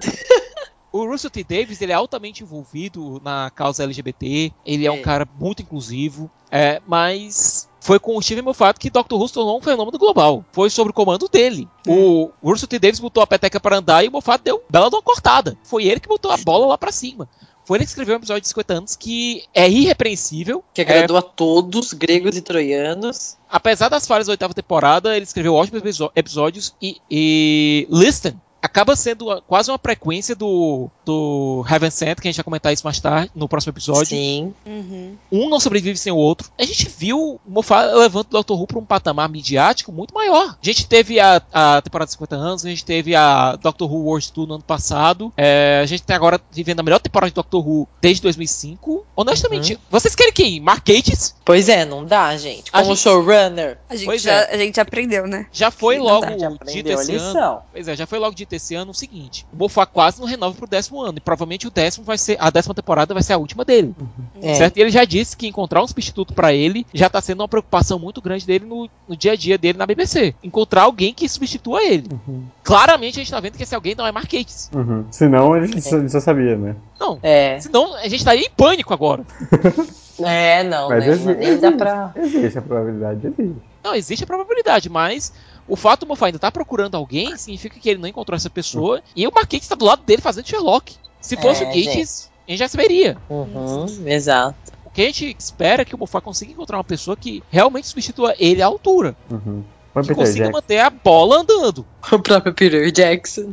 O 0.92 1.06
Russell 1.08 1.32
T. 1.32 1.44
Davis 1.44 1.82
ele 1.82 1.92
é 1.92 1.96
altamente 1.96 2.44
envolvido 2.44 3.20
na 3.26 3.50
causa 3.50 3.84
LGBT, 3.84 4.52
ele 4.64 4.86
é, 4.86 4.92
um 4.92 4.98
É. 4.98 5.02
cara 5.02 5.28
muito 5.40 5.64
inclusivo, 5.64 6.30
é, 6.52 6.80
mas 6.86 7.68
foi 7.80 7.98
com 7.98 8.16
o 8.16 8.22
Steven 8.22 8.44
Moffat 8.44 8.78
que 8.80 8.92
Dr. 8.92 9.16
Who 9.16 9.28
se 9.28 9.34
tornou 9.34 9.58
um 9.58 9.62
fenômeno 9.62 9.98
global. 9.98 10.46
Foi 10.52 10.70
sobre 10.70 10.92
o 10.92 10.94
comando 10.94 11.28
dele. 11.28 11.68
O 11.88 12.30
Russell 12.44 12.68
T. 12.68 12.78
Davis 12.78 13.00
botou 13.00 13.24
a 13.24 13.28
peteca 13.28 13.60
para 13.60 13.78
andar 13.78 14.04
e 14.04 14.08
o 14.08 14.12
Moffat 14.12 14.44
deu 14.44 14.64
bela 14.70 14.88
de 14.90 14.96
uma 14.96 15.02
cortada. 15.02 15.58
Foi 15.64 15.84
ele 15.86 16.00
que 16.00 16.08
botou 16.08 16.30
a 16.30 16.38
bola 16.38 16.68
lá 16.68 16.78
pra 16.78 16.92
cima. 16.92 17.28
Foi 17.66 17.78
ele 17.78 17.86
que 17.86 17.90
escreveu 17.90 18.16
um 18.16 18.18
episódio 18.18 18.42
de 18.42 18.48
50 18.50 18.74
anos 18.74 18.96
que 18.96 19.44
é 19.54 19.70
irrepreensível. 19.70 20.64
Que 20.74 20.82
É, 20.82 20.84
agradou 20.84 21.18
a 21.18 21.22
todos, 21.22 21.94
gregos 21.94 22.36
e 22.36 22.42
troianos. 22.42 23.38
apesar 23.50 23.90
das 23.90 24.06
falhas 24.06 24.28
da 24.28 24.32
oitava 24.32 24.54
temporada, 24.54 25.16
ele 25.16 25.24
escreveu 25.24 25.54
ótimos 25.54 25.82
episódios 26.16 26.76
e, 26.82 26.98
e 27.10 27.88
Listen 27.90 28.36
acaba 28.64 28.96
sendo 28.96 29.42
quase 29.48 29.70
uma 29.70 29.78
frequência 29.78 30.36
do, 30.36 30.90
do 31.06 31.66
Heaven 31.70 31.90
Sent, 31.92 32.20
que 32.20 32.28
a 32.28 32.32
gente 32.32 32.38
vai 32.38 32.44
comentar 32.46 32.72
isso 32.74 32.84
mais 32.86 33.00
tarde, 33.00 33.30
no 33.36 33.48
próximo 33.48 33.72
episódio. 33.74 34.08
Sim. 34.08 34.54
Uhum. 34.66 35.16
Um 35.32 35.50
não 35.50 35.60
sobrevive 35.60 35.98
sem 35.98 36.12
o 36.14 36.16
outro. 36.18 36.50
A 36.58 36.64
gente 36.64 36.88
viu 36.90 37.20
o 37.20 37.40
Moffat 37.46 37.94
levando 37.94 38.28
o 38.34 38.42
Dr. 38.44 38.54
Who 38.54 38.68
para 38.68 38.80
um 38.80 38.86
patamar 38.86 39.28
midiático 39.30 39.92
muito 39.92 40.14
maior. 40.14 40.52
A 40.52 40.58
gente 40.66 40.88
teve 40.88 41.20
a, 41.20 41.42
a 41.52 41.82
temporada 41.82 42.08
de 42.08 42.14
50 42.14 42.36
anos, 42.36 42.66
a 42.66 42.70
gente 42.70 42.86
teve 42.86 43.14
a 43.16 43.56
Doctor 43.58 43.92
Who 43.92 44.06
World 44.06 44.32
Tour 44.32 44.48
no 44.48 44.54
ano 44.56 44.64
passado. 44.64 45.32
É, 45.36 45.82
a 45.84 45.86
gente 45.86 46.04
tem 46.04 46.16
agora 46.16 46.40
vivendo 46.52 46.80
a 46.80 46.84
melhor 46.84 47.00
temporada 47.00 47.30
de 47.30 47.36
Doctor 47.36 47.68
Who 47.68 47.88
desde 48.02 48.22
2005. 48.22 49.06
Honestamente, 49.16 49.78
vocês 49.92 50.16
querem 50.16 50.32
quem? 50.34 50.60
Mark 50.60 50.86
Gatiss? 50.88 51.36
Pois 51.44 51.68
é, 51.68 51.84
não 51.86 52.06
dá, 52.06 52.36
gente. 52.38 52.70
A 52.72 52.82
Como 52.82 52.96
gente- 52.96 53.04
showrunner. 53.04 53.78
A 53.90 53.96
gente, 53.96 54.06
Pois 54.06 54.22
já, 54.22 54.32
é. 54.34 54.54
a 54.54 54.58
gente 54.58 54.80
aprendeu, 54.80 55.28
né? 55.28 55.48
Já 55.52 55.70
foi 55.70 55.98
logo 56.00 56.22
dá, 56.22 56.38
já 56.38 56.48
dito 56.50 56.56
aprendeu 56.62 56.98
a 56.98 57.02
esse 57.02 57.16
ano. 57.16 57.28
lição. 57.28 57.62
Pois 57.72 57.88
é, 57.88 57.96
já 57.96 58.08
foi 58.08 58.20
logo 58.20 58.34
dito 58.36 58.53
esse 58.56 58.74
esse 58.74 58.76
ano 58.76 58.92
o 58.92 58.94
seguinte: 58.94 59.46
o 59.54 59.58
Moffat 59.58 59.92
quase 59.92 60.20
não 60.20 60.28
renova 60.28 60.56
pro 60.56 60.68
décimo 60.68 61.02
ano. 61.02 61.18
E 61.18 61.22
provavelmente 61.22 61.68
o 61.68 61.72
décimo 61.72 62.06
vai 62.06 62.18
ser. 62.18 62.38
A 62.40 62.50
décima 62.50 62.74
temporada 62.74 63.14
vai 63.14 63.22
ser 63.22 63.34
a 63.34 63.38
última 63.38 63.64
dele. 63.64 63.94
É. 64.42 64.56
Certo? 64.56 64.78
E 64.78 64.82
ele 64.82 64.90
já 64.90 65.06
disse 65.06 65.38
que 65.38 65.48
encontrar 65.48 65.84
um 65.84 65.88
substituto 65.88 66.34
pra 66.34 66.54
ele 66.54 66.86
já 66.94 67.10
tá 67.10 67.22
sendo 67.22 67.42
uma 67.42 67.48
preocupação 67.48 68.00
muito 68.00 68.22
grande 68.22 68.46
dele 68.46 68.66
no, 68.66 68.90
no 69.08 69.16
dia 69.16 69.34
a 69.34 69.36
dia 69.36 69.58
dele 69.58 69.78
na 69.78 69.86
BBC. 69.86 70.34
Encontrar 70.44 70.84
alguém 70.84 71.14
que 71.14 71.28
substitua 71.30 71.84
ele. 71.84 72.08
Uhum. 72.12 72.44
Claramente 72.64 73.20
a 73.20 73.24
gente 73.24 73.32
tá 73.32 73.40
vendo 73.40 73.58
que 73.58 73.64
esse 73.64 73.76
alguém 73.76 73.96
não 73.96 74.08
é 74.08 74.12
Gates. 74.24 74.70
Uhum. 74.74 75.06
Senão 75.12 75.54
a 75.54 75.66
gente 75.66 75.82
só- 75.82 76.08
já 76.08 76.22
sabia, 76.22 76.56
né? 76.56 76.76
Não. 77.00 77.20
É, 77.22 77.60
Senão 77.60 77.94
a 77.96 78.04
gente 78.04 78.16
estaria 78.16 78.46
em 78.46 78.50
pânico 78.50 78.94
agora. 78.94 79.26
é, 80.24 80.64
não, 80.64 80.90
Mas 80.90 81.06
né? 81.26 81.38
existe, 81.42 81.62
dá 81.62 81.72
pra. 81.72 82.14
existe 82.16 82.58
a 82.58 82.62
probabilidade, 82.62 83.28
existe. 83.28 83.56
Não, 83.84 83.94
existe 83.94 84.24
a 84.24 84.28
probabilidade, 84.28 84.90
mas 84.90 85.34
o 85.68 85.76
fato 85.76 86.02
do 86.02 86.08
Moffat 86.08 86.28
ainda 86.28 86.40
tá 86.40 86.52
procurando 86.52 86.96
alguém 86.96 87.36
significa 87.38 87.80
que 87.80 87.90
ele 87.90 88.00
não 88.00 88.08
encontrou 88.08 88.36
essa 88.36 88.50
pessoa 88.50 89.02
e 89.16 89.28
o 89.28 89.32
Mark 89.34 89.50
Gates 89.52 89.68
tá 89.68 89.76
do 89.76 89.86
lado 89.86 90.04
dele 90.04 90.22
fazendo 90.22 90.48
Sherlock. 90.48 90.96
Se 91.22 91.38
fosse 91.38 91.64
É, 91.64 91.68
o 91.68 91.70
Gates, 91.70 92.30
a 92.48 92.52
gente 92.52 92.60
já 92.60 92.68
saberia. 92.68 93.18
Uhum, 93.30 93.86
exato. 94.06 94.74
O 94.86 94.90
que 94.90 95.02
a 95.02 95.06
gente 95.06 95.36
espera 95.40 95.82
é 95.82 95.86
que 95.86 95.96
o 95.96 95.98
Moffat 95.98 96.24
consiga 96.24 96.52
encontrar 96.52 96.78
uma 96.78 96.84
pessoa 96.84 97.16
que 97.18 97.42
realmente 97.50 97.88
substitua 97.88 98.36
ele 98.38 98.62
à 98.62 98.66
altura. 98.66 99.16
Uhum. 99.32 99.64
Que 99.94 100.00
Peter 100.02 100.16
consiga 100.16 100.38
Jackson. 100.46 100.52
manter 100.52 100.80
a 100.80 100.90
bola 100.90 101.38
andando. 101.42 101.86
O 102.12 102.20
próprio 102.20 102.54
Peter 102.54 102.92
Jackson. 102.92 103.52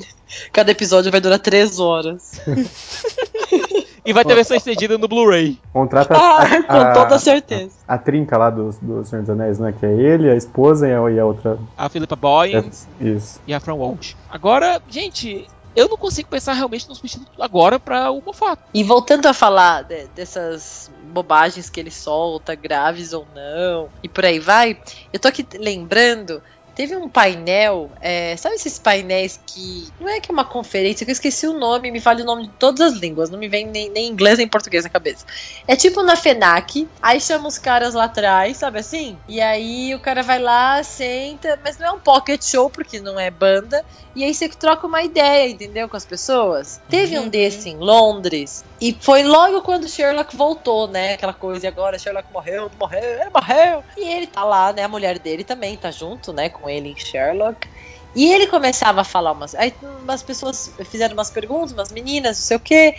Cada 0.53 0.71
episódio 0.73 1.11
vai 1.11 1.21
durar 1.21 1.39
três 1.39 1.79
horas. 1.79 2.33
E 4.05 4.13
vai 4.13 4.25
ter 4.25 4.35
versão 4.35 4.57
estendida 4.57 4.97
no 4.99 5.07
Blu-ray. 5.09 5.59
Contrata 5.73 6.15
Ah, 6.19 6.43
a, 6.43 6.63
com 6.63 6.73
a- 6.73 6.93
toda 6.93 7.19
certeza. 7.19 7.73
a 7.87 7.99
trinca 7.99 8.37
lá 8.39 8.51
do, 8.51 8.71
do 8.81 9.05
Senhor 9.05 9.23
dos 9.23 9.31
Anéis, 9.31 9.59
né? 9.59 9.73
Que 9.79 9.87
é 9.87 9.93
ele, 9.93 10.31
a 10.31 10.35
esposa 10.37 10.89
e 10.89 10.93
a, 10.95 11.11
e 11.11 11.19
a 11.21 11.25
outra. 11.27 11.59
A 11.77 11.89
Philippa 11.89 12.17
Boyens 12.17 12.87
Isso. 13.01 13.41
e 13.47 13.53
a 13.55 13.61
Fran 13.61 13.75
Walsh. 13.75 14.17
Agora, 14.31 14.81
gente, 14.89 15.47
eu 15.77 15.89
não 15.89 15.97
consigo 15.97 16.29
pensar 16.29 16.53
realmente 16.55 16.89
no 16.89 16.95
substituto 16.95 17.43
agora 17.43 17.79
pra 17.79 18.11
o 18.11 18.23
Moffat. 18.25 18.59
E 18.75 18.83
voltando 18.83 19.27
a 19.27 19.33
falar 19.33 19.83
de- 19.85 20.07
dessas 20.15 20.91
bobagens 21.13 21.69
que 21.69 21.81
ele 21.81 21.91
solta, 21.91 22.55
graves 22.55 23.13
ou 23.13 23.27
não, 23.35 23.89
e 24.03 24.09
por 24.09 24.25
aí 24.25 24.39
vai, 24.39 24.79
eu 25.13 25.19
tô 25.19 25.27
aqui 25.29 25.45
lembrando. 25.59 26.41
Teve 26.81 26.97
um 26.97 27.11
painel, 27.11 27.93
é, 28.01 28.35
sabe 28.39 28.55
esses 28.55 28.79
painéis 28.79 29.39
que. 29.47 29.93
Não 30.01 30.09
é 30.09 30.19
que 30.19 30.31
é 30.31 30.33
uma 30.33 30.47
conferência, 30.47 31.05
que 31.05 31.11
eu 31.11 31.13
esqueci 31.13 31.47
o 31.47 31.53
nome, 31.53 31.91
me 31.91 31.99
vale 32.01 32.23
o 32.23 32.25
nome 32.25 32.45
de 32.47 32.55
todas 32.55 32.81
as 32.81 32.99
línguas, 32.99 33.29
não 33.29 33.39
me 33.39 33.49
vem 33.51 33.67
nem, 33.67 33.91
nem 33.91 34.09
inglês 34.09 34.39
nem 34.39 34.49
português 34.49 34.83
na 34.85 34.89
cabeça. 34.89 35.23
É 35.69 35.77
tipo 35.77 36.03
na 36.03 36.17
FENAC, 36.17 36.91
aí 37.03 37.21
chama 37.21 37.49
os 37.49 37.59
caras 37.59 37.93
lá 37.93 38.05
atrás, 38.05 38.57
sabe 38.57 38.79
assim? 38.79 39.19
E 39.29 39.43
aí 39.43 39.95
o 39.95 40.01
cara 40.01 40.23
vai 40.23 40.39
lá, 40.39 40.83
senta, 40.83 41.61
mas 41.63 41.77
não 41.77 41.87
é 41.87 41.93
um 41.93 42.01
pocket 42.01 42.43
show, 42.43 42.71
porque 42.71 42.99
não 42.99 43.21
é 43.21 43.31
banda, 43.31 43.85
e 44.17 44.25
aí 44.25 44.33
você 44.33 44.49
troca 44.49 44.87
uma 44.87 45.03
ideia, 45.03 45.51
entendeu? 45.51 45.87
Com 45.87 45.99
as 45.99 46.07
pessoas. 46.07 46.81
Teve 46.89 47.19
um 47.19 47.25
Uhum. 47.25 47.29
desse 47.29 47.69
em 47.69 47.77
Londres, 47.77 48.65
e 48.81 48.99
foi 49.03 49.23
logo 49.23 49.61
quando 49.61 49.87
Sherlock 49.87 50.35
voltou, 50.35 50.89
né? 50.89 51.13
Aquela 51.13 51.35
coisa, 51.35 51.67
e 51.67 51.69
agora 51.69 51.99
Sherlock 51.99 52.33
morreu, 52.33 52.71
morreu, 52.81 53.31
morreu. 53.35 53.85
E 53.99 54.09
ele 54.17 54.27
tá 54.27 54.43
lá, 54.45 54.73
né? 54.73 54.83
A 54.83 54.89
mulher 54.89 55.19
dele 55.19 55.45
também 55.45 55.77
tá 55.77 55.91
junto, 55.91 56.33
né? 56.33 56.49
Com 56.49 56.70
ele 56.71 56.91
em 56.91 56.97
Sherlock. 56.97 57.69
E 58.15 58.33
ele 58.33 58.47
começava 58.47 59.03
a 59.03 59.05
falar 59.05 59.33
umas. 59.33 59.55
Aí 59.55 59.73
umas 59.83 60.23
pessoas 60.23 60.75
fizeram 60.85 61.15
umas 61.15 61.31
perguntas, 61.31 61.73
umas 61.73 61.93
meninas, 61.93 62.39
não 62.39 62.45
sei 62.45 62.57
o 62.57 62.61
quê. 62.61 62.95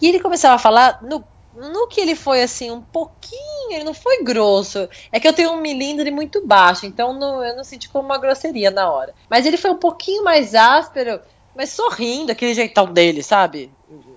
E 0.00 0.08
ele 0.08 0.20
começava 0.20 0.54
a 0.56 0.58
falar. 0.58 0.98
No, 1.02 1.24
no 1.54 1.88
que 1.88 2.00
ele 2.00 2.14
foi 2.14 2.42
assim, 2.42 2.70
um 2.70 2.82
pouquinho, 2.82 3.72
ele 3.72 3.84
não 3.84 3.94
foi 3.94 4.22
grosso. 4.22 4.88
É 5.10 5.18
que 5.18 5.26
eu 5.26 5.32
tenho 5.32 5.52
um 5.52 5.60
milímetro 5.60 6.12
muito 6.12 6.46
baixo, 6.46 6.84
então 6.84 7.12
eu 7.42 7.56
não 7.56 7.64
senti 7.64 7.88
como 7.88 8.04
uma 8.04 8.18
grosseria 8.18 8.70
na 8.70 8.90
hora. 8.90 9.14
Mas 9.30 9.46
ele 9.46 9.56
foi 9.56 9.70
um 9.70 9.78
pouquinho 9.78 10.22
mais 10.22 10.54
áspero, 10.54 11.20
mas 11.54 11.70
sorrindo, 11.70 12.30
aquele 12.30 12.54
jeitão 12.54 12.92
dele, 12.92 13.22
sabe? 13.22 13.72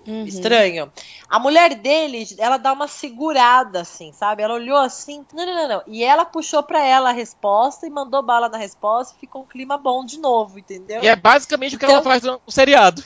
Uhum. 0.07 0.25
Estranho. 0.25 0.91
A 1.29 1.37
mulher 1.39 1.75
dele, 1.75 2.25
ela 2.37 2.57
dá 2.57 2.73
uma 2.73 2.87
segurada, 2.87 3.81
assim, 3.81 4.11
sabe? 4.13 4.41
Ela 4.41 4.55
olhou 4.55 4.77
assim, 4.77 5.25
não, 5.33 5.45
não, 5.45 5.55
não, 5.55 5.67
não. 5.67 5.83
E 5.87 6.03
ela 6.03 6.25
puxou 6.25 6.63
pra 6.63 6.83
ela 6.83 7.09
a 7.09 7.13
resposta 7.13 7.85
e 7.85 7.89
mandou 7.89 8.23
bala 8.23 8.49
na 8.49 8.57
resposta 8.57 9.13
e 9.15 9.19
ficou 9.19 9.43
um 9.43 9.45
clima 9.45 9.77
bom 9.77 10.03
de 10.05 10.17
novo, 10.19 10.57
entendeu? 10.57 11.03
E 11.03 11.07
é 11.07 11.15
basicamente 11.15 11.75
o 11.75 11.79
que 11.79 11.85
Então- 11.85 11.95
ela 11.97 12.03
faz 12.03 12.23
no 12.23 12.41
seriado. 12.47 13.03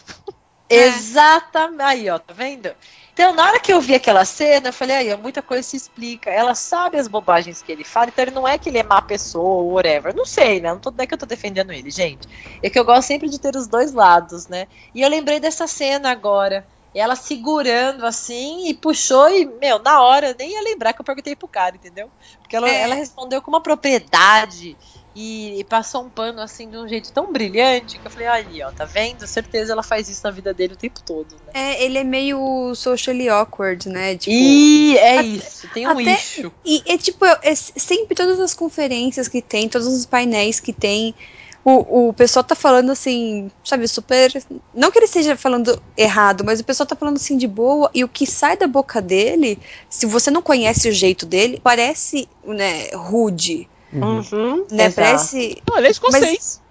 Exatamente. 0.69 1.81
Aí, 1.81 2.09
ó, 2.09 2.17
tá 2.17 2.33
vendo? 2.33 2.71
Então, 3.13 3.31
na 3.33 3.45
hora 3.45 3.59
que 3.59 3.71
eu 3.71 3.79
vi 3.79 3.93
aquela 3.93 4.25
cena, 4.25 4.69
eu 4.69 4.73
falei, 4.73 4.95
aí, 4.95 5.13
ó, 5.13 5.17
muita 5.17 5.39
coisa 5.41 5.61
se 5.61 5.77
explica. 5.77 6.31
Ela 6.31 6.55
sabe 6.55 6.97
as 6.97 7.07
bobagens 7.07 7.61
que 7.61 7.71
ele 7.71 7.83
fala, 7.83 8.07
então 8.07 8.23
ele 8.23 8.31
não 8.31 8.47
é 8.47 8.57
que 8.57 8.69
ele 8.69 8.79
é 8.79 8.83
má 8.83 8.99
pessoa 9.03 9.61
ou 9.61 9.73
whatever. 9.73 10.15
Não 10.15 10.25
sei, 10.25 10.59
né? 10.59 10.71
Não, 10.71 10.79
tô, 10.79 10.89
não 10.89 11.03
é 11.03 11.05
que 11.05 11.13
eu 11.13 11.17
tô 11.17 11.25
defendendo 11.27 11.71
ele, 11.71 11.91
gente. 11.91 12.27
É 12.61 12.69
que 12.71 12.79
eu 12.79 12.83
gosto 12.85 13.07
sempre 13.07 13.29
de 13.29 13.39
ter 13.39 13.55
os 13.55 13.67
dois 13.67 13.93
lados, 13.93 14.47
né? 14.47 14.67
E 14.95 15.01
eu 15.03 15.09
lembrei 15.09 15.39
dessa 15.39 15.67
cena 15.67 16.09
agora. 16.09 16.65
Ela 16.93 17.15
segurando 17.15 18.05
assim 18.05 18.67
e 18.69 18.73
puxou 18.73 19.27
e, 19.29 19.45
meu, 19.45 19.79
na 19.79 20.01
hora 20.03 20.29
eu 20.29 20.35
nem 20.37 20.51
ia 20.51 20.61
lembrar 20.61 20.93
que 20.93 21.01
eu 21.01 21.05
perguntei 21.05 21.35
pro 21.35 21.47
cara, 21.47 21.75
entendeu? 21.75 22.11
Porque 22.41 22.55
ela, 22.55 22.69
É. 22.69 22.81
ela 22.81 22.95
respondeu 22.95 23.41
com 23.41 23.49
uma 23.49 23.63
propriedade 23.63 24.77
e, 25.15 25.59
e 25.59 25.63
passou 25.63 26.03
um 26.05 26.09
pano 26.09 26.39
assim 26.41 26.69
de 26.69 26.77
um 26.77 26.87
jeito 26.87 27.11
tão 27.11 27.31
brilhante 27.31 27.99
que 27.99 28.05
eu 28.07 28.11
falei, 28.11 28.27
aí, 28.27 28.63
ó, 28.63 28.71
tá 28.71 28.85
vendo? 28.85 29.25
Certeza 29.27 29.71
ela 29.73 29.83
faz 29.83 30.07
isso 30.09 30.21
na 30.23 30.31
vida 30.31 30.53
dele 30.53 30.73
o 30.73 30.77
tempo 30.77 31.01
todo, 31.03 31.35
né? 31.45 31.51
É, 31.53 31.83
ele 31.83 31.97
é 31.97 32.03
meio 32.03 32.73
socially 32.75 33.29
awkward, 33.29 33.87
né? 33.89 34.17
Tipo, 34.17 34.31
e 34.35 34.97
é 34.97 35.13
até- 35.19 35.23
isso, 35.27 35.67
tem 35.69 35.87
um 35.87 35.99
até- 35.99 36.11
eixo. 36.11 36.51
E 36.65 36.83
é 36.87 36.97
tipo, 36.97 37.25
é 37.25 37.55
sempre 37.55 38.15
todas 38.15 38.39
as 38.39 38.53
conferências 38.53 39.27
que 39.27 39.41
tem, 39.41 39.67
todos 39.69 39.87
os 39.87 40.05
painéis 40.05 40.59
que 40.59 40.73
tem, 40.73 41.15
o, 41.65 42.09
o 42.09 42.13
pessoal 42.13 42.43
tá 42.43 42.55
falando 42.55 42.91
assim, 42.91 43.49
sabe, 43.63 43.87
super. 43.87 44.31
Não 44.73 44.91
que 44.91 44.99
ele 44.99 45.05
esteja 45.05 45.35
falando 45.37 45.81
errado, 45.97 46.43
mas 46.43 46.59
o 46.59 46.63
pessoal 46.63 46.85
tá 46.87 46.95
falando 46.95 47.15
assim 47.17 47.37
de 47.37 47.47
boa, 47.47 47.89
e 47.93 48.03
o 48.03 48.07
que 48.07 48.25
sai 48.25 48.57
da 48.57 48.67
boca 48.67 49.01
dele, 49.01 49.57
se 49.89 50.05
você 50.05 50.29
não 50.29 50.41
conhece 50.41 50.89
o 50.89 50.91
jeito 50.91 51.25
dele, 51.25 51.59
parece, 51.63 52.27
né, 52.45 52.89
rude. 52.93 53.67
Uhum, 53.93 54.65
Né? 54.71 54.85
exato. 54.85 54.95
Parece. 54.95 55.61
Não, 55.69 55.77
ele 55.77 55.87
é 55.87 55.91
escocês. 55.91 56.61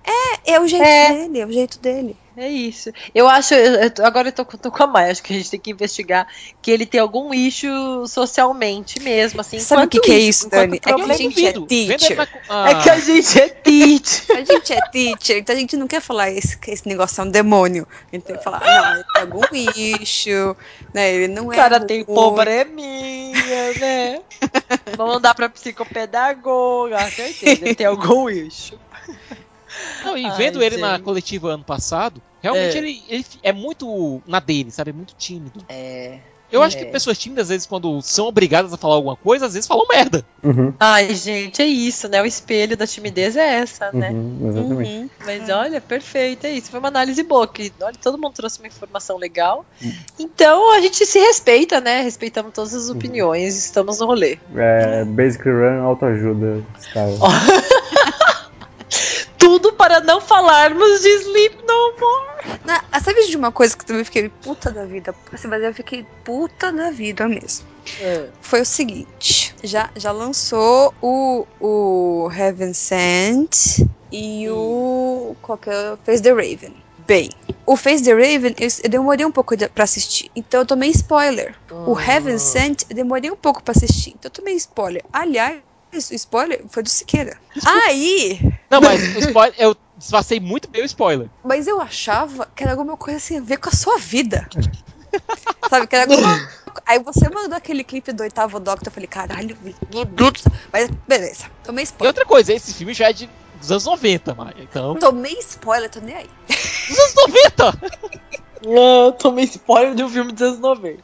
É 0.44 0.59
o 0.61 0.66
jeito 0.66 0.85
É. 0.85 1.12
dele, 1.12 1.40
é 1.40 1.46
o 1.46 1.52
jeito 1.52 1.78
dele. 1.78 2.16
É 2.35 2.49
isso. 2.49 2.90
Eu 3.14 3.29
acho, 3.29 3.53
eu- 3.55 3.90
agora 4.05 4.29
eu 4.29 4.33
tô, 4.33 4.45
com- 4.45 4.57
tô 4.57 4.71
com 4.71 4.83
a 4.83 4.87
Maia, 4.87 5.12
acho 5.12 5.23
que 5.23 5.33
a 5.35 5.37
gente 5.37 5.51
tem 5.51 5.61
que 5.61 5.71
investigar 5.71 6.27
que 6.62 6.71
ele 6.71 6.87
tem 6.87 6.99
algum 6.99 7.35
issue 7.35 7.68
socialmente 8.09 8.99
mesmo, 9.01 9.40
assim. 9.42 9.59
Sabe 9.59 9.85
o 9.85 9.88
que 9.88 10.01
que 10.01 10.12
é 10.12 10.18
isso, 10.18 10.49
Dani? 10.49 10.77
É 10.77 10.81
que 10.81 10.90
a 10.90 11.14
gente 11.14 11.45
é 11.47 11.53
teacher. 11.53 12.16
Na- 12.49 12.71
É 12.71 12.75
que 12.83 12.88
a 12.90 12.99
gente 12.99 13.38
é 13.38 13.49
teacher. 13.51 14.37
A 14.37 14.45
gente 14.45 14.73
é 14.73 14.81
teacher, 14.90 15.37
então 15.38 15.55
a 15.55 15.59
gente 15.59 15.77
não 15.77 15.87
quer 15.87 16.01
falar 16.01 16.31
esse, 16.31 16.57
que 16.57 16.71
esse 16.71 16.88
negócio 16.88 17.21
é 17.21 17.25
um 17.25 17.31
demônio. 17.31 17.87
A 18.11 18.16
gente 18.16 18.25
tem 18.25 18.37
que 18.37 18.42
falar, 18.42 18.61
não, 18.64 18.95
ele 18.95 19.05
tem 19.12 19.23
algum 19.23 19.42
issue, 20.03 20.57
né? 20.95 21.12
Ele 21.12 21.29
não 21.29 21.49
O 21.49 21.53
é. 21.53 21.57
cara 21.57 21.81
tem 21.81 22.03
ruim. 22.03 22.14
probleminha, 22.14 23.75
né? 23.79 24.21
Vamos 24.97 25.21
dar 25.21 25.35
pra 25.35 25.49
psicopedagoga, 25.51 26.99
certeza. 27.11 27.64
Ele 27.64 27.75
tem 27.75 27.87
algum 27.87 28.29
issue. 28.31 28.79
Não, 30.05 30.17
e 30.17 30.25
Ai, 30.27 30.37
vendo 30.37 30.63
ele 30.63 30.77
na 30.77 30.95
gente. 30.97 31.03
coletiva 31.05 31.49
ano 31.51 31.65
passado, 31.65 32.21
realmente 32.41 32.75
É. 32.77 32.79
ele, 32.79 33.03
ele 33.09 33.27
é 33.43 33.53
muito 33.53 34.23
na 34.27 34.41
dele, 34.41 34.71
sabe? 34.71 34.91
É 34.91 34.93
muito 34.95 35.15
tímido. 35.17 35.65
É. 35.69 36.19
Eu 36.51 36.63
acho 36.63 36.77
É. 36.77 36.85
que 36.85 36.93
pessoas 36.93 37.17
tímidas, 37.17 37.45
às 37.45 37.49
vezes, 37.49 37.67
quando 37.67 38.03
são 38.03 38.27
obrigadas 38.27 38.75
a 38.75 38.77
falar 38.77 38.97
alguma 38.97 39.17
coisa, 39.17 39.47
às 39.47 39.55
vezes 39.55 39.67
falam 39.67 39.87
merda. 39.91 40.23
Uhum, 40.43 40.75
Ai, 40.79 41.15
gente, 41.15 41.63
é 41.63 41.65
isso, 41.65 42.09
né? 42.11 42.21
O 42.21 42.27
espelho 42.27 42.77
da 42.77 42.87
timidez 42.87 43.37
é 43.39 43.55
essa, 43.61 43.91
né? 43.91 44.11
uhum, 44.11 44.51
exatamente. 44.51 44.91
Uhum. 44.91 45.11
Mas 45.25 45.49
olha, 45.49 45.81
perfeito, 45.81 46.45
é 46.47 46.53
isso. 46.53 46.71
Foi 46.71 46.79
uma 46.79 46.89
análise 46.89 47.23
boa, 47.23 47.49
que 47.49 47.73
olha, 47.81 47.95
todo 48.03 48.19
mundo 48.19 48.35
trouxe 48.35 48.59
uma 48.59 48.67
informação 48.69 49.17
legal. 49.17 49.65
Então 50.19 50.75
a 50.75 50.81
gente 50.83 51.07
se 51.07 51.19
respeita, 51.19 51.81
né? 51.81 52.03
Respeitamos 52.03 52.53
todas 52.53 52.75
as 52.75 52.91
opiniões, 52.91 53.57
estamos 53.57 53.99
no 54.01 54.05
rolê. 54.07 54.37
É, 54.55 55.07
Basic 55.07 55.43
Run, 55.49 55.83
autoajuda. 55.83 56.63
Cara. 56.93 57.13
Para 59.83 59.99
não 59.99 60.21
falarmos 60.21 61.01
de 61.01 61.09
Sleep 61.09 61.57
No 61.66 61.95
More. 61.99 62.61
Na- 62.64 62.85
ah, 62.92 63.01
sabe 63.01 63.27
de 63.27 63.37
uma 63.37 63.51
coisa 63.51 63.77
que 63.77 63.85
também 63.85 64.05
fiquei 64.05 64.29
puta 64.29 64.71
da 64.71 64.85
vida? 64.85 65.12
Assim, 65.33 65.49
mas 65.49 65.61
eu 65.61 65.75
fiquei 65.75 66.07
puta 66.23 66.71
da 66.71 66.92
vida 66.92 67.27
mesmo. 67.27 67.66
Foi 68.40 68.61
o 68.61 68.64
seguinte: 68.64 69.53
já, 69.64 69.90
já 69.97 70.12
lançou 70.12 70.95
o, 71.03 71.45
o 71.61 72.31
Heaven 72.31 72.73
Sent 72.73 73.81
e 74.12 74.49
o. 74.49 75.35
Qual 75.42 75.59
que 75.59 75.68
é? 75.68 75.95
o 75.95 75.99
Face 76.05 76.23
the 76.23 76.31
Raven. 76.31 76.77
Bem, 77.05 77.29
o 77.66 77.77
Face 77.77 78.05
the 78.05 78.12
Raven 78.12 78.55
eu, 78.61 78.68
eu 78.85 78.88
demorei 78.88 79.27
um 79.27 79.33
pouco 79.33 79.57
de, 79.57 79.68
pra 79.68 79.83
assistir, 79.83 80.31
então 80.37 80.61
eu 80.61 80.66
tomei 80.66 80.90
spoiler. 80.90 81.57
O 81.73 81.99
Heaven 81.99 82.38
Sent 82.38 82.85
eu 82.88 82.95
demorei 82.95 83.33
um 83.33 83.37
pouco 83.37 83.61
pra 83.61 83.73
assistir, 83.73 84.11
então 84.11 84.29
eu 84.29 84.31
tomei 84.31 84.55
spoiler. 84.55 85.03
Aliás, 85.12 85.59
o 85.92 86.14
spoiler 86.14 86.62
foi 86.68 86.83
do 86.83 86.88
Siqueira. 86.88 87.37
Aí, 87.64 88.40
Não, 88.70 88.81
mas 88.81 89.14
o 89.16 89.18
spoiler, 89.18 89.55
eu 89.59 89.76
disfarcei 89.96 90.40
muito 90.40 90.68
bem 90.68 90.83
o 90.83 90.87
spoiler. 90.87 91.28
Mas 91.44 91.66
eu 91.66 91.81
achava 91.81 92.48
que 92.55 92.62
era 92.62 92.72
alguma 92.72 92.96
coisa 92.96 93.18
assim 93.18 93.38
a 93.38 93.40
ver 93.40 93.59
com 93.59 93.68
a 93.68 93.72
sua 93.72 93.98
vida. 93.98 94.48
Sabe, 95.68 95.87
que 95.87 95.94
era 95.96 96.11
alguma... 96.11 96.48
Aí 96.87 96.98
você 97.00 97.28
mandou 97.28 97.57
aquele 97.57 97.85
clipe 97.85 98.12
do 98.12 98.22
oitavo 98.22 98.59
Doctor, 98.59 98.88
eu 98.88 98.92
falei, 98.92 99.07
caralho. 99.07 99.57
Mas 100.72 100.90
beleza, 101.07 101.44
tomei 101.62 101.83
E 101.83 101.87
spoiler. 101.87 102.09
outra 102.11 102.24
coisa, 102.24 102.52
esse 102.52 102.72
filme 102.72 102.94
já 102.94 103.11
é 103.11 103.12
de 103.12 103.28
dos 103.61 103.70
anos 103.70 103.85
90, 103.85 104.35
Maia. 104.35 104.55
Então. 104.59 104.96
Tomei 104.96 105.38
spoiler, 105.38 105.88
tô 105.90 106.00
nem 106.00 106.16
aí. 106.16 106.31
Dos 106.88 106.98
anos 106.98 107.14
90! 107.14 107.92
Eu 108.64 109.12
tomei 109.12 109.44
spoiler 109.44 109.94
de 109.94 110.02
um 110.02 110.09
filme 110.09 110.33
dos 110.33 110.42
anos 110.42 110.59
90. 110.59 111.02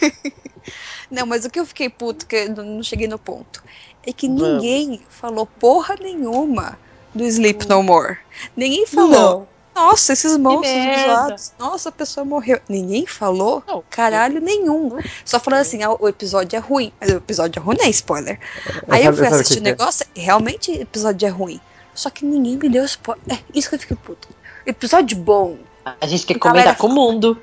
Não, 1.10 1.24
mas 1.24 1.44
o 1.44 1.50
que 1.50 1.58
eu 1.58 1.64
fiquei 1.64 1.88
puto, 1.88 2.26
que 2.26 2.36
eu 2.36 2.54
não 2.54 2.82
cheguei 2.82 3.08
no 3.08 3.18
ponto, 3.18 3.62
é 4.04 4.12
que 4.12 4.28
Vamos. 4.28 4.42
ninguém 4.42 5.00
falou 5.08 5.46
porra 5.46 5.96
nenhuma 6.00 6.78
do 7.14 7.24
Sleep 7.24 7.68
No 7.68 7.82
More. 7.82 8.18
Ninguém 8.56 8.86
falou. 8.86 9.48
Nossa, 9.74 10.12
esses 10.12 10.36
monstros 10.36 10.72
zoados. 11.04 11.52
Nossa, 11.56 11.88
a 11.88 11.92
pessoa 11.92 12.24
morreu. 12.24 12.60
Ninguém 12.68 13.06
falou 13.06 13.62
Não, 13.64 13.84
caralho 13.88 14.40
nenhum. 14.40 14.98
Só 15.24 15.38
falando 15.38 15.60
assim, 15.60 15.84
ah, 15.84 15.92
o 15.92 16.08
episódio 16.08 16.56
é 16.56 16.58
ruim. 16.58 16.92
Mas 17.00 17.10
o 17.10 17.16
episódio 17.16 17.60
é 17.60 17.62
ruim, 17.62 17.76
não 17.78 17.84
é 17.84 17.90
spoiler. 17.90 18.40
É, 18.66 18.82
Aí 18.88 19.04
eu 19.06 19.14
fui 19.14 19.26
assistir 19.26 19.58
o 19.58 19.58
é? 19.58 19.70
negócio, 19.70 20.04
e 20.16 20.20
realmente 20.20 20.72
o 20.72 20.82
episódio 20.82 21.26
é 21.26 21.30
ruim. 21.30 21.60
Só 21.94 22.10
que 22.10 22.24
ninguém 22.24 22.56
me 22.56 22.68
deu 22.68 22.84
spoiler. 22.84 23.22
É, 23.30 23.38
isso 23.54 23.68
que 23.68 23.76
eu 23.76 23.78
fiquei 23.78 23.96
puto. 23.96 24.28
Episódio 24.66 25.16
bom. 25.16 25.56
A 26.00 26.06
gente 26.06 26.26
quer 26.26 26.38
comentar 26.38 26.76
com 26.76 26.86
o 26.86 26.94
mundo. 26.94 27.38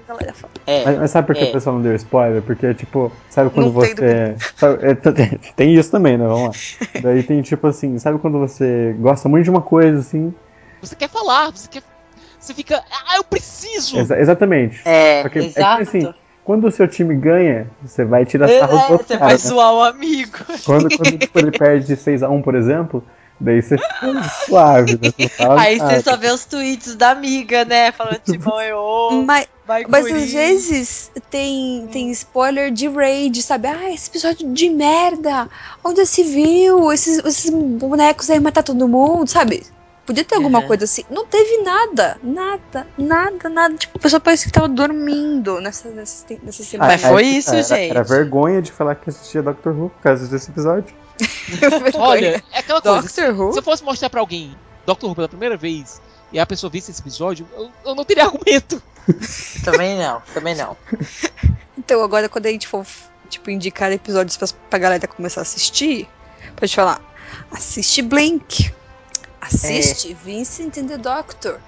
É. 0.67 0.83
Mas, 0.85 0.97
mas 0.99 1.11
sabe 1.11 1.27
por 1.27 1.35
que 1.35 1.43
É. 1.45 1.49
a 1.49 1.51
pessoa 1.51 1.75
não 1.75 1.81
deu 1.81 1.95
spoiler? 1.95 2.41
Porque, 2.41 2.73
tipo, 2.73 3.11
sabe 3.29 3.49
quando 3.49 3.71
Não 3.71 3.81
tem 3.81 3.95
você. 3.95 4.35
sabe- 4.55 4.85
é, 4.87 4.95
t- 4.95 5.39
tem 5.55 5.75
isso 5.75 5.91
também, 5.91 6.17
né? 6.17 6.25
Vamos 6.27 6.77
lá. 6.81 7.01
Daí 7.01 7.23
tem, 7.23 7.41
tipo 7.41 7.67
assim, 7.67 7.97
sabe 7.99 8.19
quando 8.19 8.39
você 8.39 8.95
gosta 8.99 9.27
muito 9.29 9.43
de 9.45 9.49
uma 9.49 9.61
coisa, 9.61 9.99
assim? 9.99 10.33
Você 10.81 10.95
quer 10.95 11.09
falar, 11.09 11.51
você 11.51 11.67
quer. 11.67 11.83
Você 12.39 12.53
fica. 12.53 12.83
Ah, 13.07 13.17
eu 13.17 13.23
preciso! 13.23 13.97
Exa- 13.97 14.19
exatamente. 14.19 14.81
É, 14.85 15.21
Porque 15.23 15.39
é 15.39 15.41
que, 15.43 15.47
exato. 15.47 15.81
assim, 15.81 16.13
Quando 16.43 16.67
o 16.67 16.71
seu 16.71 16.87
time 16.87 17.15
ganha, 17.15 17.65
você 17.81 18.05
vai 18.05 18.23
tirar 18.23 18.47
sarro 18.47 18.77
do 18.77 18.83
É, 18.83 18.91
outro 18.91 19.07
você 19.07 19.13
cara, 19.13 19.25
vai 19.25 19.33
né? 19.33 19.37
zoar 19.39 19.73
o 19.73 19.81
amigo. 19.83 20.37
Quando, 20.63 20.95
quando 20.95 21.17
tipo, 21.17 21.39
ele 21.39 21.49
perde 21.51 21.87
de 21.87 21.95
6x1, 21.97 22.43
por 22.43 22.53
exemplo, 22.53 23.03
daí 23.39 23.61
você 23.61 23.77
fica 23.77 24.23
suave, 24.45 24.93
né? 24.93 25.29
Aí 25.57 25.77
nada. 25.77 25.95
você 25.95 26.03
só 26.03 26.17
vê 26.17 26.29
os 26.29 26.45
tweets 26.45 26.95
da 26.95 27.11
amiga, 27.11 27.65
né? 27.65 27.91
Falando 27.91 28.19
tipo, 28.23 28.49
eu, 28.61 29.23
Mas, 29.25 29.47
vai 29.65 29.85
mas 29.87 30.07
Corinthians. 30.07 30.23
às 30.23 30.33
vezes 30.33 31.11
tem, 31.29 31.87
tem 31.91 32.11
spoiler 32.11 32.71
de 32.71 32.87
raid, 32.87 33.41
sabe? 33.41 33.67
Ah, 33.67 33.91
esse 33.91 34.09
episódio 34.09 34.51
de 34.53 34.69
merda! 34.69 35.49
Onde 35.83 36.05
se 36.05 36.23
viu? 36.23 36.91
Esses, 36.91 37.17
esses 37.25 37.51
bonecos 37.51 38.29
aí 38.29 38.39
matar 38.39 38.63
todo 38.63 38.87
mundo, 38.87 39.27
sabe? 39.27 39.63
Podia 40.05 40.23
ter 40.23 40.35
alguma 40.35 40.59
Uhum. 40.59 40.67
coisa 40.67 40.83
assim. 40.83 41.03
Não 41.09 41.25
teve 41.25 41.63
nada. 41.63 42.17
Nada, 42.21 42.87
nada, 42.97 43.49
nada. 43.49 43.75
Tipo, 43.75 43.97
a 43.97 44.01
pessoa 44.01 44.19
parece 44.19 44.45
que 44.45 44.51
tava 44.51 44.67
dormindo 44.67 45.59
nessa, 45.59 45.89
nessa, 45.89 46.25
nessa 46.43 46.61
Ah, 46.61 46.65
semana. 46.65 46.91
Mas 46.91 47.01
foi 47.01 47.23
isso, 47.25 47.49
era, 47.53 47.63
gente. 47.63 47.89
Era 47.89 48.03
vergonha 48.03 48.61
de 48.61 48.71
falar 48.71 48.95
que 48.95 49.09
assistia 49.09 49.41
Doctor 49.41 49.73
Who 49.73 49.89
por 49.89 50.01
causa 50.03 50.27
desse 50.27 50.51
episódio. 50.51 50.93
Olha, 51.97 52.43
é 52.53 52.59
aquela 52.59 52.81
coisa. 52.81 53.01
Doctor 53.01 53.39
Who? 53.39 53.53
Se 53.53 53.59
eu 53.59 53.63
fosse 53.63 53.83
mostrar 53.83 54.09
pra 54.09 54.19
alguém 54.19 54.55
Doctor 54.85 55.09
Who 55.09 55.15
pela 55.15 55.29
primeira 55.29 55.57
vez 55.57 55.99
e 56.31 56.39
a 56.39 56.45
pessoa 56.45 56.69
visse 56.69 56.91
esse 56.91 57.01
episódio, 57.01 57.47
eu, 57.57 57.71
eu 57.85 57.95
não 57.95 58.03
teria 58.05 58.25
argumento. 58.29 58.81
Também 59.63 59.97
não, 59.97 60.21
também 60.33 60.53
não. 60.55 60.75
Então, 61.77 62.03
agora 62.03 62.27
quando 62.29 62.45
a 62.47 62.51
gente 62.51 62.67
for, 62.67 62.85
tipo, 63.29 63.49
indicar 63.49 63.91
episódios 63.91 64.37
pra, 64.37 64.47
pra 64.69 64.79
galera 64.79 65.07
começar 65.07 65.41
a 65.41 65.43
assistir, 65.43 66.07
pode 66.55 66.75
falar, 66.75 66.99
assiste 67.51 68.01
Blink, 68.01 68.73
assiste 69.45 70.13
Vincent 70.13 70.77
and 70.77 70.87
the 70.87 70.97
Doctor, 70.97 71.59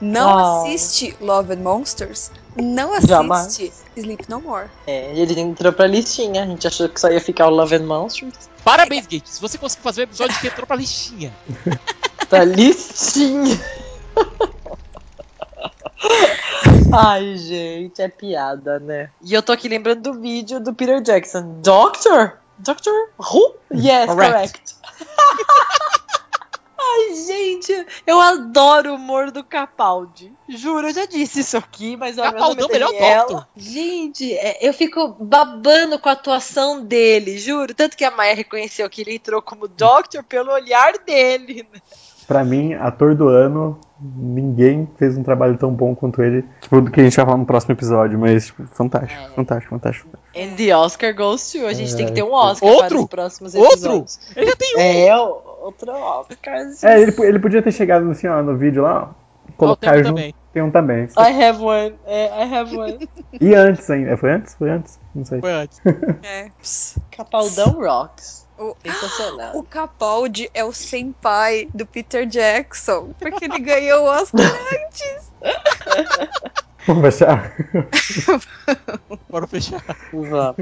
não 0.00 0.36
Oh. 0.36 0.64
assiste 0.66 1.16
Love 1.20 1.52
and 1.54 1.58
Monsters, 1.58 2.30
não 2.56 2.92
assiste 2.94 3.08
Jamais. 3.08 3.58
Sleep 3.96 4.24
No 4.28 4.40
More. 4.40 4.68
É, 4.86 5.12
ele 5.14 5.38
entrou 5.40 5.72
pra 5.72 5.86
listinha. 5.86 6.42
A 6.42 6.46
gente 6.46 6.66
achou 6.66 6.88
que 6.88 7.00
só 7.00 7.10
ia 7.10 7.20
ficar 7.20 7.46
o 7.48 7.50
Love 7.50 7.76
and 7.76 7.86
Monsters. 7.86 8.34
Parabéns, 8.64 9.06
Gate. 9.06 9.26
Se 9.26 9.40
você 9.40 9.58
conseguir 9.58 9.82
fazer 9.82 10.02
um 10.02 10.04
episódio 10.04 10.38
que 10.40 10.46
entrou 10.46 10.66
pra 10.66 10.76
listinha. 10.76 11.34
Pra 12.28 12.44
listinha. 12.44 13.58
Ai, 16.92 17.36
gente, 17.36 18.00
é 18.00 18.08
piada, 18.08 18.78
né? 18.80 19.10
E 19.22 19.32
eu 19.34 19.42
tô 19.42 19.52
aqui 19.52 19.68
lembrando 19.68 20.12
do 20.12 20.20
vídeo 20.20 20.60
do 20.60 20.74
Peter 20.74 21.00
Jackson. 21.00 21.60
Doctor? 21.60 22.38
Doctor 22.58 22.92
Who? 23.18 23.54
Yes, 23.72 24.06
Correct. 24.06 24.14
correct. 24.14 24.74
Ai, 26.92 27.14
gente, 27.14 27.86
eu 28.06 28.20
adoro 28.20 28.92
o 28.92 28.94
humor 28.96 29.30
do 29.30 29.44
Capaldi. 29.44 30.32
Juro, 30.48 30.88
eu 30.88 30.92
já 30.94 31.06
disse 31.06 31.40
isso 31.40 31.56
aqui, 31.56 31.96
mas 31.96 32.18
olha, 32.18 32.32
meu 32.32 32.40
nome 32.40 32.56
Capaldão, 32.56 32.68
é 32.68 32.72
melhor. 32.72 33.18
Doctor. 33.26 33.46
Gente, 33.56 34.32
é, 34.34 34.58
eu 34.66 34.72
fico 34.72 35.08
babando 35.20 35.98
com 35.98 36.08
a 36.08 36.12
atuação 36.12 36.84
dele, 36.84 37.38
juro. 37.38 37.74
Tanto 37.74 37.96
que 37.96 38.04
a 38.04 38.10
Maia 38.10 38.34
reconheceu 38.34 38.88
que 38.90 39.02
ele 39.02 39.14
entrou 39.14 39.40
como 39.40 39.68
Doctor 39.68 40.22
pelo 40.24 40.50
olhar 40.52 40.94
dele. 41.06 41.66
né? 41.72 41.80
Pra 42.26 42.44
mim, 42.44 42.74
ator 42.74 43.14
do 43.16 43.28
ano, 43.28 43.76
ninguém 44.00 44.88
fez 44.96 45.16
um 45.18 45.22
trabalho 45.22 45.58
tão 45.58 45.72
bom 45.72 45.94
quanto 45.96 46.22
ele. 46.22 46.44
Tipo, 46.60 46.80
do 46.80 46.90
que 46.90 47.00
a 47.00 47.04
gente 47.04 47.16
vai 47.16 47.24
falar 47.24 47.38
no 47.38 47.44
próximo 47.46 47.72
episódio, 47.74 48.18
mas, 48.18 48.46
tipo, 48.46 48.64
fantástico, 48.72 49.20
É. 49.20 49.28
fantástico, 49.34 49.70
fantástico. 49.74 50.08
And 50.36 50.54
the 50.56 50.74
Oscar 50.76 51.12
goes 51.14 51.50
to. 51.50 51.66
A 51.66 51.72
gente 51.72 51.94
tem 51.96 52.06
que 52.06 52.12
ter 52.12 52.22
um 52.22 52.28
É. 52.28 52.30
Oscar 52.32 52.68
Outro? 52.70 52.88
para 52.88 52.98
os 52.98 53.06
próximos 53.08 53.54
Outro? 53.56 53.72
episódios. 53.74 54.20
Ele 54.36 54.46
já 54.46 54.54
tem 54.56 54.76
um. 54.76 54.80
É, 54.80 55.08
outro 55.60 55.92
Oscar. 55.92 56.56
É, 56.82 57.00
ele, 57.00 57.14
ele 57.18 57.38
podia 57.38 57.62
ter 57.62 57.72
chegado 57.72 58.10
assim, 58.10 58.26
ó, 58.26 58.42
no 58.42 58.56
vídeo 58.56 58.82
lá, 58.82 59.10
ó, 59.10 59.52
colocar 59.56 59.92
tem 59.92 60.00
um 60.00 60.04
junto. 60.04 60.16
também. 60.16 60.34
Tem 60.52 60.62
um 60.62 60.70
também. 60.70 61.04
I 61.16 61.44
have 61.44 61.62
one. 61.62 61.94
É, 62.06 62.26
I 62.26 62.54
have 62.54 62.76
one. 62.76 63.08
E 63.40 63.54
antes 63.54 63.88
ainda. 63.88 64.16
Foi 64.16 64.32
antes? 64.32 64.54
Foi 64.54 64.70
antes? 64.70 64.98
Não 65.14 65.24
sei. 65.24 65.40
Foi 65.40 65.52
antes. 65.52 65.80
É. 66.24 66.50
Capaldão 67.10 67.72
Rocks. 67.80 68.48
O, 68.58 68.76
Sensacional. 68.84 69.56
o 69.56 69.62
Capaldi 69.62 70.50
é 70.52 70.62
o 70.62 70.70
senpai 70.70 71.66
do 71.72 71.86
Peter 71.86 72.26
Jackson, 72.26 73.14
porque 73.18 73.46
ele 73.46 73.58
ganhou 73.58 74.02
o 74.02 74.04
Oscar 74.04 74.44
antes. 74.44 75.32
Vamos 76.86 77.02
fechar? 77.02 77.54
Bora 79.30 79.46
fechar. 79.46 79.82
Vamos. 80.12 80.56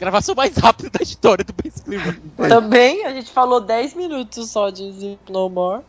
Gravação 0.00 0.34
mais 0.34 0.56
rápida 0.56 0.90
da 0.90 1.02
história 1.02 1.44
do 1.44 1.52
Basically 1.52 1.98
Run. 1.98 2.48
Também 2.48 3.04
a 3.04 3.12
gente 3.12 3.30
falou 3.30 3.60
10 3.60 3.94
minutos 3.94 4.50
só 4.50 4.70
de 4.70 4.84
Sleep 4.84 5.30
No 5.30 5.50
More. 5.50 5.82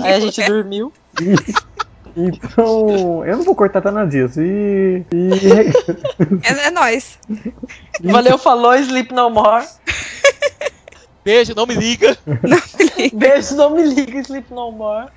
Aí 0.00 0.14
a 0.14 0.20
gente 0.20 0.42
dormiu. 0.48 0.92
Então, 2.16 3.24
eu 3.24 3.36
não 3.36 3.44
vou 3.44 3.54
cortar 3.54 3.82
tá 3.82 3.92
nada 3.92 4.10
disso. 4.10 4.40
E. 4.40 5.04
e 5.12 5.30
É, 6.42 6.66
é 6.66 6.70
nóis. 6.70 7.18
Valeu, 8.02 8.38
falou, 8.38 8.74
Sleep 8.74 9.12
No 9.12 9.28
More. 9.28 9.66
Beijo, 11.22 11.54
não 11.54 11.66
me 11.66 11.74
liga. 11.74 12.16
Beijo, 13.12 13.54
não 13.56 13.70
me 13.70 13.82
liga, 13.82 14.20
Sleep 14.20 14.52
No 14.52 14.72
More. 14.72 15.08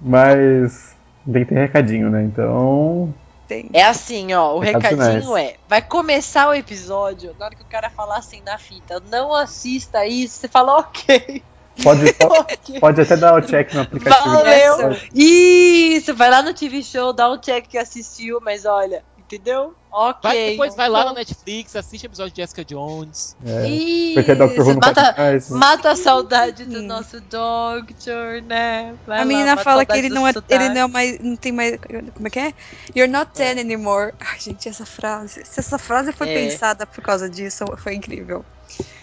mas. 0.00 0.94
Tem 1.30 1.44
que 1.44 1.52
ter 1.52 1.58
recadinho, 1.58 2.08
né? 2.08 2.22
Então. 2.22 3.12
Tem. 3.46 3.70
É 3.72 3.84
assim, 3.84 4.32
ó, 4.34 4.54
o 4.56 4.58
Recados 4.58 4.90
recadinho 4.90 5.22
finais. 5.22 5.50
é, 5.50 5.56
vai 5.68 5.80
começar 5.80 6.48
o 6.48 6.54
episódio, 6.54 7.34
na 7.38 7.46
hora 7.46 7.54
que 7.54 7.62
o 7.62 7.66
cara 7.66 7.88
falar 7.88 8.16
assim 8.16 8.42
na 8.42 8.58
fita, 8.58 9.00
não 9.08 9.32
assista 9.32 10.04
isso, 10.04 10.40
você 10.40 10.48
fala 10.48 10.78
ok, 10.78 11.42
Pode, 11.82 12.12
pode, 12.14 12.80
pode 12.80 13.00
até 13.00 13.16
dar 13.16 13.34
o 13.34 13.42
check 13.42 13.72
no 13.74 13.82
aplicativo. 13.82 14.30
Valeu! 14.30 14.96
Isso, 15.14 16.14
vai 16.14 16.30
lá 16.30 16.42
no 16.42 16.54
TV 16.54 16.82
Show, 16.82 17.12
dá 17.12 17.30
um 17.30 17.38
check 17.38 17.66
que 17.66 17.78
assistiu, 17.78 18.40
mas 18.42 18.64
olha, 18.64 19.04
entendeu? 19.26 19.74
Ok. 19.90 20.20
Vai, 20.22 20.50
depois 20.50 20.74
vai 20.76 20.88
lá 20.88 21.00
Então, 21.00 21.12
na 21.14 21.18
Netflix, 21.20 21.74
assiste 21.74 22.04
o 22.04 22.06
episódio 22.08 22.32
de 22.34 22.42
Jessica 22.42 22.64
Jones. 22.64 23.34
É, 23.44 23.66
Isso, 23.68 24.14
porque 24.14 24.34
Dr. 24.34 24.60
Who 24.60 24.74
não 24.74 24.80
mata, 24.80 25.14
mais. 25.16 25.50
mata 25.50 25.90
a 25.90 25.96
saudade 25.96 26.64
do 26.64 26.82
nosso 26.82 27.20
Doctor, 27.20 28.42
né? 28.42 28.94
Vai 29.06 29.16
A 29.18 29.20
lá, 29.20 29.24
menina 29.24 29.54
a 29.54 29.56
fala 29.56 29.84
que 29.86 29.96
ele 29.96 30.08
não, 30.10 30.26
é, 30.26 30.32
ele 30.48 30.68
não 30.68 30.82
é 30.82 30.86
mais. 30.86 31.18
Não 31.20 31.36
tem 31.36 31.52
mais. 31.52 31.78
Como 32.14 32.26
é 32.26 32.30
que 32.30 32.38
é? 32.38 32.52
You're 32.94 33.10
not 33.10 33.32
ten 33.32 33.58
anymore. 33.58 34.12
Ai, 34.20 34.38
gente, 34.38 34.68
essa 34.68 34.84
frase. 34.86 35.44
Se 35.44 35.60
essa 35.60 35.78
frase 35.78 36.12
foi 36.12 36.28
É. 36.28 36.34
pensada 36.34 36.86
por 36.86 37.02
causa 37.02 37.28
disso, 37.28 37.64
foi 37.78 37.94
incrível. 37.94 38.44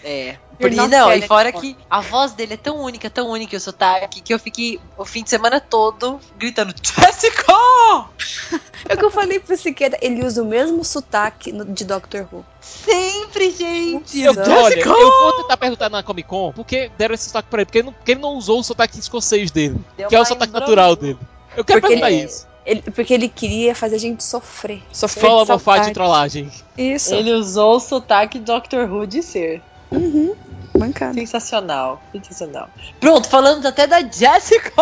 É. 0.02 0.36
Porque, 0.58 0.76
not 0.76 0.88
não, 0.88 1.12
e 1.12 1.22
fora 1.22 1.50
que 1.50 1.76
a 1.90 2.00
voz 2.00 2.32
dele 2.32 2.54
é 2.54 2.56
tão 2.56 2.78
única, 2.78 3.10
tão 3.10 3.28
única, 3.30 3.56
o 3.56 3.60
sotaque, 3.60 4.20
que 4.20 4.32
eu 4.32 4.38
fiquei 4.38 4.78
o 4.96 5.04
fim 5.04 5.24
de 5.24 5.30
semana 5.30 5.60
todo 5.60 6.20
gritando 6.36 6.72
Jessica! 6.82 7.54
É 8.86 8.94
o 8.94 8.98
que 8.98 9.04
eu 9.06 9.10
falei 9.10 9.40
pro 9.40 9.56
Siqueira, 9.56 9.96
ele 10.02 10.22
usa 10.26 10.42
o 10.42 10.46
mesmo 10.46 10.84
sotaque 10.84 11.50
no- 11.50 11.64
de 11.64 11.86
Doctor 11.86 12.26
Who. 12.30 12.44
Sempre, 12.60 13.50
gente! 13.50 14.20
Eu, 14.20 14.34
Jessica! 14.34 14.60
olha, 14.60 14.78
eu 14.78 15.10
vou 15.22 15.32
tentar 15.42 15.56
perguntar 15.56 15.88
na 15.88 16.02
Comic 16.02 16.28
Con 16.28 16.52
porque 16.52 16.90
deram 16.98 17.14
esse 17.14 17.24
sotaque 17.24 17.48
pra 17.48 17.60
ele. 17.60 17.64
Porque 17.66 17.78
ele 17.78 17.86
não, 17.86 17.92
porque 17.94 18.12
ele 18.12 18.20
não 18.20 18.34
usou 18.36 18.60
o 18.60 18.62
sotaque 18.62 18.98
escocês 18.98 19.50
dele, 19.50 19.76
Deu 19.96 20.08
que 20.10 20.14
é 20.14 20.20
o 20.20 20.24
sotaque 20.26 20.52
natural 20.52 20.94
dele. 20.96 21.18
Eu 21.56 21.64
quero 21.64 21.80
Porque 21.80 21.94
perguntar 21.94 22.10
ele- 22.10 22.24
isso. 22.26 22.46
Ele- 22.66 22.82
porque 22.82 23.12
ele 23.12 23.28
queria 23.28 23.74
fazer 23.74 23.96
a 23.96 23.98
gente 23.98 24.22
sofrer. 24.24 24.82
Sofrer 24.92 25.20
Fala 25.28 25.44
de 25.44 25.52
mofade 25.52 25.86
de 25.88 25.92
trollagem. 25.92 26.50
Isso. 26.78 27.14
Ele 27.14 27.32
usou 27.32 27.76
o 27.76 27.80
sotaque 27.80 28.38
Doctor 28.38 28.90
Who 28.90 29.06
de 29.06 29.22
ser. 29.22 29.62
Uhum. 29.90 30.34
Mancada. 30.78 31.14
Sensacional, 31.14 32.02
sensacional. 32.10 32.68
Pronto, 32.98 33.28
falamos 33.28 33.64
até 33.64 33.86
da 33.86 34.00
Jessica! 34.00 34.72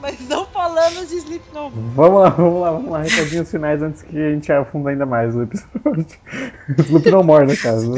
Mas 0.00 0.20
não 0.28 0.46
falamos 0.46 1.08
de 1.08 1.16
Sleep 1.16 1.42
No 1.52 1.70
More. 1.70 1.74
Vamos 1.96 2.20
lá, 2.22 2.28
vamos 2.30 2.60
lá, 2.60 2.70
vamos 2.70 2.90
lá. 2.92 3.02
Recadinhos 3.02 3.50
finais 3.50 3.82
antes 3.82 4.02
que 4.02 4.16
a 4.16 4.30
gente 4.30 4.50
afunda 4.52 4.90
ainda 4.90 5.04
mais 5.04 5.34
o 5.34 5.42
episódio. 5.42 6.06
Loop 6.88 7.10
no 7.10 7.24
more, 7.24 7.46
no 7.46 7.56
caso. 7.56 7.92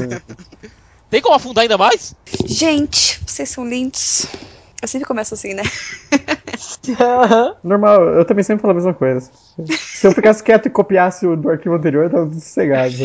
Tem 1.11 1.21
como 1.21 1.35
afundar 1.35 1.63
ainda 1.63 1.77
mais? 1.77 2.15
Gente, 2.47 3.21
vocês 3.27 3.51
são 3.51 3.69
lindos. 3.69 4.25
Eu 4.83 4.89
sempre 4.89 5.07
começo 5.07 5.35
assim, 5.35 5.55
né? 5.55 5.63
Normal, 7.63 8.03
eu 8.05 8.25
também 8.25 8.43
sempre 8.43 8.63
falo 8.63 8.73
a 8.73 8.75
mesma 8.75 8.95
coisa. 8.95 9.31
Se 9.69 10.07
eu 10.07 10.13
ficasse 10.13 10.43
quieto 10.43 10.67
e 10.67 10.71
copiasse 10.71 11.27
o 11.27 11.37
do 11.37 11.51
arquivo 11.51 11.75
anterior, 11.75 12.05
eu 12.05 12.11
tava 12.11 12.33
sossegado. 12.33 12.95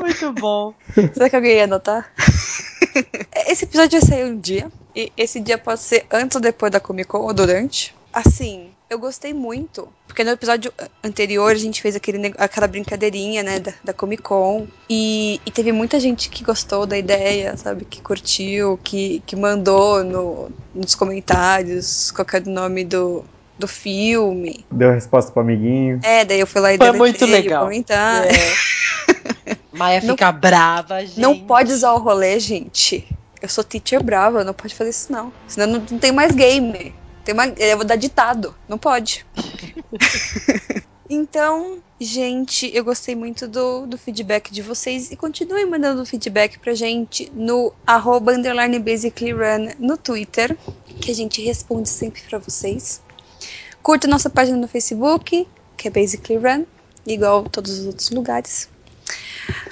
Muito 0.00 0.32
bom. 0.32 0.74
Será 1.12 1.30
que 1.30 1.36
alguém 1.36 1.56
ia 1.56 1.64
anotar? 1.64 2.10
Esse 3.46 3.64
episódio 3.64 4.00
vai 4.00 4.08
sair 4.08 4.24
um 4.24 4.38
dia. 4.38 4.70
E 4.94 5.12
esse 5.16 5.40
dia 5.40 5.56
pode 5.56 5.80
ser 5.80 6.04
antes 6.10 6.34
ou 6.34 6.42
depois 6.42 6.72
da 6.72 6.80
Comic 6.80 7.08
Con 7.08 7.20
ou 7.20 7.32
durante. 7.32 7.94
Assim, 8.12 8.70
eu 8.90 8.98
gostei 8.98 9.32
muito. 9.32 9.88
Porque 10.06 10.24
no 10.24 10.32
episódio 10.32 10.72
anterior 11.02 11.52
a 11.52 11.58
gente 11.58 11.80
fez 11.80 11.94
aquele, 11.94 12.34
aquela 12.36 12.66
brincadeirinha, 12.66 13.42
né, 13.44 13.60
da, 13.60 13.72
da 13.84 13.92
Comic 13.92 14.20
Con. 14.22 14.66
E, 14.88 15.40
e 15.46 15.50
teve 15.52 15.70
muita 15.70 16.00
gente 16.00 16.28
que 16.28 16.42
gostou 16.42 16.84
da 16.84 16.98
ideia, 16.98 17.56
sabe? 17.56 17.84
Que 17.84 18.02
curtiu, 18.02 18.78
que, 18.82 19.22
que 19.24 19.36
mandou 19.36 20.02
no, 20.02 20.50
nos 20.74 20.96
comentários 20.96 22.10
qual 22.10 22.24
que 22.26 22.36
é 22.36 22.40
o 22.40 22.50
nome 22.50 22.84
do, 22.84 23.24
do 23.56 23.68
filme. 23.68 24.66
Deu 24.72 24.90
a 24.90 24.94
resposta 24.94 25.30
pro 25.30 25.42
amiguinho. 25.42 26.00
É, 26.02 26.24
daí 26.24 26.40
eu 26.40 26.46
fui 26.46 26.60
lá 26.60 26.74
e 26.74 26.76
Foi 26.76 26.90
muito 26.90 27.24
legal. 27.24 27.62
comentário. 27.64 28.28
É. 28.32 29.56
Maia 29.72 30.00
Não- 30.02 30.14
fica 30.14 30.32
brava, 30.32 31.00
gente. 31.06 31.20
Não 31.20 31.38
pode 31.38 31.72
usar 31.72 31.92
o 31.92 31.98
rolê, 31.98 32.40
gente. 32.40 33.06
Eu 33.40 33.48
sou 33.48 33.62
teacher 33.62 34.02
brava, 34.02 34.42
não 34.42 34.52
pode 34.52 34.74
fazer 34.74 34.90
isso 34.90 35.10
não. 35.12 35.32
Senão 35.46 35.66
não, 35.78 35.86
não 35.92 35.98
tem 35.98 36.10
mais 36.10 36.32
game. 36.34 36.92
Tem 37.24 37.34
uma, 37.34 37.46
eu 37.46 37.76
vou 37.76 37.86
dar 37.86 37.96
ditado. 37.96 38.54
Não 38.68 38.78
pode. 38.78 39.26
então, 41.08 41.78
gente, 42.00 42.70
eu 42.74 42.84
gostei 42.84 43.14
muito 43.14 43.46
do, 43.46 43.86
do 43.86 43.98
feedback 43.98 44.50
de 44.50 44.62
vocês 44.62 45.10
e 45.10 45.16
continuem 45.16 45.66
mandando 45.66 46.04
feedback 46.06 46.58
pra 46.58 46.74
gente 46.74 47.30
no 47.34 47.72
arroba 47.86 48.32
underline 48.32 48.78
basically 48.78 49.32
run 49.32 49.72
no 49.78 49.96
Twitter, 49.96 50.56
que 51.00 51.10
a 51.10 51.14
gente 51.14 51.42
responde 51.42 51.88
sempre 51.88 52.22
pra 52.22 52.38
vocês. 52.38 53.02
Curta 53.82 54.06
nossa 54.06 54.28
página 54.28 54.58
no 54.58 54.68
Facebook, 54.68 55.48
que 55.76 55.88
é 55.88 55.90
Basically 55.90 56.38
Run, 56.38 56.66
igual 57.06 57.44
todos 57.44 57.78
os 57.78 57.86
outros 57.86 58.10
lugares. 58.10 58.68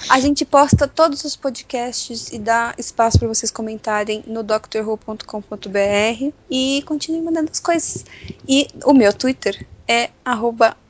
A 0.09 0.19
gente 0.19 0.45
posta 0.45 0.87
todos 0.87 1.23
os 1.23 1.35
podcasts 1.35 2.31
e 2.31 2.39
dá 2.39 2.73
espaço 2.77 3.19
para 3.19 3.27
vocês 3.27 3.51
comentarem 3.51 4.23
no 4.25 4.41
drwho.com.br 4.43 6.33
e 6.49 6.83
continuem 6.85 7.21
mandando 7.23 7.49
as 7.51 7.59
coisas. 7.59 8.05
E 8.47 8.67
o 8.85 8.93
meu 8.93 9.13
Twitter 9.13 9.67
é 9.87 10.09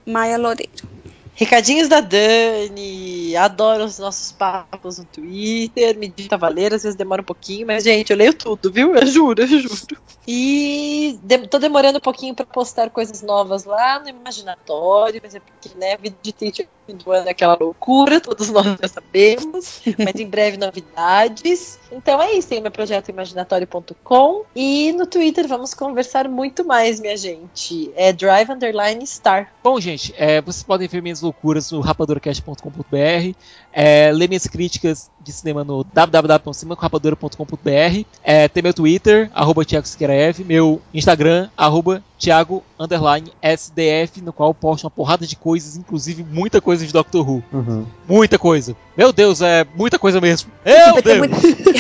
Maia 0.06 0.38
Loureiro. 0.38 0.88
Recadinhos 1.36 1.88
da 1.88 2.02
Dani. 2.02 3.34
Adoro 3.38 3.86
os 3.86 3.98
nossos 3.98 4.32
papos 4.34 4.98
no 4.98 5.06
Twitter. 5.06 5.98
Me 5.98 6.10
dita 6.10 6.38
valer, 6.38 6.74
às 6.74 6.84
vezes 6.84 6.98
demora 6.98 7.22
um 7.22 7.26
pouquinho, 7.26 7.66
mas, 7.66 7.84
gente, 7.84 8.12
eu 8.12 8.18
leio 8.18 8.34
tudo, 8.34 8.70
viu? 8.70 8.94
Eu 8.94 9.08
juro, 9.08 9.42
eu 9.42 9.48
juro. 9.48 9.98
E 10.28 11.18
de- 11.24 11.48
tô 11.48 11.58
demorando 11.58 11.98
um 11.98 12.02
pouquinho 12.02 12.36
pra 12.36 12.46
postar 12.46 12.90
coisas 12.90 13.22
novas 13.22 13.64
lá 13.64 14.00
no 14.00 14.10
Imaginatório, 14.10 15.22
mas 15.24 15.34
é 15.34 15.40
porque, 15.40 15.70
né, 15.78 15.96
vida 15.96 16.18
de 16.22 16.34
teacher 16.34 16.68
do 16.94 17.12
ano 17.12 17.28
é 17.28 17.32
aquela 17.32 17.58
loucura, 17.60 18.20
todos 18.20 18.50
nós 18.50 18.78
já 18.82 18.88
sabemos. 18.88 19.82
mas 19.98 20.16
em 20.16 20.28
breve 20.28 20.58
novidades. 20.58 21.80
Então 21.92 22.22
é 22.22 22.34
isso, 22.34 22.48
tem 22.48 22.60
o 22.60 22.62
meu 22.62 22.72
projeto 22.72 23.10
imaginatório.com 23.10 24.44
e 24.56 24.92
no 24.94 25.08
Twitter 25.08 25.48
vamos 25.48 25.74
conversar 25.74 26.28
muito 26.28 26.64
mais, 26.64 27.00
minha 27.00 27.18
gente. 27.18 27.92
É 27.96 28.14
drive 28.14 28.52
underline 28.52 29.06
star. 29.08 29.52
Bom, 29.64 29.80
gente, 29.80 30.14
é, 30.18 30.42
vocês 30.42 30.64
podem 30.64 30.88
ver 30.88 31.02
minhas 31.02 31.22
loucuras 31.22 31.72
no 31.72 31.80
rapadoracast.com.br, 31.80 33.36
é, 33.72 34.12
ler 34.12 34.28
minhas 34.28 34.48
críticas 34.48 35.10
de 35.22 35.32
cinema 35.32 35.64
no 35.64 35.84
www.cinemacomrapadora.com.br, 35.84 38.06
é, 38.24 38.48
tem 38.48 38.64
meu 38.64 38.74
Twitter, 38.74 39.30
arroba 39.34 39.64
Thiago 39.66 39.88
Siqueira 39.88 40.14
F, 40.14 40.44
meu 40.44 40.82
Instagram, 40.94 41.50
arroba 41.58 42.04
Thiago 42.18 42.64
underline 42.80 43.32
SDF, 43.42 44.22
no 44.22 44.34
qual 44.34 44.50
eu 44.50 44.54
posto 44.54 44.84
uma 44.86 44.92
porrada 44.92 45.26
de 45.26 45.36
coisas, 45.36 45.76
inclusive 45.78 46.24
muita 46.24 46.60
coisa 46.62 46.86
de 46.86 46.92
Doctor 46.94 47.28
Who. 47.30 47.44
Uhum. 47.52 47.86
Muita 48.08 48.38
coisa. 48.40 48.76
Meu 48.98 49.14
Deus, 49.14 49.42
é 49.42 49.66
muita 49.76 49.98
coisa 50.00 50.20
mesmo. 50.20 50.52
Meu 50.66 50.94
Vai 50.94 51.02
ter, 51.02 51.22
Deus! 51.22 51.44
muito- 51.44 51.80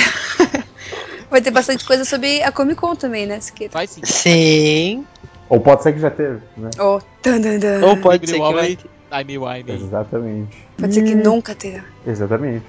Vai 1.29 1.41
ter 1.41 1.51
bastante 1.51 1.85
coisa 1.85 2.03
sobre 2.05 2.41
a 2.41 2.51
Comic 2.51 2.79
Con 2.81 2.95
também, 2.95 3.27
né, 3.27 3.39
Siqueira? 3.39 3.71
Vai 3.73 3.85
sim. 3.85 4.01
Sim. 4.03 5.05
Ou 5.47 5.59
pode 5.59 5.83
ser 5.83 5.93
que 5.93 5.99
já 5.99 6.09
teve, 6.09 6.39
né? 6.57 6.69
Oh, 6.79 6.99
dan, 7.23 7.39
dan, 7.39 7.59
dan. 7.59 7.85
Ou 7.85 7.97
pode 7.97 8.27
ser 8.27 8.39
que 8.39 8.53
vai 8.53 8.77
Time 9.09 9.37
Wine. 9.37 9.71
Exatamente. 9.71 10.67
Pode 10.79 10.93
ser 10.93 11.03
que 11.03 11.11
E- 11.11 11.15
nunca 11.15 11.55
terá. 11.55 11.83
Exatamente. 12.05 12.65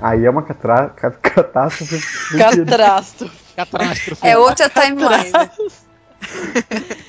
Aí 0.00 0.24
é 0.24 0.30
uma 0.30 0.42
catra... 0.42 0.88
ca- 0.90 1.10
catástrofe. 1.10 2.00
Catrástro. 2.38 3.30
Catástrofe. 3.56 4.26
É 4.26 4.38
outra 4.38 4.68
timeline. 4.68 5.32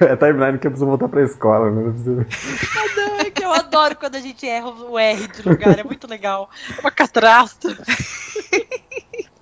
É 0.00 0.16
timeline 0.16 0.58
que 0.58 0.66
eu 0.66 0.70
preciso 0.70 0.86
voltar 0.86 1.08
pra 1.08 1.22
escola, 1.22 1.70
né? 1.70 1.90
Preciso- 1.90 2.26
Não, 2.96 3.20
é 3.20 3.30
que 3.30 3.44
eu 3.44 3.52
adoro 3.52 3.94
quando 3.96 4.14
a 4.16 4.20
gente 4.20 4.46
erra 4.48 4.70
o 4.70 4.98
R 4.98 5.28
de 5.28 5.46
lugar, 5.46 5.78
é 5.78 5.84
muito 5.84 6.08
legal. 6.08 6.48
É 6.74 6.80
uma 6.80 6.90
catástrofe. 6.90 7.82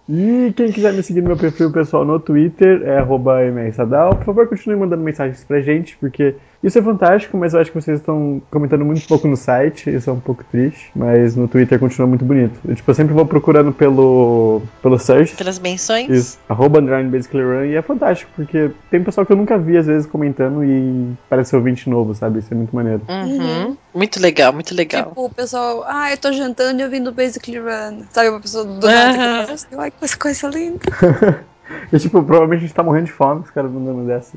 E 0.09 0.53
quem 0.57 0.71
quiser 0.73 0.93
me 0.93 1.03
seguir 1.03 1.23
no 1.23 1.29
meu 1.29 1.37
perfil 1.39 1.71
pessoal 1.73 2.05
no 2.05 2.19
Twitter 2.19 2.83
é 2.83 2.99
arroba 2.99 3.39
mrsadal. 3.51 4.17
Por 4.17 4.25
favor, 4.27 4.49
continue 4.49 4.77
mandando 4.77 5.03
mensagens 5.03 5.43
pra 5.45 5.61
gente, 5.61 5.97
porque 5.97 6.35
isso 6.63 6.79
é 6.79 6.83
fantástico, 6.83 7.37
mas 7.37 7.55
eu 7.55 7.61
acho 7.61 7.71
que 7.71 7.81
vocês 7.81 7.99
estão 7.99 8.41
comentando 8.51 8.85
muito 8.85 9.07
pouco 9.07 9.27
no 9.27 9.37
site, 9.37 9.91
isso 9.91 10.09
é 10.09 10.13
um 10.13 10.21
pouco 10.21 10.45
triste, 10.45 10.91
mas 10.95 11.35
no 11.35 11.49
Twitter 11.49 11.79
continua 11.79 12.07
muito 12.07 12.25
bonito. 12.25 12.59
Eu, 12.67 12.75
tipo, 12.75 12.91
eu 12.91 12.95
sempre 12.95 13.15
vou 13.15 13.27
procurando 13.27 13.73
pelo, 13.73 14.63
pelo 14.81 14.99
search, 14.99 15.35
Pelas 15.37 15.59
menções. 15.59 16.09
isso, 16.09 16.39
arroba 16.49 16.79
underline 16.81 17.11
basically 17.11 17.43
run, 17.45 17.65
e 17.67 17.75
é 17.75 17.83
fantástico, 17.83 18.31
porque 18.37 18.71
tem 18.91 19.03
pessoal 19.03 19.27
que 19.27 19.33
eu 19.33 19.37
nunca 19.37 19.59
vi, 19.59 19.77
às 19.77 19.87
vezes, 19.87 20.07
comentando 20.07 20.65
e 20.65 21.13
parece 21.29 21.57
ouvinte 21.57 21.89
novo, 21.91 22.15
sabe? 22.15 22.39
Isso 22.39 22.53
é 22.53 22.57
muito 22.57 22.75
maneiro. 22.75 23.03
Uhum. 23.09 23.77
Muito 23.95 24.21
legal, 24.21 24.53
muito 24.53 24.75
legal. 24.75 25.09
Tipo, 25.09 25.27
o 25.27 25.31
pessoal, 25.31 25.85
ah, 25.87 26.11
eu 26.11 26.17
tô 26.17 26.33
jantando 26.33 26.81
e 26.81 26.85
ouvindo 26.85 27.13
Basically 27.13 27.59
Run. 27.59 28.05
Sabe, 28.11 28.31
uma 28.31 28.41
pessoa 28.41 28.65
do 28.65 28.87
nada 28.87 29.13
que 29.13 29.19
Aham. 29.19 29.43
aparece, 29.43 29.67
ai, 29.79 29.91
que 29.91 30.19
coisa 30.19 30.49
linda. 30.49 30.79
E, 31.93 31.99
tipo, 31.99 32.23
provavelmente 32.23 32.59
a 32.59 32.63
gente 32.63 32.75
tá 32.75 32.83
morrendo 32.83 33.07
de 33.07 33.13
fome, 33.13 33.43
os 33.43 33.51
caras 33.51 33.71
mandando 33.71 34.07
dessa, 34.07 34.33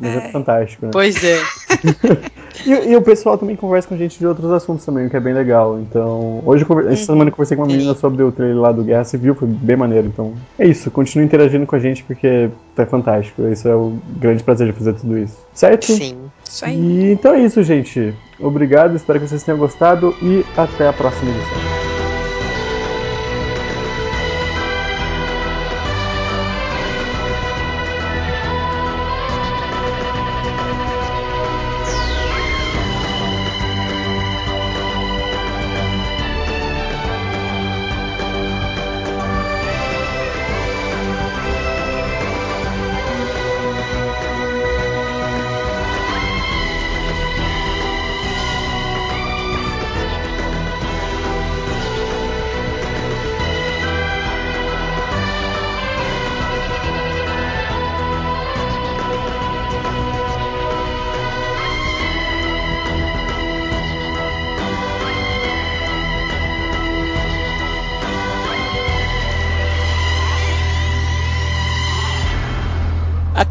mas 0.00 0.10
é, 0.14 0.16
É. 0.18 0.20
fantástico, 0.30 0.86
né? 0.86 0.90
Pois 0.92 1.22
é. 1.24 1.38
E, 2.66 2.70
e 2.90 2.96
o 2.96 3.00
pessoal 3.02 3.38
também 3.38 3.56
conversa 3.56 3.88
com 3.88 3.94
a 3.94 3.96
gente 3.98 4.18
de 4.18 4.26
outros 4.26 4.50
assuntos 4.52 4.84
também, 4.84 5.06
o 5.06 5.10
que 5.10 5.16
é 5.16 5.20
bem 5.20 5.32
legal. 5.32 5.80
Então, 5.80 6.42
hoje, 6.44 6.66
conver- 6.66 6.86
essa 6.92 7.06
semana 7.06 7.30
eu 7.30 7.32
conversei 7.32 7.56
com 7.56 7.62
uma 7.62 7.66
menina 7.72 7.94
sobre 7.94 8.22
o 8.22 8.30
trailer 8.30 8.58
lá 8.60 8.70
do 8.70 8.84
Guerra 8.84 9.04
Civil, 9.04 9.34
foi 9.34 9.48
bem 9.48 9.74
maneiro. 9.74 10.06
Então, 10.06 10.34
é 10.58 10.66
isso, 10.66 10.90
continue 10.90 11.24
interagindo 11.24 11.66
com 11.66 11.74
a 11.74 11.78
gente 11.78 12.04
porque 12.04 12.50
é 12.76 12.84
fantástico. 12.86 13.42
Esse 13.46 13.66
é 13.68 13.74
o 13.74 13.94
grande 14.20 14.42
prazer 14.44 14.66
de 14.66 14.74
fazer 14.74 14.92
tudo 14.92 15.16
isso. 15.18 15.36
Certo? 15.54 15.86
Sim. 15.86 16.18
Isso 16.44 16.64
aí. 16.66 16.78
E, 16.78 17.12
então 17.12 17.32
é 17.34 17.40
isso, 17.40 17.62
gente. 17.62 18.14
Obrigado, 18.38 18.94
espero 18.96 19.18
que 19.18 19.26
vocês 19.26 19.42
tenham 19.42 19.58
gostado 19.58 20.14
e 20.22 20.44
até 20.56 20.86
a 20.88 20.92
próxima 20.92 21.30
edição. 21.30 21.91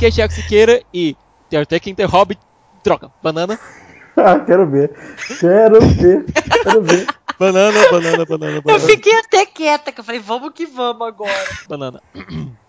Aqui 0.02 0.08
é 0.08 0.12
Thiago 0.12 0.34
Siqueira 0.34 0.82
e 0.91 1.16
They're 1.47 1.64
Taking 1.64 1.93
the 1.93 2.06
Hobbit. 2.06 2.39
Troca. 2.84 3.12
Banana. 3.22 3.60
Ah, 4.18 4.38
quero 4.39 4.70
ver. 4.70 4.91
Quero 5.39 5.80
ver. 5.80 6.26
Quero 6.64 6.82
ver. 6.82 7.08
Banana, 7.39 7.80
banana, 7.89 8.26
banana, 8.26 8.58
Eu 8.58 8.62
banana. 8.62 8.86
fiquei 8.86 9.14
até 9.18 9.45
quieta, 9.45 9.89
que 9.89 10.02
eu 10.02 10.04
falei, 10.04 10.20
vamos 10.20 10.52
que 10.54 10.66
vamos 10.66 11.08
agora. 11.08 11.34
Banana. 11.70 12.02